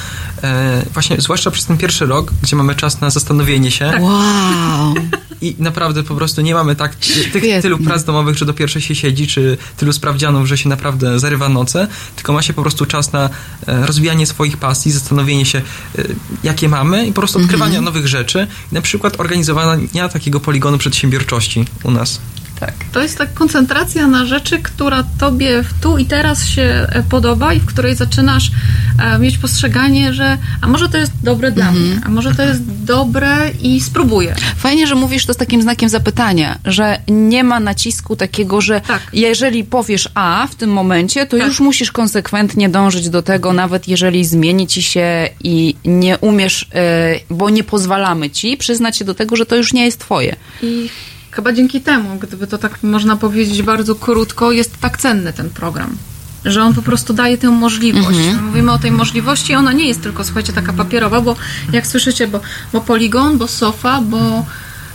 [0.44, 3.91] E, właśnie zwłaszcza przez ten pierwszy rok, gdzie mamy czas na zastanowienie się.
[3.99, 4.94] Wow!
[5.41, 8.82] I naprawdę po prostu nie mamy tak ty- tych tylu prac domowych, że do pierwszej
[8.82, 12.86] się siedzi, czy tylu sprawdzianów, że się naprawdę zarywa noce, tylko ma się po prostu
[12.86, 13.30] czas na
[13.68, 15.61] e, rozwijanie swoich pasji, zastanowienie się,
[15.98, 16.03] e,
[16.44, 18.48] jakie mamy i po prostu odkrywania nowych rzeczy.
[18.72, 22.19] Na przykład organizowania takiego poligonu przedsiębiorczości u nas.
[22.59, 22.73] Tak.
[22.91, 27.53] To jest tak koncentracja na rzeczy, która tobie w tu i teraz się e, podoba
[27.53, 28.51] i w której zaczynasz
[28.99, 32.61] e, mieć postrzeganie, że a może to jest dobre dla mnie, a może to jest
[32.65, 34.35] dobre i spróbuję.
[34.57, 38.81] Fajnie, że mówisz to z takim znakiem zapytania, że nie ma nacisku takiego, że
[39.13, 44.25] jeżeli powiesz A w tym momencie, to już musisz konsekwentnie dążyć do tego, nawet jeżeli
[44.25, 49.35] zmieni ci się i nie umiesz, e, bo nie pozwalamy ci przyznać się do tego,
[49.35, 50.35] że to już nie jest twoje.
[50.63, 50.89] I
[51.38, 55.97] chyba dzięki temu, gdyby to tak można powiedzieć bardzo krótko, jest tak cenny ten program.
[56.45, 58.18] Że on po prostu daje tę możliwość.
[58.18, 58.45] Mhm.
[58.45, 61.35] Mówimy o tej możliwości, ona nie jest tylko, słuchajcie, taka papierowa, bo
[61.73, 62.39] jak słyszycie, bo,
[62.73, 64.45] bo poligon, bo sofa, bo,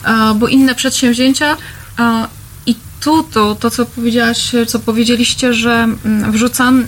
[0.05, 1.57] a, bo inne przedsięwzięcia.
[1.97, 2.29] A,
[2.67, 6.87] I tu to, to, co powiedziałaś, co powiedzieliście, że mm, wrzucam,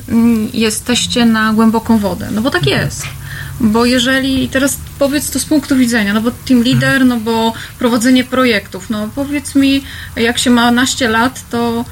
[0.52, 2.28] jesteście na głęboką wodę.
[2.32, 3.06] No bo tak jest.
[3.60, 8.24] Bo jeżeli, teraz powiedz to z punktu widzenia, no bo team leader, no bo prowadzenie
[8.24, 9.82] projektów, no powiedz mi,
[10.16, 11.85] jak się ma naście lat, to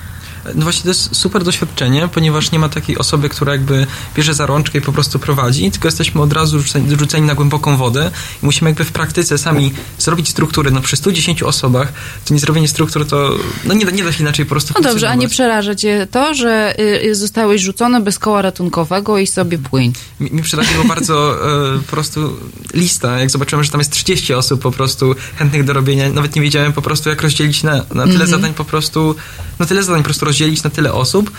[0.54, 3.86] No właśnie to jest super doświadczenie, ponieważ nie ma takiej osoby, która jakby
[4.16, 7.76] bierze za rączkę i po prostu prowadzi, tylko jesteśmy od razu rzuceni, rzuceni na głęboką
[7.76, 8.10] wodę
[8.42, 10.70] i musimy jakby w praktyce sami zrobić struktury.
[10.70, 11.92] No przy 110 osobach
[12.24, 14.80] to nie zrobienie struktur to no nie, da- nie da się inaczej po prostu No
[14.90, 16.74] dobrze, a nie przeraża cię to, że
[17.04, 19.92] y, zostałeś rzucony bez koła ratunkowego i sobie płyń.
[20.20, 21.46] Mi, mi przytrafiło bardzo
[21.76, 22.36] e, po prostu
[22.74, 26.42] lista, jak zobaczyłem, że tam jest 30 osób po prostu chętnych do robienia, nawet nie
[26.42, 28.30] wiedziałem po prostu jak rozdzielić na, na tyle Mhm.
[28.30, 29.14] zadań po prostu,
[29.58, 31.30] no tyle zadań po prostu rozdzielić na tyle osób.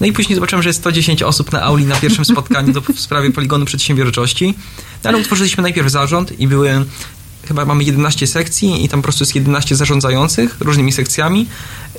[0.00, 3.00] No i później zobaczyłem, że jest 110 osób na auli na pierwszym spotkaniu do, w
[3.00, 4.54] sprawie poligonu przedsiębiorczości.
[5.04, 6.84] No, ale utworzyliśmy najpierw zarząd i były
[7.48, 11.46] chyba mamy 11 sekcji i tam po prostu jest 11 zarządzających różnymi sekcjami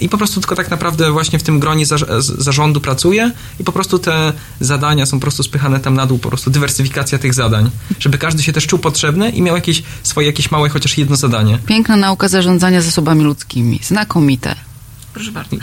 [0.01, 1.85] i po prostu tylko tak naprawdę właśnie w tym gronie
[2.19, 6.30] zarządu pracuje i po prostu te zadania są po prostu spychane tam na dół, po
[6.30, 7.69] prostu dywersyfikacja tych zadań,
[7.99, 11.59] żeby każdy się też czuł potrzebny i miał jakieś swoje jakieś małe chociaż jedno zadanie.
[11.65, 13.80] Piękna nauka zarządzania zasobami ludzkimi.
[13.84, 14.73] Znakomite.
[15.14, 15.56] Proszę bardzo.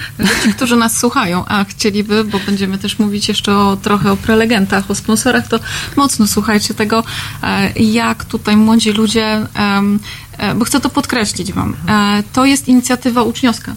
[0.44, 4.90] Ci, którzy nas słuchają, a chcieliby, bo będziemy też mówić jeszcze o, trochę o prelegentach,
[4.90, 5.60] o sponsorach, to
[5.96, 7.04] mocno słuchajcie tego,
[7.42, 9.46] e, jak tutaj młodzi ludzie,
[10.38, 13.74] e, bo chcę to podkreślić wam, e, to jest inicjatywa uczniowska.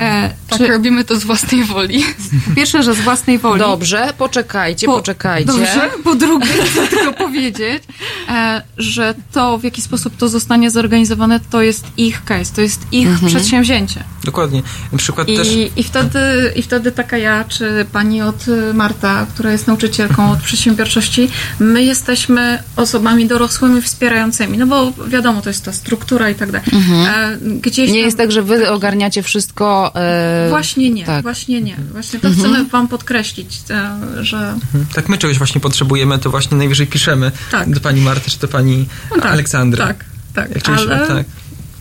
[0.00, 2.04] E, Tak, robimy to z własnej woli.
[2.48, 3.60] Po pierwsze, że z własnej woli.
[3.60, 5.46] Dobrze, poczekajcie, Po- poczekajcie.
[5.52, 5.90] Dobrze.
[6.04, 7.82] Po drugie, chcę tylko powiedzieć,
[8.28, 12.80] e, że to, w jaki sposób to zostanie zorganizowane, to jest ich case, to jest
[12.92, 13.28] ich Mhm.
[13.28, 14.04] przedsięwzięcie.
[14.24, 14.62] Dokładnie.
[14.92, 15.48] Na przykład I, też...
[15.76, 16.18] I, wtedy,
[16.56, 21.28] I wtedy taka ja, czy pani od y, Marta, która jest nauczycielką od przedsiębiorczości,
[21.60, 24.58] my jesteśmy osobami dorosłymi, wspierającymi.
[24.58, 26.68] No bo wiadomo, to jest ta struktura i tak dalej.
[26.72, 27.06] Mhm.
[27.32, 29.73] E, Gdzieś Nie tam, jest tak, że wy ogarniacie wszystko.
[29.94, 31.22] E, Właśnie nie, tak.
[31.22, 31.76] właśnie nie.
[31.92, 32.46] Właśnie to Mhm.
[32.48, 34.54] chcemy wam podkreślić, e, że
[34.94, 37.74] Tak my czegoś właśnie potrzebujemy, to właśnie najwyżej piszemy Tak.
[37.74, 39.78] do pani Marty czy do pani No tak, Aleksandry.
[39.78, 40.50] tak, tak.
[40.54, 41.26] Jak czegoś, Ale- tak.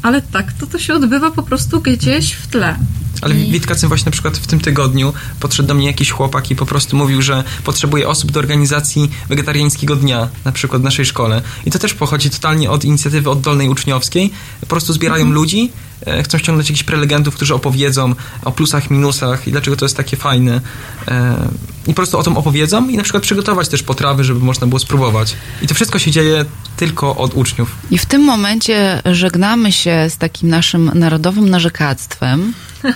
[0.03, 2.77] Ale tak, to to się odbywa po prostu gdzieś w tle.
[3.21, 6.65] Ale Witkacym właśnie na przykład w tym tygodniu podszedł do mnie jakiś chłopak i po
[6.65, 11.41] prostu mówił, że potrzebuje osób do organizacji wegetariańskiego dnia, na przykład w naszej szkole.
[11.65, 14.31] I to też pochodzi totalnie od inicjatywy oddolnej uczniowskiej.
[14.61, 15.35] Po prostu zbierają Mhm.
[15.35, 15.71] ludzi,
[16.05, 18.15] e, chcą ściągnąć jakichś prelegentów, którzy opowiedzą
[18.45, 20.61] o plusach, minusach i dlaczego to jest takie fajne.
[21.07, 21.35] E,
[21.84, 24.80] I po prostu o tym opowiedzą i na przykład przygotować też potrawy, żeby można było
[24.80, 25.35] spróbować.
[25.61, 26.45] I to wszystko się dzieje
[26.77, 27.75] tylko od uczniów.
[27.91, 32.53] I w tym momencie żegnamy się z takim naszym narodowym narzekactwem.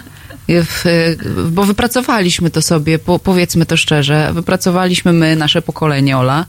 [0.49, 0.83] W,
[1.51, 6.45] bo wypracowaliśmy to sobie, po, powiedzmy to szczerze, wypracowaliśmy my, nasze pokolenie, Ola,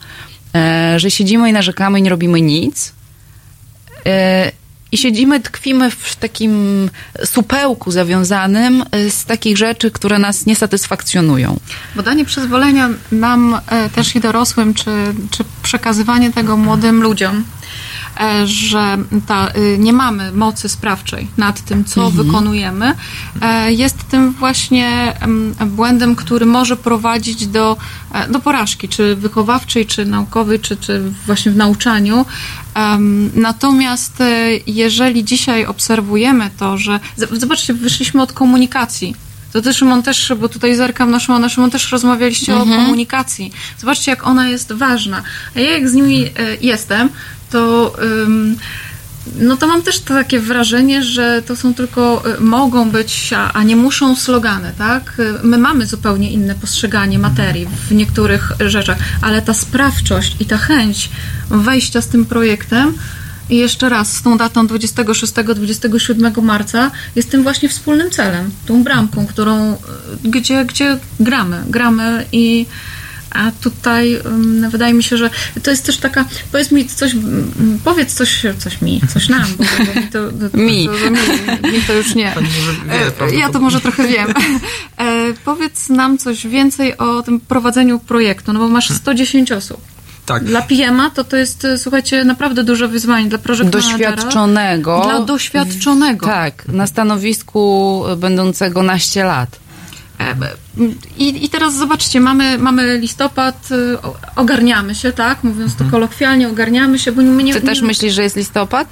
[0.54, 2.92] e, że siedzimy i narzekamy i nie robimy nic.
[4.06, 4.52] E,
[4.92, 6.90] I siedzimy, tkwimy w takim
[7.24, 11.60] supełku zawiązanym e, z takich rzeczy, które nas nie satysfakcjonują.
[11.96, 13.60] Bo danie przyzwolenia nam
[13.94, 14.90] też i dorosłym, czy,
[15.30, 17.44] czy przekazywanie tego młodym ludziom,
[18.44, 22.26] że ta, y, nie mamy mocy sprawczej nad tym, co Mhm.
[22.26, 22.92] wykonujemy,
[23.42, 27.76] e, jest tym właśnie em, błędem, który może prowadzić do,
[28.12, 32.24] e, do porażki, czy wychowawczej, czy naukowej, czy, czy właśnie w nauczaniu.
[33.34, 37.00] Natomiast e, jeżeli dzisiaj obserwujemy to, że
[37.32, 39.14] zobaczcie, wyszliśmy od komunikacji.
[39.52, 42.72] To też Szymon też, bo tutaj zerkam na Szymona, Szymon też rozmawialiście Mhm.
[42.72, 43.52] o komunikacji.
[43.78, 45.22] Zobaczcie, jak ona jest ważna.
[45.56, 46.30] A ja jak z nimi e,
[46.60, 47.08] jestem,
[47.50, 47.94] to
[49.36, 53.76] no to mam też takie wrażenie, że to są tylko, y, mogą być, a, nie
[53.76, 55.14] muszą slogany, tak?
[55.18, 60.56] Y, My mamy zupełnie inne postrzeganie materii w niektórych rzeczach, ale ta sprawczość i ta
[60.56, 61.10] chęć
[61.50, 62.94] wejścia z tym projektem
[63.50, 69.26] i jeszcze raz, z tą datą 26-27 marca jest tym właśnie wspólnym celem, tą bramką,
[69.26, 69.76] którą, y,
[70.24, 72.66] gdzie, gdzie gramy, gramy i
[73.30, 75.30] a tutaj um, wydaje mi się, że
[75.62, 77.12] to jest też taka, powiedz mi coś,
[77.84, 80.86] powiedz coś, coś mi, coś nam, bo, bo mi to, to, to, Mi.
[80.86, 82.34] To, to, mi, mi to już nie.
[82.86, 83.34] Wie, E?
[83.34, 84.34] Ja to może trochę wiem.
[84.96, 89.80] E, powiedz nam coś więcej o tym prowadzeniu projektu, no bo masz 110 osób.
[90.26, 90.44] Tak.
[90.44, 93.70] Dla PM-a to to jest, e, słuchajcie, naprawdę duże wyzwanie dla managera.
[93.70, 95.00] Doświadczonego.
[95.04, 96.26] Dla doświadczonego.
[96.26, 99.67] Tak, na stanowisku będącego naście lat.
[101.18, 103.98] I, I teraz zobaczcie, mamy, mamy listopad, y,
[104.36, 105.44] ogarniamy się, tak?
[105.44, 107.54] Mówiąc to kolokwialnie, ogarniamy się, bo my nie...
[107.54, 108.88] Ty też nie, myślisz, że jest listopad?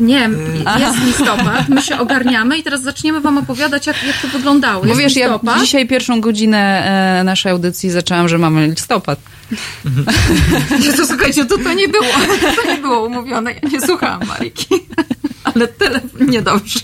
[0.00, 0.30] Nie,
[0.78, 4.82] jest listopad, my się ogarniamy i teraz zaczniemy wam opowiadać, jak, jak to wyglądało.
[4.82, 5.60] Bo Jest wiesz, ja listopad.
[5.60, 6.84] dzisiaj pierwszą godzinę
[7.20, 9.18] e, naszej audycji zaczęłam, że mamy listopad.
[10.96, 12.04] To słuchajcie, to, to nie było,
[12.56, 14.66] to nie było umówione, ja nie słuchałam Mariki.
[15.54, 16.80] Ale telefon niedobrze.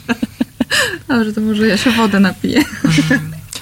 [1.08, 2.64] Dobrze, to może ja się wodę napiję.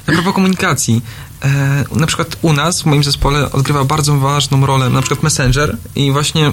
[0.06, 1.02] A propos komunikacji,
[1.44, 5.76] e, na przykład u nas, w moim zespole, odgrywa bardzo ważną rolę na przykład Messenger
[5.96, 6.52] i właśnie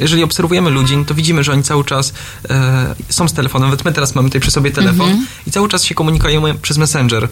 [0.00, 2.12] jeżeli obserwujemy ludzi, to widzimy, że oni cały czas
[2.50, 5.26] e, są z telefonem, nawet my teraz mamy tutaj przy sobie telefon Mhm.
[5.46, 7.28] i cały czas się komunikujemy przez Messenger.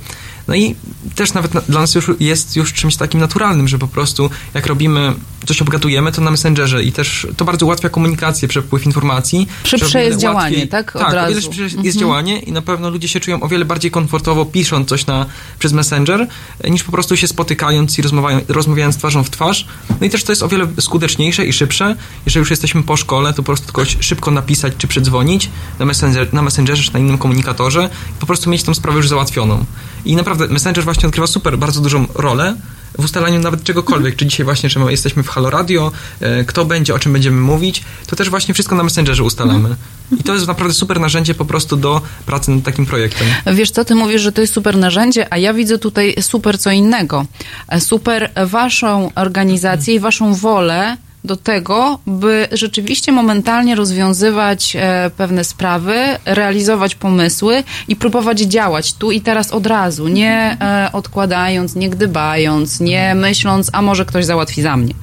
[0.48, 0.74] No i
[1.14, 4.66] też nawet na, dla nas już jest już czymś takim naturalnym, że po prostu jak
[4.66, 5.12] robimy,
[5.46, 9.48] coś obgadujemy, to na Messengerze i też to bardzo ułatwia komunikację, przepływ informacji.
[9.64, 10.96] Szybsze jest działanie, łatwiej- tak?
[10.96, 11.40] Od Tak, o wiele razu.
[11.42, 11.94] szybsze jest Mhm.
[11.98, 15.26] działanie i na pewno ludzie się czują o wiele bardziej komfortowo pisząc coś na,
[15.58, 16.26] przez Messenger,
[16.60, 19.66] e, niż po prostu się spotykając i rozmawiają, rozmawiając twarzą w twarz.
[20.00, 21.96] No i też to jest o wiele skuteczniejsze i szybsze.
[22.26, 26.34] Jeżeli już jesteśmy po szkole, to po prostu kogoś szybko napisać czy przedzwonić na, messenger,
[26.34, 29.64] na Messengerze czy na innym komunikatorze i po prostu mieć tą sprawę już załatwioną.
[30.04, 32.56] I naprawdę Messenger właśnie odgrywa super, bardzo dużą rolę
[32.98, 36.64] w ustalaniu nawet czegokolwiek, czy dzisiaj właśnie, czy my jesteśmy w Halo Radio, e, kto
[36.64, 39.76] będzie, o czym będziemy mówić, to też właśnie wszystko na Messengerze ustalamy.
[40.20, 43.26] I to jest naprawdę super narzędzie po prostu do pracy nad takim projektem.
[43.54, 46.70] Wiesz co, ty mówisz, że to jest super narzędzie, a ja widzę tutaj super co
[46.70, 47.26] innego.
[47.68, 55.44] E, Super waszą organizację i waszą wolę do tego, by rzeczywiście momentalnie rozwiązywać e, pewne
[55.44, 61.90] sprawy, realizować pomysły i próbować działać tu i teraz od razu, nie e, odkładając, nie
[61.90, 64.94] gdybając, nie myśląc, a może ktoś załatwi za mnie.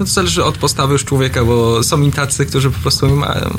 [0.00, 3.24] No to zależy od postawy już człowieka, bo są i tacy, którzy po prostu mówią,
[3.24, 3.50] a,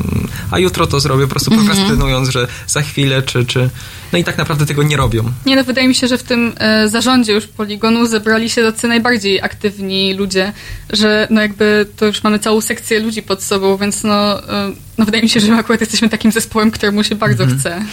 [0.52, 1.68] a jutro to zrobię, po prostu Mhm.
[1.70, 3.70] prokrastynując, że za chwilę, czy, czy...
[4.12, 5.24] No i tak naprawdę tego nie robią.
[5.46, 8.88] Nie no, wydaje mi się, że w tym e, zarządzie już poligonu zebrali się tacy
[8.88, 10.54] najbardziej aktywni ludzie,
[10.90, 15.06] że no jakby to już mamy całą sekcję ludzi pod sobą, więc no, e, no
[15.06, 17.60] wydaje mi się, że my akurat jesteśmy takim zespołem, któremu się bardzo Mhm.
[17.60, 17.86] chce.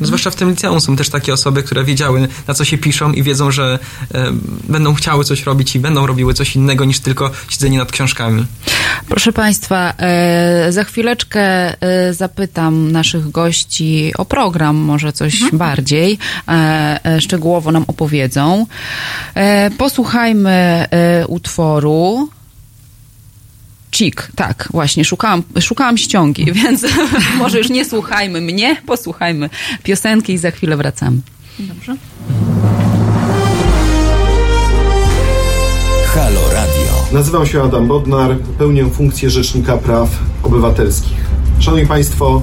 [0.00, 3.12] No, zwłaszcza w tym liceum są też takie osoby, które wiedziały, na co się piszą
[3.12, 3.78] i wiedzą, że
[4.14, 4.32] e,
[4.68, 8.46] będą chciały coś robić i będą robiły coś innego niż tylko siedzenie nad książkami.
[9.08, 11.42] Proszę Państwa, e, za chwileczkę
[11.80, 16.18] e, zapytam naszych gości o program, może coś bardziej
[16.48, 18.66] e, e, szczegółowo nam opowiedzą.
[19.34, 20.50] E, Posłuchajmy
[20.90, 22.28] e, utworu.
[23.94, 26.86] Cik, tak, właśnie, szukałam, szukałam ściągi, więc
[27.38, 29.50] może już nie słuchajmy mnie, posłuchajmy
[29.82, 31.18] piosenki i za chwilę wracamy.
[31.58, 31.96] Dobrze.
[36.06, 37.04] Halo Radio.
[37.12, 40.08] Nazywam się Adam Bodnar, pełnię funkcję Rzecznika Praw
[40.42, 41.24] Obywatelskich.
[41.58, 42.42] Szanowni Państwo,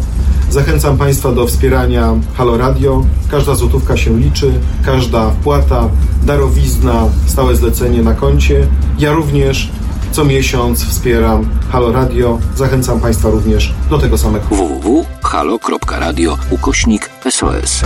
[0.49, 3.05] zachęcam Państwa do wspierania Halo Radio.
[3.31, 4.51] Każda złotówka się liczy,
[4.85, 5.89] każda wpłata,
[6.23, 8.67] darowizna, stałe zlecenie na koncie.
[8.99, 9.69] Ja również
[10.11, 12.39] co miesiąc wspieram Halo Radio.
[12.55, 14.45] Zachęcam Państwa również do tego samego.
[14.45, 17.81] www.halo.radio ukośnik SOS.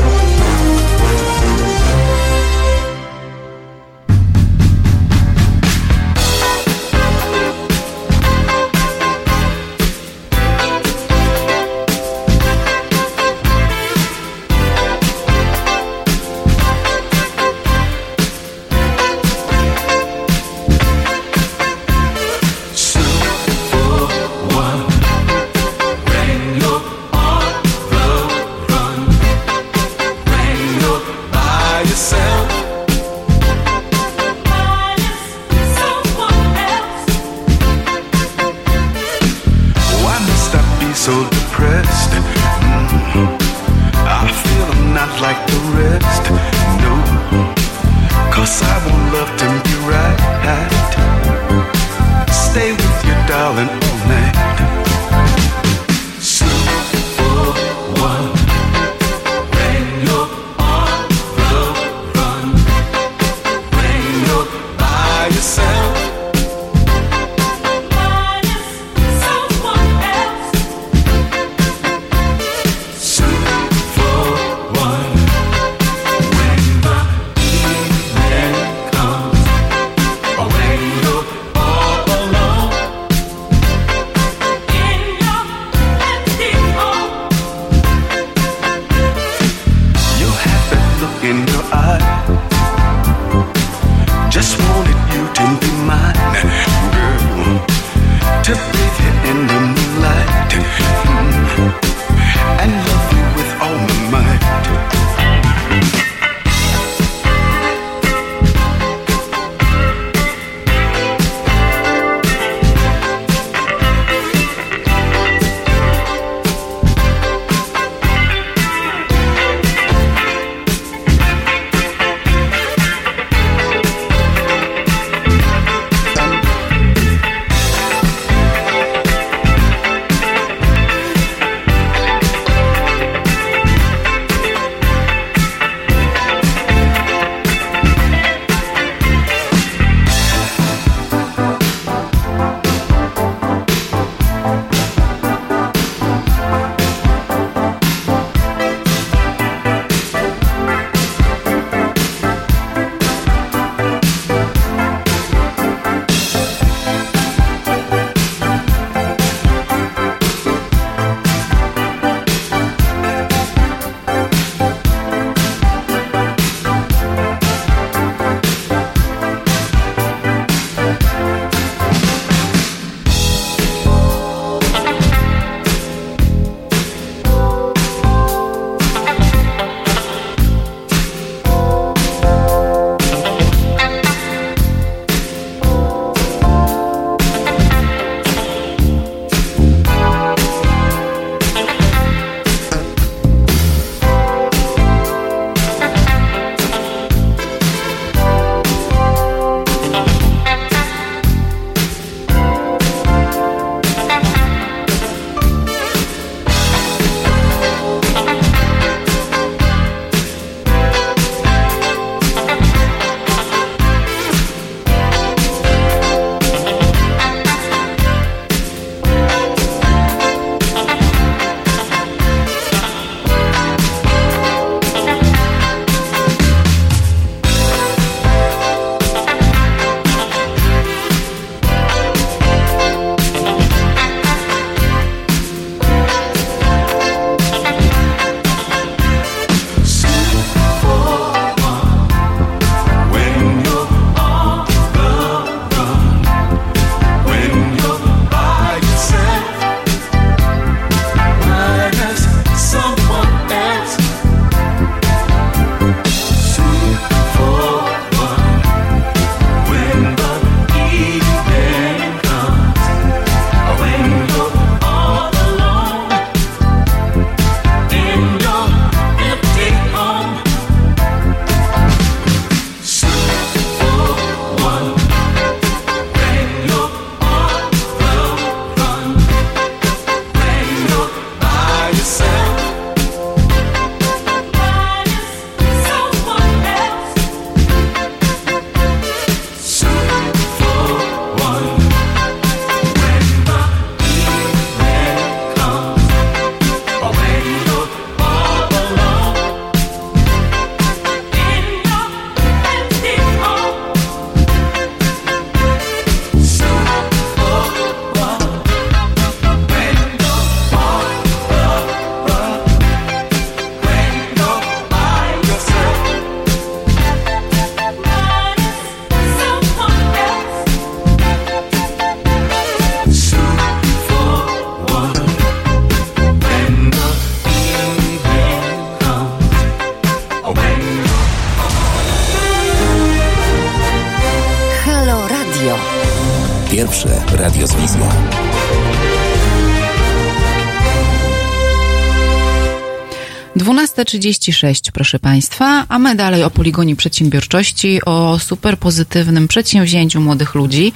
[343.96, 350.94] 12.36, proszę Państwa, a my dalej o poligonie przedsiębiorczości, o superpozytywnym przedsięwzięciu młodych ludzi.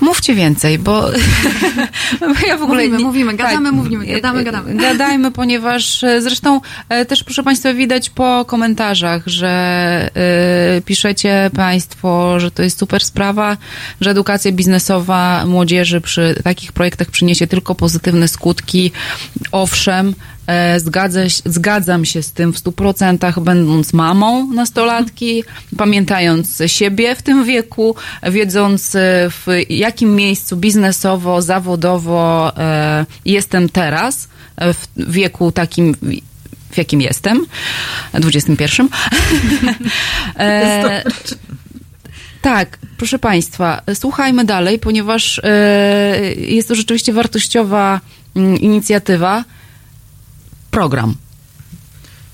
[0.00, 1.02] Mówcie więcej, bo,
[2.20, 2.82] bo ja w ogóle...
[2.82, 3.46] Mówimy, nie, mówimy, tak.
[3.46, 4.74] gadamy, tak, mówimy, gadamy, e, e, gadamy.
[4.74, 6.60] Gadajmy, ponieważ e, zresztą
[7.08, 10.10] też, proszę Państwa, widać po komentarzach, że
[10.78, 13.56] y, piszecie Państwo, że to jest super sprawa,
[14.00, 18.92] że edukacja biznesowa młodzieży przy takich projektach przyniesie tylko pozytywne skutki
[19.62, 20.14] Owszem,
[20.46, 25.44] e, zgadzę, się- zgadzam się z tym w stu procentach, będąc mamą nastolatki,
[25.76, 29.00] pamiętając siebie w tym wieku, wiedząc e,
[29.30, 34.28] w jakim miejscu biznesowo, zawodowo e, jestem teraz,
[34.58, 35.94] w wieku takim,
[36.72, 37.46] w jakim jestem,
[38.14, 38.88] 21.
[40.38, 41.04] e,
[42.42, 45.40] tak, proszę Państwa, słuchajmy dalej, ponieważ
[46.36, 48.00] jest to rzeczywiście wartościowa
[48.36, 49.44] inicjatywa.
[50.70, 51.14] Program.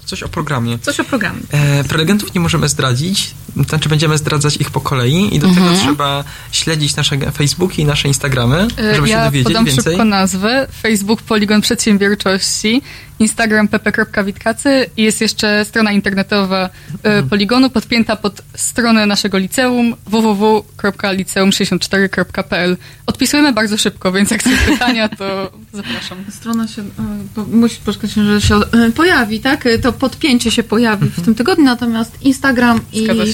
[0.05, 0.79] Coś o programie.
[0.79, 1.41] Coś o programie.
[1.51, 3.35] E, prelegentów nie możemy zdradzić,
[3.69, 5.67] znaczy będziemy zdradzać ich po kolei i do Mhm.
[5.69, 9.85] tego trzeba śledzić nasze Facebooki i nasze Instagramy, E, żeby się ja dowiedzieć podam więcej.
[9.85, 10.67] szybko nazwę.
[10.83, 12.83] Facebook Poligon Przedsiębiorczości,
[13.19, 16.71] Instagram pp.witkacy i jest jeszcze strona internetowa
[17.03, 22.77] e, Poligonu podpięta pod stronę naszego liceum www.liceum64.pl.
[23.07, 26.19] Odpisujemy bardzo szybko, więc jak są pytania, to zapraszam.
[26.31, 26.87] Strona się, e,
[27.35, 28.61] po, musi poczekać, że się
[28.97, 29.65] pojawi, tak?
[29.83, 33.27] To podpięcie się pojawi w tym tygodniu, natomiast Instagram i Zgadza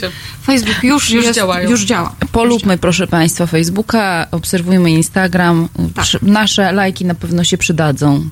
[0.45, 1.71] Facebook już, Już jest, działają.
[1.71, 2.15] Już działa.
[2.33, 5.69] Polubmy, proszę Państwa, Facebooka, obserwujmy Instagram.
[6.03, 8.29] Przy- Nasze lajki na pewno się przydadzą.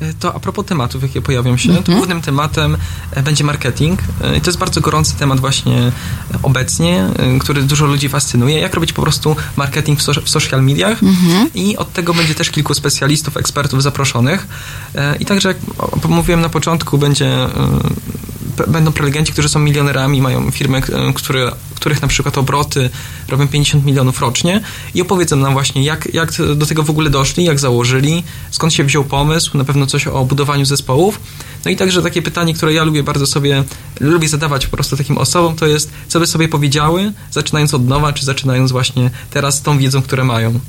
[0.00, 1.84] E, To a propos tematów, jakie pojawią się, Mhm.
[1.84, 2.76] to głównym tematem
[3.10, 4.00] e, będzie marketing.
[4.24, 5.92] E, I to jest bardzo gorący temat właśnie
[6.42, 7.08] obecnie,
[7.40, 8.60] który dużo ludzi fascynuje.
[8.60, 11.02] Jak robić po prostu marketing w, so, w social mediach.
[11.02, 11.50] Mhm.
[11.54, 14.46] I od tego będzie też kilku specjalistów, ekspertów zaproszonych.
[15.20, 15.56] I także, jak
[16.08, 17.36] mówiłem na początku, będzie,
[18.68, 20.82] będą prelegenci, którzy są milionerami, mają firmy,
[21.14, 22.90] które, których na przykład obroty
[23.28, 24.60] robią 50 milionów rocznie
[24.94, 28.84] i opowiedzą nam właśnie, jak, jak do tego w ogóle doszli, jak założyli, skąd się
[28.84, 31.20] wziął pomysł, na pewno coś o budowaniu zespołów.
[31.64, 33.64] No i także takie pytanie, które ja lubię bardzo sobie,
[34.00, 38.12] lubię zadawać po prostu takim osobom, to jest, co by sobie powiedziały, zaczynając od nowa,
[38.12, 40.60] czy zaczynając właśnie teraz tą wiedzą, które mają.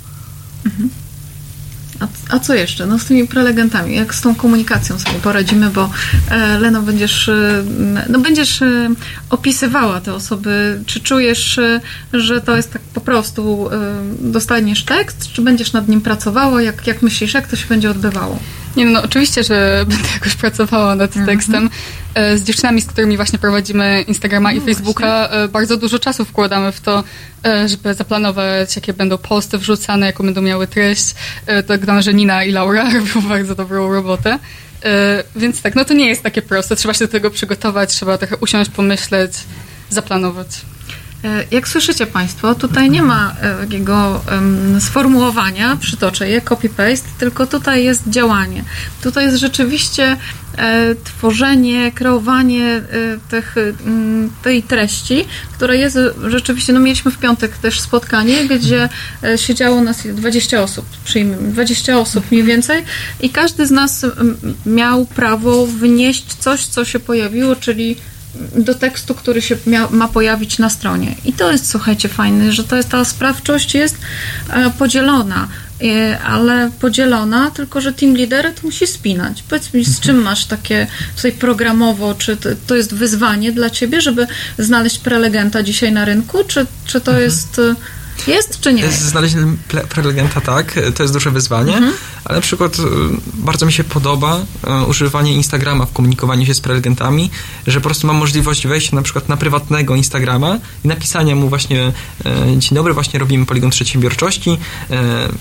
[1.99, 2.85] A, a co jeszcze?
[2.85, 5.89] No z tymi prelegentami, jak z tą komunikacją sobie poradzimy, bo
[6.29, 7.63] e, Leno będziesz, e,
[8.09, 8.89] no będziesz e,
[9.29, 10.83] opisywała te osoby.
[10.85, 11.81] Czy czujesz, e,
[12.13, 16.61] że to jest tak po prostu e, dostaniesz tekst, czy będziesz nad nim pracowała?
[16.61, 18.39] Jak, jak myślisz, jak to się będzie odbywało?
[18.77, 21.69] Nie no, oczywiście, że będę jakoś pracowała nad tekstem.
[22.13, 26.71] E, Z dziewczynami, z którymi właśnie prowadzimy Instagrama i Facebooka, e, bardzo dużo czasu wkładamy
[26.71, 27.03] w to,
[27.45, 31.15] e, żeby zaplanować, jakie będą posty wrzucane, jaką będą miały treść.
[31.67, 34.39] Tak dam, że Nina i Laura robią bardzo dobrą robotę.
[35.35, 36.75] Więc tak, no to nie jest takie proste.
[36.75, 39.33] Trzeba się do tego przygotować, trzeba trochę usiąść, pomyśleć,
[39.89, 40.47] zaplanować.
[41.23, 44.21] E, Jak słyszycie Państwo, tutaj nie ma e, takiego
[44.79, 48.63] sformułowania, przytoczę je, copy-paste, tylko tutaj jest działanie.
[49.01, 50.17] Tutaj jest rzeczywiście
[50.57, 52.81] e, tworzenie, kreowanie
[53.29, 58.89] tych, mm, tej treści, które jest rzeczywiście, no mieliśmy w piątek też spotkanie, gdzie
[59.35, 62.83] siedziało nas 20 osób, przyjmijmy, 20 osób mniej więcej
[63.19, 64.05] i każdy z nas
[64.65, 67.95] miał prawo wnieść coś, co się pojawiło, czyli
[68.55, 71.15] do tekstu, który się mia, ma pojawić na stronie.
[71.25, 73.97] I to jest, słuchajcie, fajne, że to jest ta sprawczość jest
[74.49, 75.47] e, podzielona,
[75.83, 79.43] e, ale podzielona, tylko że team lider to musi spinać.
[79.43, 82.37] Powiedz mi, z czym masz takie tutaj programowo, czy
[82.67, 84.27] to, jest wyzwanie dla ciebie, żeby
[84.57, 87.75] znaleźć prelegenta dzisiaj na rynku, czy, czy to jest, e,
[88.27, 89.01] jest, czy nie jest?
[89.01, 89.35] Znaleźć
[89.69, 91.93] ple- prelegenta, tak, to jest duże wyzwanie, Mhm.
[92.25, 92.81] ale na przykład y,
[93.33, 94.39] bardzo mi się podoba
[94.83, 97.29] y, używanie Instagrama w komunikowaniu się z prelegentami,
[97.67, 101.87] że po prostu mam możliwość wejścia na przykład na prywatnego Instagrama i napisania mu właśnie
[101.87, 104.57] y, dzień dobry, właśnie robimy poligon przedsiębiorczości,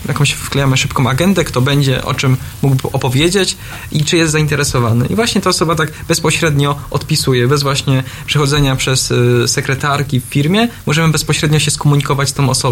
[0.09, 3.57] jakąś wklejamy szybką agendę, kto będzie, o czym mógłby opowiedzieć
[3.93, 5.07] i czy jest zainteresowany.
[5.07, 9.12] I właśnie ta osoba tak bezpośrednio odpisuje, bez właśnie przechodzenia przez
[9.47, 12.65] sekretarki w firmie, możemy bezpośrednio się skomunikować z tą osobą.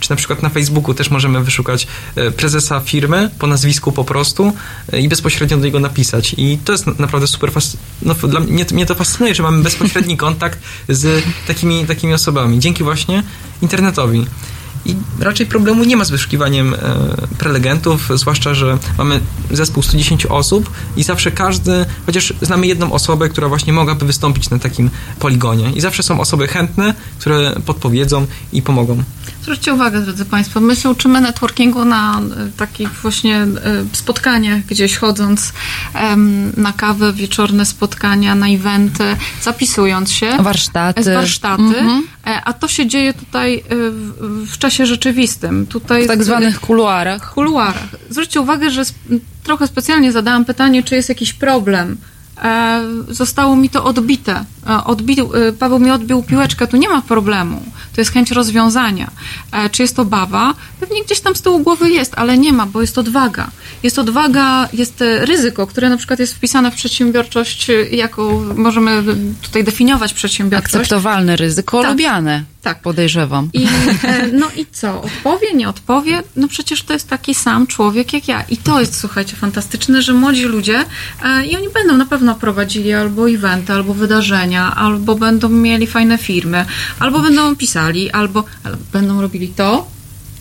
[0.00, 1.86] Czy na przykład na Facebooku też możemy wyszukać
[2.18, 4.52] y, prezesa firmy po nazwisku po prostu
[4.94, 6.34] y, i bezpośrednio do niego napisać.
[6.38, 9.62] I to jest na- naprawdę super fas- no, dla mnie, mnie to fascynuje, że mamy
[9.62, 10.58] bezpośredni kontakt
[10.88, 12.58] z takimi, takimi osobami.
[12.58, 13.22] Dzięki właśnie
[13.62, 14.26] internetowi.
[14.86, 16.78] I raczej problemu nie ma z wyszukiwaniem e,
[17.38, 19.20] prelegentów, zwłaszcza, że mamy
[19.50, 24.58] zespół 110 osób i zawsze każdy, chociaż znamy jedną osobę, która właśnie mogłaby wystąpić na
[24.58, 25.72] takim poligonie.
[25.72, 29.02] I zawsze są osoby chętne, które podpowiedzą i pomogą.
[29.42, 33.46] Zwróćcie uwagę, drodzy Państwo, my się uczymy networkingu na e, takich właśnie e,
[33.92, 35.52] spotkaniach, gdzieś chodząc
[36.56, 40.36] na kawę, wieczorne spotkania, na eventy, zapisując się.
[40.40, 41.02] Warsztaty.
[41.02, 41.62] Z warsztaty.
[41.62, 42.02] Mhm.
[42.26, 43.62] E, A to się dzieje tutaj e,
[44.46, 45.66] w, czasie rzeczywistym.
[45.66, 47.34] Tutaj W tak zwanych kuluarach.
[47.34, 47.88] kuluarach.
[48.10, 48.82] Zwróćcie uwagę, że
[49.44, 51.96] trochę specjalnie zadałam pytanie, czy jest jakiś problem.
[52.42, 54.44] E, zostało mi to odbite.
[54.66, 57.62] E, odbił, e, Paweł mi odbił piłeczkę, tu nie ma problemu.
[57.94, 59.10] To jest chęć rozwiązania.
[59.72, 60.54] Czy jest to bawa?
[60.80, 63.50] Pewnie gdzieś tam z tyłu głowy jest, ale nie ma, bo jest odwaga.
[63.82, 69.02] Jest odwaga, jest ryzyko, które na przykład jest wpisane w przedsiębiorczość, jako możemy
[69.42, 70.74] tutaj definiować przedsiębiorczość.
[70.74, 71.90] Akceptowalne ryzyko, Tak.
[71.90, 72.44] lubiane.
[72.62, 72.82] Tak.
[72.82, 73.50] Podejrzewam.
[73.52, 73.66] I,
[74.02, 75.02] e, no i co?
[75.02, 76.22] Odpowie, nie odpowie?
[76.36, 78.42] No przecież to jest taki sam człowiek jak ja.
[78.42, 80.84] I to jest, słuchajcie, fantastyczne, że młodzi ludzie
[81.24, 86.18] e, i oni będą na pewno prowadzili albo eventy, albo wydarzenia, albo będą mieli fajne
[86.18, 86.64] firmy,
[86.98, 89.86] albo będą pisali, albo, albo będą robili to,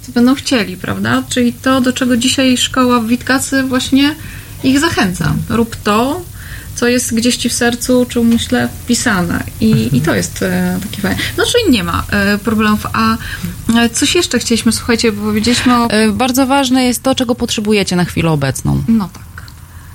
[0.01, 1.23] co będą chcieli, prawda?
[1.29, 4.15] Czyli to, do czego dzisiaj szkoła w Witkacy właśnie
[4.63, 5.33] ich zachęca.
[5.49, 6.21] Rób to,
[6.79, 9.43] co jest gdzieś ci w sercu, czy myślę, wpisane.
[9.61, 11.17] I, i to jest e, takie fajne.
[11.37, 12.79] No, czyli nie ma e, problemów.
[12.93, 13.17] A
[13.75, 15.89] e, coś jeszcze chcieliśmy, słuchajcie, bo powiedzieliśmy o...
[15.89, 18.83] E, Bardzo ważne jest to, czego potrzebujecie na chwilę obecną.
[18.87, 19.43] No tak.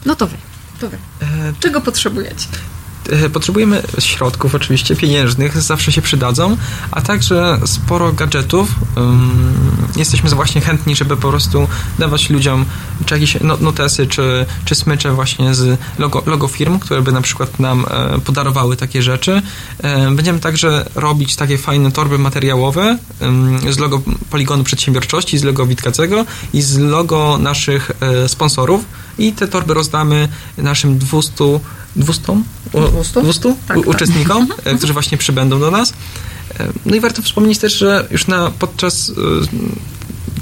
[0.06, 0.36] No to wy.
[0.81, 0.98] To wy.
[1.61, 2.47] Czego potrzebujecie?
[3.12, 6.56] E, Potrzebujemy środków oczywiście pieniężnych, zawsze się przydadzą,
[6.90, 8.68] a także sporo gadżetów.
[9.97, 11.68] Jesteśmy właśnie chętni, żeby po prostu
[11.98, 12.64] dawać ludziom
[13.06, 17.20] czy jakieś no- notesy, czy, czy smycze właśnie z logo, logo firm, które by na
[17.20, 19.43] przykład nam e, podarowały takie rzeczy.
[19.82, 22.98] E, Będziemy także robić takie fajne torby materiałowe
[23.70, 27.90] z logo Poligonu Przedsiębiorczości, z logo Witkacego i z logo naszych
[28.26, 28.85] sponsorów
[29.19, 30.28] i te torby rozdamy
[30.59, 31.61] naszym 200
[31.97, 32.32] 200?
[32.32, 33.23] U- 200?
[33.23, 33.49] 200?
[33.49, 33.86] U- Tak, tak.
[33.86, 35.93] uczestnikom, e, którzy właśnie przybędą do nas.
[36.61, 39.12] E, No i warto wspomnieć też, że już na podczas e,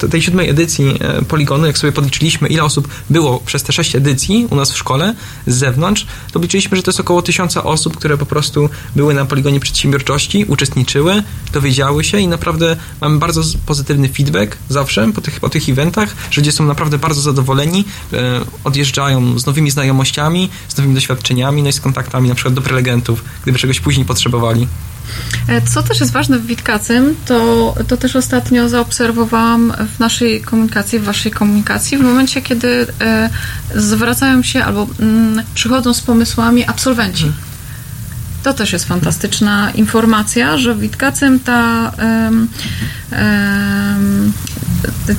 [0.09, 4.47] tej siódmej edycji e, Poligonu, jak sobie podliczyliśmy, ile osób było przez te sześć edycji
[4.51, 5.15] u nas w szkole
[5.47, 9.25] z zewnątrz, to obliczyliśmy, że to jest około tysiąca osób, które po prostu były na
[9.25, 11.23] Poligonie Przedsiębiorczości, uczestniczyły,
[11.53, 16.41] dowiedziały się i naprawdę mamy bardzo pozytywny feedback zawsze po tych, po tych eventach, że
[16.41, 21.73] ludzie są naprawdę bardzo zadowoleni, e, odjeżdżają z nowymi znajomościami, z nowymi doświadczeniami, no i
[21.73, 24.69] z kontaktami na przykład do prelegentów, gdyby czegoś później potrzebowali.
[25.49, 30.99] E, Co też jest ważne w Witkacym, to, to też ostatnio zaobserwowałam w naszej komunikacji,
[30.99, 33.31] w waszej komunikacji, w momencie, kiedy e,
[33.75, 37.33] zwracają się albo mm, przychodzą z pomysłami absolwenci.
[38.43, 41.93] To też jest fantastyczna informacja, że w Witkacym ta,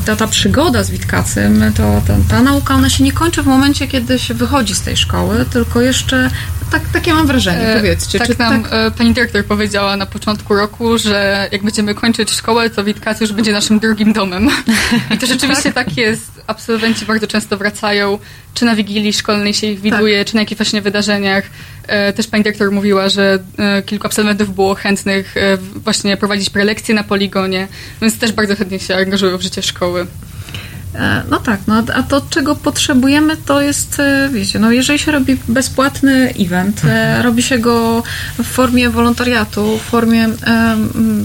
[0.05, 3.87] ta, ta przygoda z Witkacym, to, ta, ta nauka, ona się nie kończy w momencie,
[3.87, 6.29] kiedy się wychodzi z tej szkoły, tylko jeszcze,
[6.73, 8.19] tak, takie mam wrażenie, E, powiedzcie.
[8.19, 12.69] tak czy nam e, pani dyrektor powiedziała na początku roku, że jak będziemy kończyć szkołę,
[12.69, 14.49] to Witkacy już będzie naszym drugim domem.
[15.11, 16.31] I to rzeczywiście tak jest.
[16.47, 18.19] Absolwenci bardzo często wracają,
[18.53, 21.43] czy na wigilii szkolnej się ich widuje, czy na jakichś właśnie wydarzeniach.
[21.87, 23.39] E, Też pani dyrektor mówiła, że
[23.85, 25.35] kilku absolwentów było chętnych
[25.75, 27.67] właśnie prowadzić prelekcje na poligonie,
[28.01, 30.07] więc też bardzo chętnie się angażują w życie szkoły.
[30.95, 35.11] E, No tak, no a to czego potrzebujemy to jest, e, wiecie, no jeżeli się
[35.11, 38.03] robi bezpłatny event, e, robi się go
[38.39, 40.29] w formie wolontariatu, w formie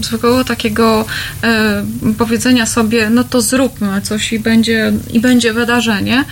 [0.01, 1.05] zwykłego takiego
[2.17, 6.23] powiedzenia sobie, no to zróbmy coś i będzie, i będzie wydarzenie,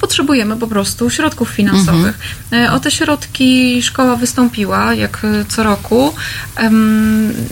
[0.00, 2.18] potrzebujemy po prostu środków finansowych.
[2.52, 5.18] E, O te środki szkoła wystąpiła, jak
[5.48, 6.14] co roku.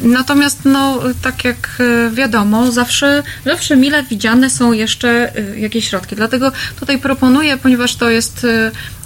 [0.02, 1.68] Natomiast, no, tak jak
[2.12, 6.16] wiadomo, zawsze, zawsze mile widziane są jeszcze e, jakieś środki.
[6.16, 8.46] Dlatego tutaj proponuję, ponieważ to jest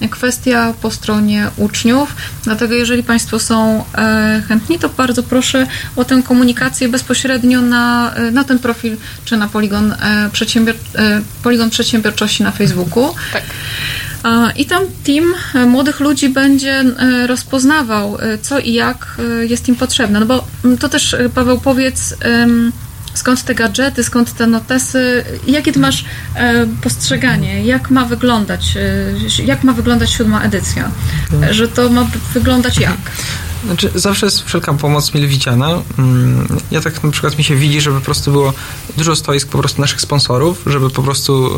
[0.00, 2.14] e, kwestia po stronie uczniów,
[2.44, 5.66] dlatego jeżeli Państwo są e, chętni, to bardzo proszę
[5.96, 11.20] o tę komunikację bezpośrednio na, e, na ten profil, czy na Poligon, e, przedsiębior, e,
[11.42, 13.14] Poligon Przedsiębiorczości na Facebooku.
[13.32, 13.42] Tak.
[14.56, 15.34] I tam team
[15.66, 16.84] młodych ludzi będzie
[17.26, 20.20] rozpoznawał, co i jak jest im potrzebne.
[20.20, 22.14] No bo mm, to też, Paweł, powiedz,
[23.14, 26.04] skąd te gadżety, skąd te notesy, jakie ty masz
[26.34, 28.76] e, postrzeganie, jak ma wyglądać,
[29.38, 30.90] e, jak ma wyglądać siódma edycja?
[31.42, 32.96] E, Że to ma wyglądać jak?
[33.64, 35.68] Znaczy, zawsze jest wszelka pomoc mile widziana.
[35.98, 38.52] Mm, Ja tak na przykład mi się widzi, żeby po prostu było
[38.96, 41.50] dużo stoisk po prostu naszych sponsorów, żeby po prostu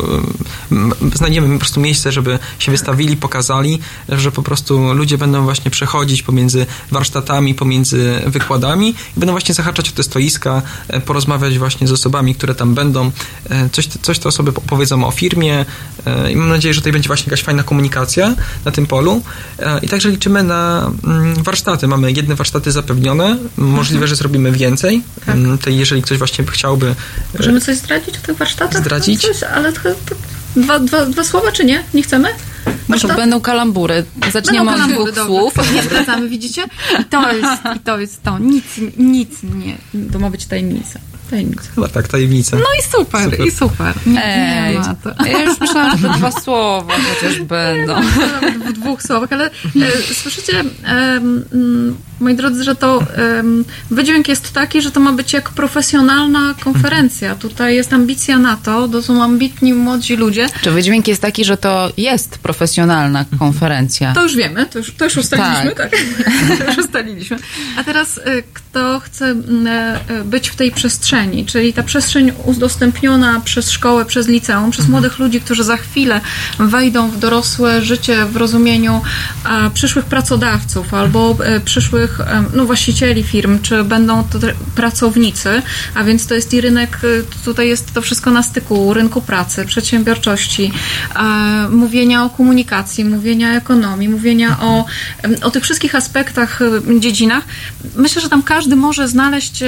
[0.71, 3.79] mm, znajdziemy po prostu miejsce, żeby się wystawili, pokazali,
[4.09, 9.89] że po prostu ludzie będą właśnie przechodzić pomiędzy warsztatami, pomiędzy wykładami i będą właśnie zahaczać
[9.89, 13.11] o te stoiska, e, porozmawiać właśnie z osobami, które tam będą.
[13.49, 15.65] E, Coś, coś te osoby powiedzą o firmie
[16.05, 18.35] e, i mam nadzieję, że tutaj będzie właśnie jakaś fajna komunikacja
[18.65, 19.21] na tym polu.
[19.81, 21.87] I także liczymy na mm, warsztaty.
[21.97, 23.37] Mamy jedne warsztaty zapewnione.
[23.57, 25.03] Możliwe, że zrobimy więcej.
[25.27, 26.87] Mm, To jeżeli ktoś właśnie chciałby.
[26.87, 28.81] e, Możemy coś zdradzić o tych warsztatach?
[28.81, 29.21] Zdradzić?
[29.21, 30.15] Coś, ale to, to
[30.55, 31.83] dwa, dwa, dwa słowa, czy nie?
[31.93, 32.29] Nie chcemy?
[32.87, 34.05] Może będą kalambury.
[34.33, 35.53] Zaczniemy Będą od dwóch słów.
[35.73, 36.63] Nie zdradzamy, widzicie?
[37.01, 38.39] I to jest, i to jest to.
[38.39, 38.65] Nic,
[38.97, 39.77] nic nie.
[40.11, 40.99] To ma być tajemnica.
[41.29, 41.63] Tajemnica.
[41.75, 42.57] Chyba tak, tajemnica.
[42.57, 43.47] No i super, Super.
[43.47, 43.93] i super.
[44.05, 45.25] Nie, Ej, nie ma to.
[45.25, 47.93] ja już myślałam, że to dwa słowa chociaż będą.
[48.41, 53.03] Nawet w dwóch słowach, ale e, słyszycie, mm, moi drodzy, że to
[53.39, 57.35] em, wydźwięk jest taki, że to ma być jak profesjonalna konferencja.
[57.35, 60.49] Tutaj jest ambicja na to, to są ambitni młodzi ludzie.
[60.61, 64.13] Czy wydźwięk jest taki, że to jest profesjonalna konferencja?
[64.13, 65.91] To już wiemy, to już, to już ustaliliśmy, tak?
[66.59, 67.37] to już ustaliliśmy.
[67.77, 68.21] A teraz e,
[68.53, 74.27] kto chce e, e, być w tej przestrzeni, czyli ta przestrzeń udostępniona przez szkołę, przez
[74.27, 76.21] liceum, przez młodych ludzi, którzy za chwilę
[76.59, 79.01] wejdą w dorosłe życie w rozumieniu
[79.45, 84.39] e, przyszłych pracodawców albo e, przyszłych e, no, właścicieli firm, czy będą to
[84.75, 85.61] pracownicy,
[85.95, 89.65] a więc to jest i rynek, e, tutaj jest to wszystko na styku rynku pracy,
[89.65, 90.71] przedsiębiorczości,
[91.15, 94.85] e, mówienia o komunikacji, mówienia o ekonomii, mówienia o,
[95.41, 97.43] o tych wszystkich aspektach, e, dziedzinach.
[97.95, 99.63] Myślę, że tam każdy może znaleźć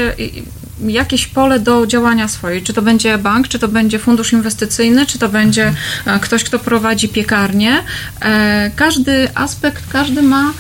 [0.88, 2.64] jakieś pole do działania swojej.
[2.64, 5.74] Czy to będzie bank, czy to będzie fundusz inwestycyjny, czy to będzie
[6.06, 7.84] e, ktoś, kto prowadzi piekarnię.
[8.22, 10.54] E, Każdy aspekt, każdy ma,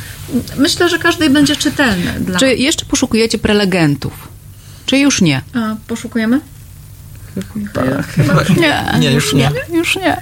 [0.57, 2.11] myślę, że każdy będzie czytelny.
[2.19, 2.39] Dla...
[2.39, 4.27] Czy jeszcze poszukujecie prelegentów?
[4.85, 5.41] Czy już nie?
[5.53, 6.39] A, poszukujemy?
[8.15, 9.51] Chyba, Nie, nie, już nie.
[9.73, 10.21] Już nie.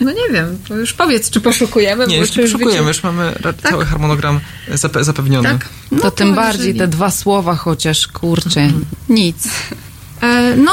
[0.00, 2.06] No nie wiem, to już powiedz, czy poszukujemy.
[2.06, 4.40] Nie, bo już czy nie poszukujemy, wiecie- już mamy ra- cały harmonogram
[4.70, 5.48] zape- zapewniony.
[5.48, 5.64] Tak.
[5.90, 8.70] to, No tym to bardziej jeżeli- te dwa słowa chociaż, kurczę,
[9.08, 9.48] nic.
[10.22, 10.72] E, no,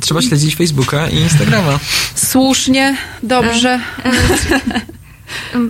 [0.00, 1.78] Trzeba śledzić Facebooka i Instagrama.
[2.14, 3.80] Słusznie, dobrze.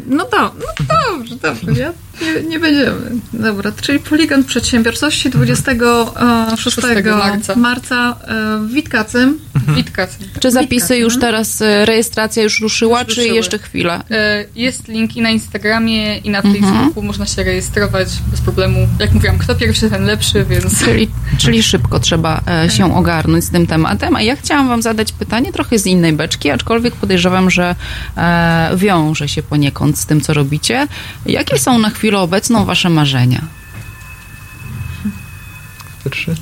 [0.06, 1.80] No, do, no dobrze, dobrze.
[1.80, 3.10] Ja, nie, nie będziemy.
[3.32, 7.55] Dobra, czyli Poligon Przedsiębiorczości 26 marca.
[7.56, 9.39] marca e, w Witkacym.
[10.40, 13.36] Czy zapisy już teraz, e, rejestracja już ruszyła, czy ruszyły.
[13.36, 14.01] jeszcze chwilę?
[14.11, 16.55] E, Jest link i na Instagramie, i na Mhm.
[16.65, 17.03] Facebooku.
[17.03, 18.89] Można się rejestrować bez problemu.
[19.01, 20.85] Jak mówiłam, kto pierwszy, ten lepszy, więc...
[20.85, 21.09] Czyli,
[21.39, 24.16] czyli szybko trzeba e, się ogarnąć z tym tematem.
[24.16, 27.74] A ja chciałam Wam zadać pytanie trochę z innej beczki, aczkolwiek podejrzewam, że
[28.77, 30.86] wiąże się poniekąd z tym, co robicie.
[31.27, 33.43] Jakie są na chwilę obecną Wasze marzenia?
[36.05, 36.35] Pierwszy.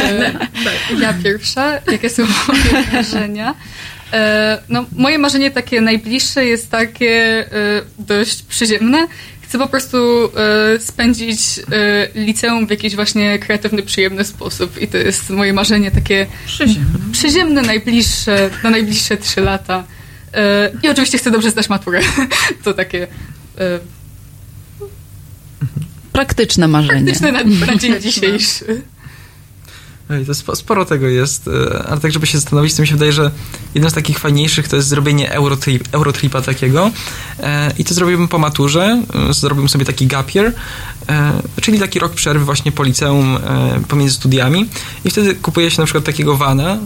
[0.00, 0.32] E,
[1.02, 1.80] ja pierwsza.
[1.92, 3.54] Jakie są moje marzenia?
[4.12, 7.10] E, no, moje marzenie takie najbliższe jest takie
[7.52, 9.06] e, dość przyziemne.
[9.40, 9.96] Chcę po prostu
[10.78, 11.40] spędzić
[12.14, 14.82] liceum w jakiś właśnie kreatywny, przyjemny sposób.
[14.82, 16.98] I to jest moje marzenie takie Przyziemne.
[17.12, 19.84] przyziemne, najbliższe, na najbliższe trzy lata.
[20.82, 22.00] I oczywiście chcę dobrze zdać maturę.
[22.64, 23.06] to takie
[26.12, 27.12] Praktyczne marzenie.
[27.12, 28.82] praktyczne na, na dzień dzisiejszy.
[30.10, 32.94] Ej, to spo- sporo tego jest, e, ale tak, żeby się zastanowić, to mi się
[32.94, 33.30] wydaje, że
[33.74, 36.90] jednym z takich fajniejszych to jest zrobienie Eurotrip, Eurotripa takiego
[37.40, 40.52] e, i to zrobiłbym po maturze, e, zrobiłbym sobie taki gap year,
[41.62, 43.38] czyli taki rok przerwy właśnie po liceum,
[43.88, 44.66] pomiędzy studiami
[45.04, 46.78] i wtedy kupuje się na przykład takiego vana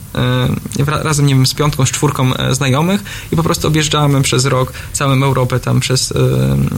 [0.86, 5.23] razem, nie wiem, z piątką, z czwórką znajomych i po prostu objeżdżamy przez rok całą
[5.23, 6.12] Europę, tam przez,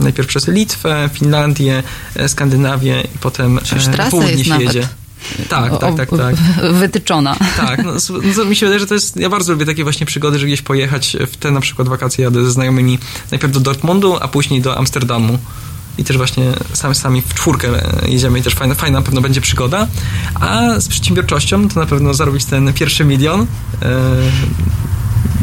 [0.01, 1.83] najpierw przez Litwę, Finlandię,
[2.27, 4.89] Skandynawię i potem Przecież południe się nawet jedzie.
[5.49, 6.37] Tak, tak, tak, tak.
[6.73, 7.37] Wytyczona.
[7.57, 9.83] Tak, no, s- no, to mi się wydaje, że to jest, ja bardzo lubię takie
[9.85, 12.99] właśnie przygody, że gdzieś pojechać w te na przykład wakacje jadę ze znajomymi
[13.31, 15.39] najpierw do Dortmundu, a później do Amsterdamu.
[15.99, 17.69] I też właśnie sami, sami w czwórkę
[18.09, 19.87] jedziemy i też fajna, fajna na pewno będzie przygoda.
[20.41, 23.47] A z przedsiębiorczością to na pewno zarobić ten pierwszy milion.
[23.83, 23.87] E,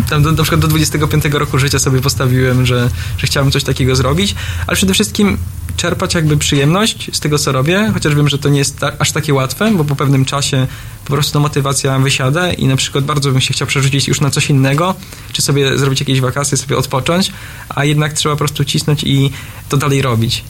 [0.09, 3.95] tam do, na przykład do 25 roku życia sobie postawiłem, że, że chciałem coś takiego
[3.95, 4.35] zrobić,
[4.67, 5.37] ale przede wszystkim
[5.77, 9.11] czerpać jakby przyjemność z tego, co robię, chociaż wiem, że to nie jest ta, aż
[9.11, 10.67] takie łatwe, bo po pewnym czasie
[11.05, 14.29] po prostu ta motywacja wysiada i na przykład bardzo bym się chciał przerzucić już na
[14.29, 14.95] coś innego,
[15.33, 17.31] czy sobie zrobić jakieś wakacje, sobie odpocząć,
[17.69, 19.31] a jednak trzeba po prostu cisnąć i
[19.69, 20.43] to dalej robić.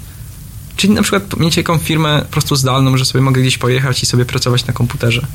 [0.75, 4.05] Czyli na przykład mieć jaką firmę po prostu zdalną, że sobie mogę gdzieś pojechać i
[4.05, 5.27] sobie pracować na komputerze.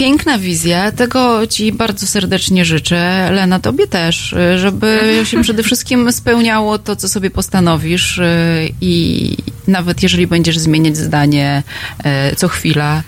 [0.00, 3.28] Piękna wizja, tego Ci bardzo serdecznie życzę.
[3.32, 9.36] Lena, Tobie też, żeby się przede wszystkim spełniało to, co sobie postanowisz y, i
[9.66, 11.62] nawet jeżeli będziesz zmieniać zdanie
[12.32, 13.02] y, co chwila,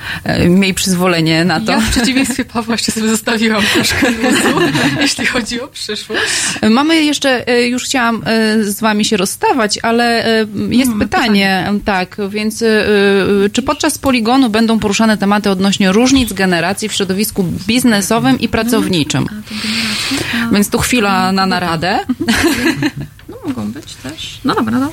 [0.44, 1.72] y, miej przyzwolenie na to.
[1.72, 4.60] Ja w przeciwieństwie Pawła jeszcze sobie zostawiłam troszkę luzu,
[5.00, 6.22] jeśli chodzi o przyszłość.
[6.70, 8.22] Mamy jeszcze, już chciałam
[8.60, 10.24] z Wami się rozstawać, ale
[10.68, 12.64] jest pytanie, tak, więc
[13.52, 19.26] czy podczas poligonu będą poruszane tematy odnośnie różnic generacji w środowisku biznesowym i pracowniczym?
[20.52, 21.98] Więc tu chwila na naradę.
[23.28, 24.40] No mogą być też.
[24.44, 24.92] No dobra, no.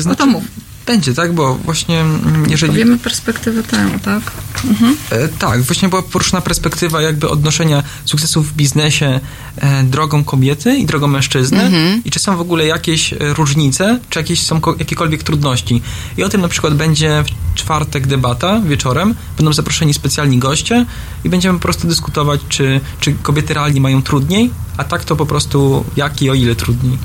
[0.00, 0.44] Znaczy, to mów.
[0.86, 2.72] Będzie, tak, bo właśnie mm, jeżeli...
[2.72, 4.22] Powiemy perspektywę tę, tak?
[4.70, 4.96] Mhm.
[5.10, 9.20] E, Tak, właśnie była poruszona perspektywa jakby odnoszenia sukcesów w biznesie
[9.56, 12.02] e, drogą kobiety i drogą mężczyzny Mhm.
[12.04, 15.82] i czy są w ogóle jakieś e, różnice, czy jakieś są ko- jakiekolwiek trudności.
[16.16, 17.24] I o tym na przykład będzie
[17.54, 20.86] w czwartek debata wieczorem, będą zaproszeni specjalni goście
[21.24, 25.26] i będziemy po prostu dyskutować, czy, czy kobiety realnie mają trudniej, a tak to po
[25.26, 26.98] prostu jak i o ile trudniej.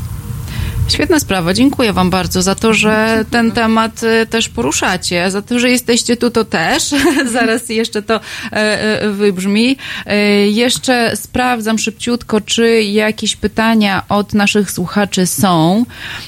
[0.89, 1.53] Świetna sprawa.
[1.53, 6.17] Dziękuję Wam bardzo za to, że ten temat e, też poruszacie, za to, że jesteście
[6.17, 6.83] tu, to też.
[7.33, 8.55] Zaraz jeszcze to e,
[9.01, 9.77] e, wybrzmi.
[10.05, 10.17] E,
[10.47, 15.85] Jeszcze sprawdzam szybciutko, czy jakieś pytania od naszych słuchaczy są.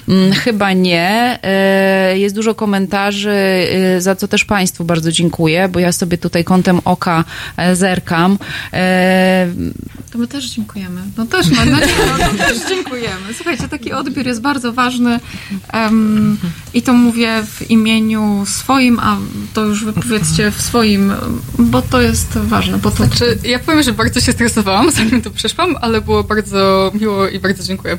[0.09, 1.39] Mm, Chyba nie.
[2.13, 3.67] Jest dużo komentarzy,
[3.99, 7.23] za co też Państwu bardzo dziękuję, bo ja sobie tutaj kątem oka
[7.73, 8.38] zerkam.
[10.11, 11.01] To my też dziękujemy.
[11.17, 11.77] No też, no, no,
[12.19, 13.33] no, to też dziękujemy.
[13.35, 15.19] Słuchajcie, taki odbiór jest bardzo ważny
[15.73, 16.38] em,
[16.73, 19.17] i to mówię w imieniu swoim, a
[19.53, 21.13] to już wypowiedzcie w swoim,
[21.59, 22.77] bo to jest ważne.
[22.77, 22.97] Bo to...
[22.97, 27.39] Znaczy, ja powiem, że bardzo się stresowałam, zanim tu przyszłam, ale było bardzo miło i
[27.39, 27.97] bardzo dziękuję.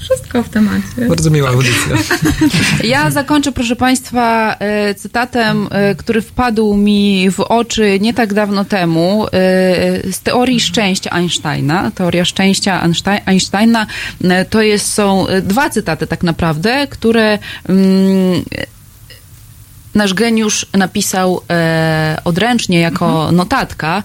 [0.00, 1.08] Wszystko w temacie.
[1.08, 1.96] Bardzo miła audycja.
[2.84, 8.64] Ja zakończę, proszę Państwa, e, cytatem, e, który wpadł mi w oczy nie tak dawno
[8.64, 9.30] temu e,
[10.12, 11.90] z teorii szczęścia Einsteina.
[11.94, 13.86] Teoria szczęścia Einstein- Einsteina
[14.50, 18.42] to jest, są dwa cytaty tak naprawdę, które mm,
[19.94, 24.02] nasz geniusz napisał e, odręcznie jako notatka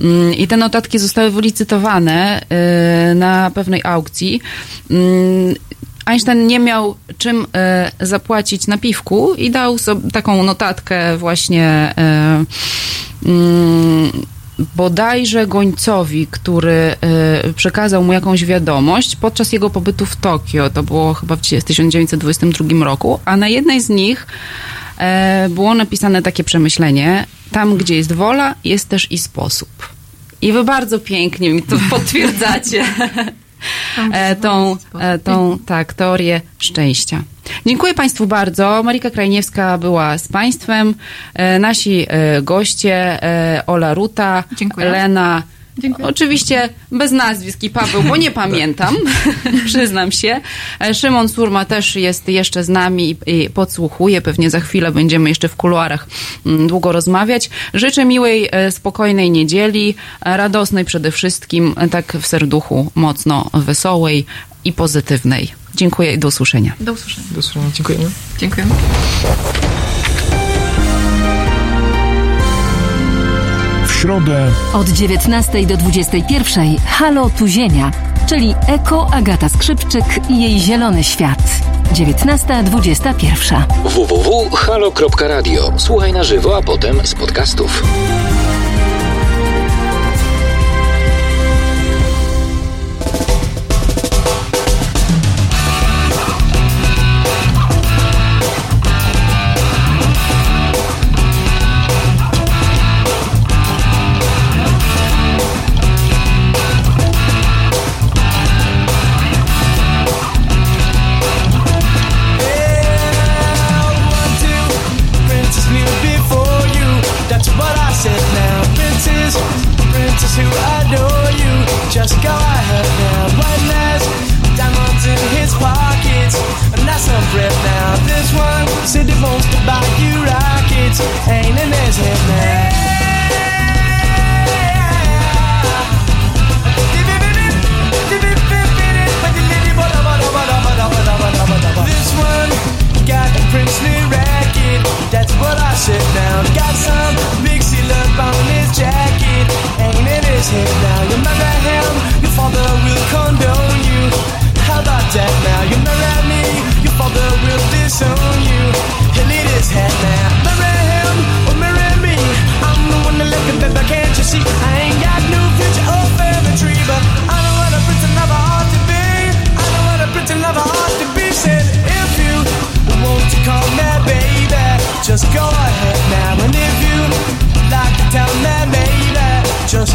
[0.00, 4.40] Mm, i te notatki zostały wylicytowane e, na pewnej aukcji.
[4.90, 5.54] Mm,
[6.06, 12.44] Einstein nie miał czym e, zapłacić na piwku i dał sobie taką notatkę właśnie e,
[13.26, 14.12] mm,
[14.76, 16.96] bodajże gońcowi, który
[17.56, 20.70] przekazał mu jakąś wiadomość podczas jego pobytu w Tokio.
[20.70, 24.26] To było chyba w 1922 roku, a na jednej z nich
[25.50, 29.68] było napisane takie przemyślenie: Tam, gdzie jest wola, jest też i sposób.
[30.42, 32.84] I wy bardzo pięknie mi to potwierdzacie.
[34.12, 37.22] E, tą, e, tą tak, teorię szczęścia.
[37.66, 38.82] Dziękuję Państwu bardzo.
[38.82, 40.94] Marika Krajniewska była z Państwem.
[41.34, 44.90] E, Nasi e, goście e, Ola Ruta, Dziękuję.
[44.90, 45.42] Lena.
[45.78, 46.08] Dziękuję.
[46.08, 48.96] Oczywiście bez nazwisk i Paweł, bo nie pamiętam,
[49.66, 50.40] przyznam się.
[50.80, 54.22] E, Szymon Surma też jest jeszcze z nami i, podsłuchuje.
[54.22, 56.06] Pewnie za chwilę będziemy jeszcze w kuluarach
[56.46, 57.50] mm, długo rozmawiać.
[57.74, 59.94] Życzę miłej, e, spokojnej niedzieli,
[60.24, 64.26] e, radosnej przede wszystkim, tak w serduchu mocno wesołej
[64.64, 65.52] i pozytywnej.
[65.74, 66.72] Dziękuję i do usłyszenia.
[66.80, 67.26] Do usłyszenia.
[67.32, 67.70] Do usłyszenia.
[67.74, 68.10] Dziękujemy.
[68.38, 68.74] Dziękujemy.
[74.02, 77.90] Środę Od 19 do 21 Halo Tu Ziemia,
[78.26, 81.38] czyli Eko Agata Skrzypczyk i jej zielony świat.
[81.92, 83.62] 19.21.
[83.84, 85.72] www.halo.radio.
[85.76, 87.82] Słuchaj na żywo, a potem z podcastów.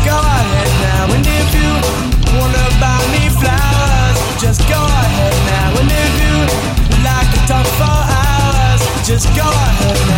[0.08, 1.14] go ahead now.
[1.16, 1.72] And if you
[2.38, 5.80] wanna buy me flowers, just go ahead now.
[5.80, 6.36] And if you
[7.08, 10.17] like to talk for hours, just go ahead now.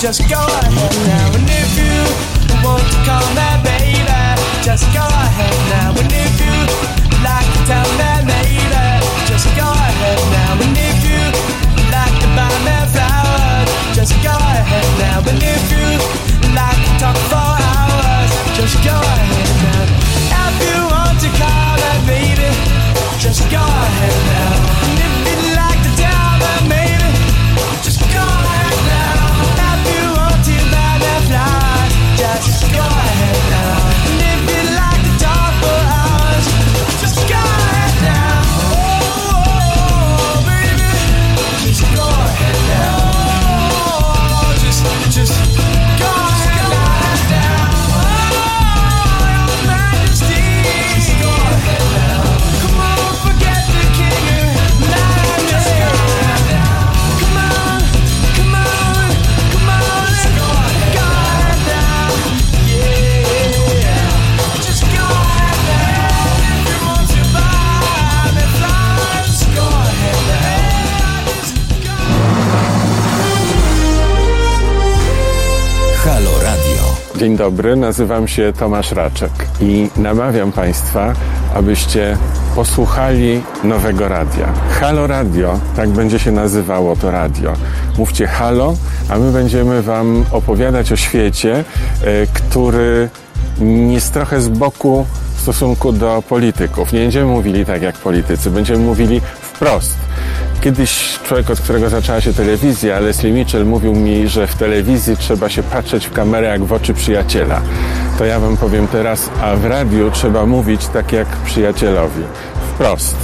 [0.00, 1.49] just go ahead now
[77.20, 79.30] Dzień dobry, nazywam się Tomasz Raczek
[79.60, 81.12] i namawiam Państwa,
[81.54, 82.16] abyście
[82.54, 84.52] posłuchali nowego radia.
[84.80, 87.52] Halo Radio, tak będzie się nazywało to radio.
[87.98, 88.74] Mówcie halo,
[89.08, 93.08] a my będziemy Wam opowiadać o świecie, e, który
[93.90, 96.92] jest trochę z boku w stosunku do polityków.
[96.92, 99.96] Nie będziemy mówili tak jak politycy, będziemy mówili wprost.
[100.60, 103.00] Kiedyś człowiek, od którego zaczęła się telewizja.
[103.00, 106.94] Leslie Mitchell mówił mi, że w telewizji trzeba się patrzeć w kamerę jak w oczy
[106.94, 107.60] przyjaciela.
[108.18, 112.22] To ja wam powiem teraz, a w radiu trzeba mówić tak jak przyjacielowi.
[112.74, 113.16] Wprost.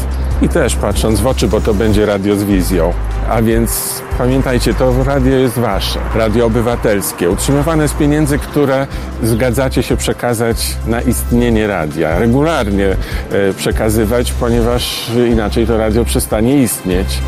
[0.43, 2.93] I też patrząc w oczy, bo to będzie radio z wizją.
[3.29, 8.87] A więc pamiętajcie, to radio jest wasze, radio obywatelskie, utrzymywane z pieniędzy, które
[9.23, 12.97] zgadzacie się przekazać na istnienie radia, regularnie e,
[13.57, 17.19] przekazywać, ponieważ inaczej to radio przestanie istnieć.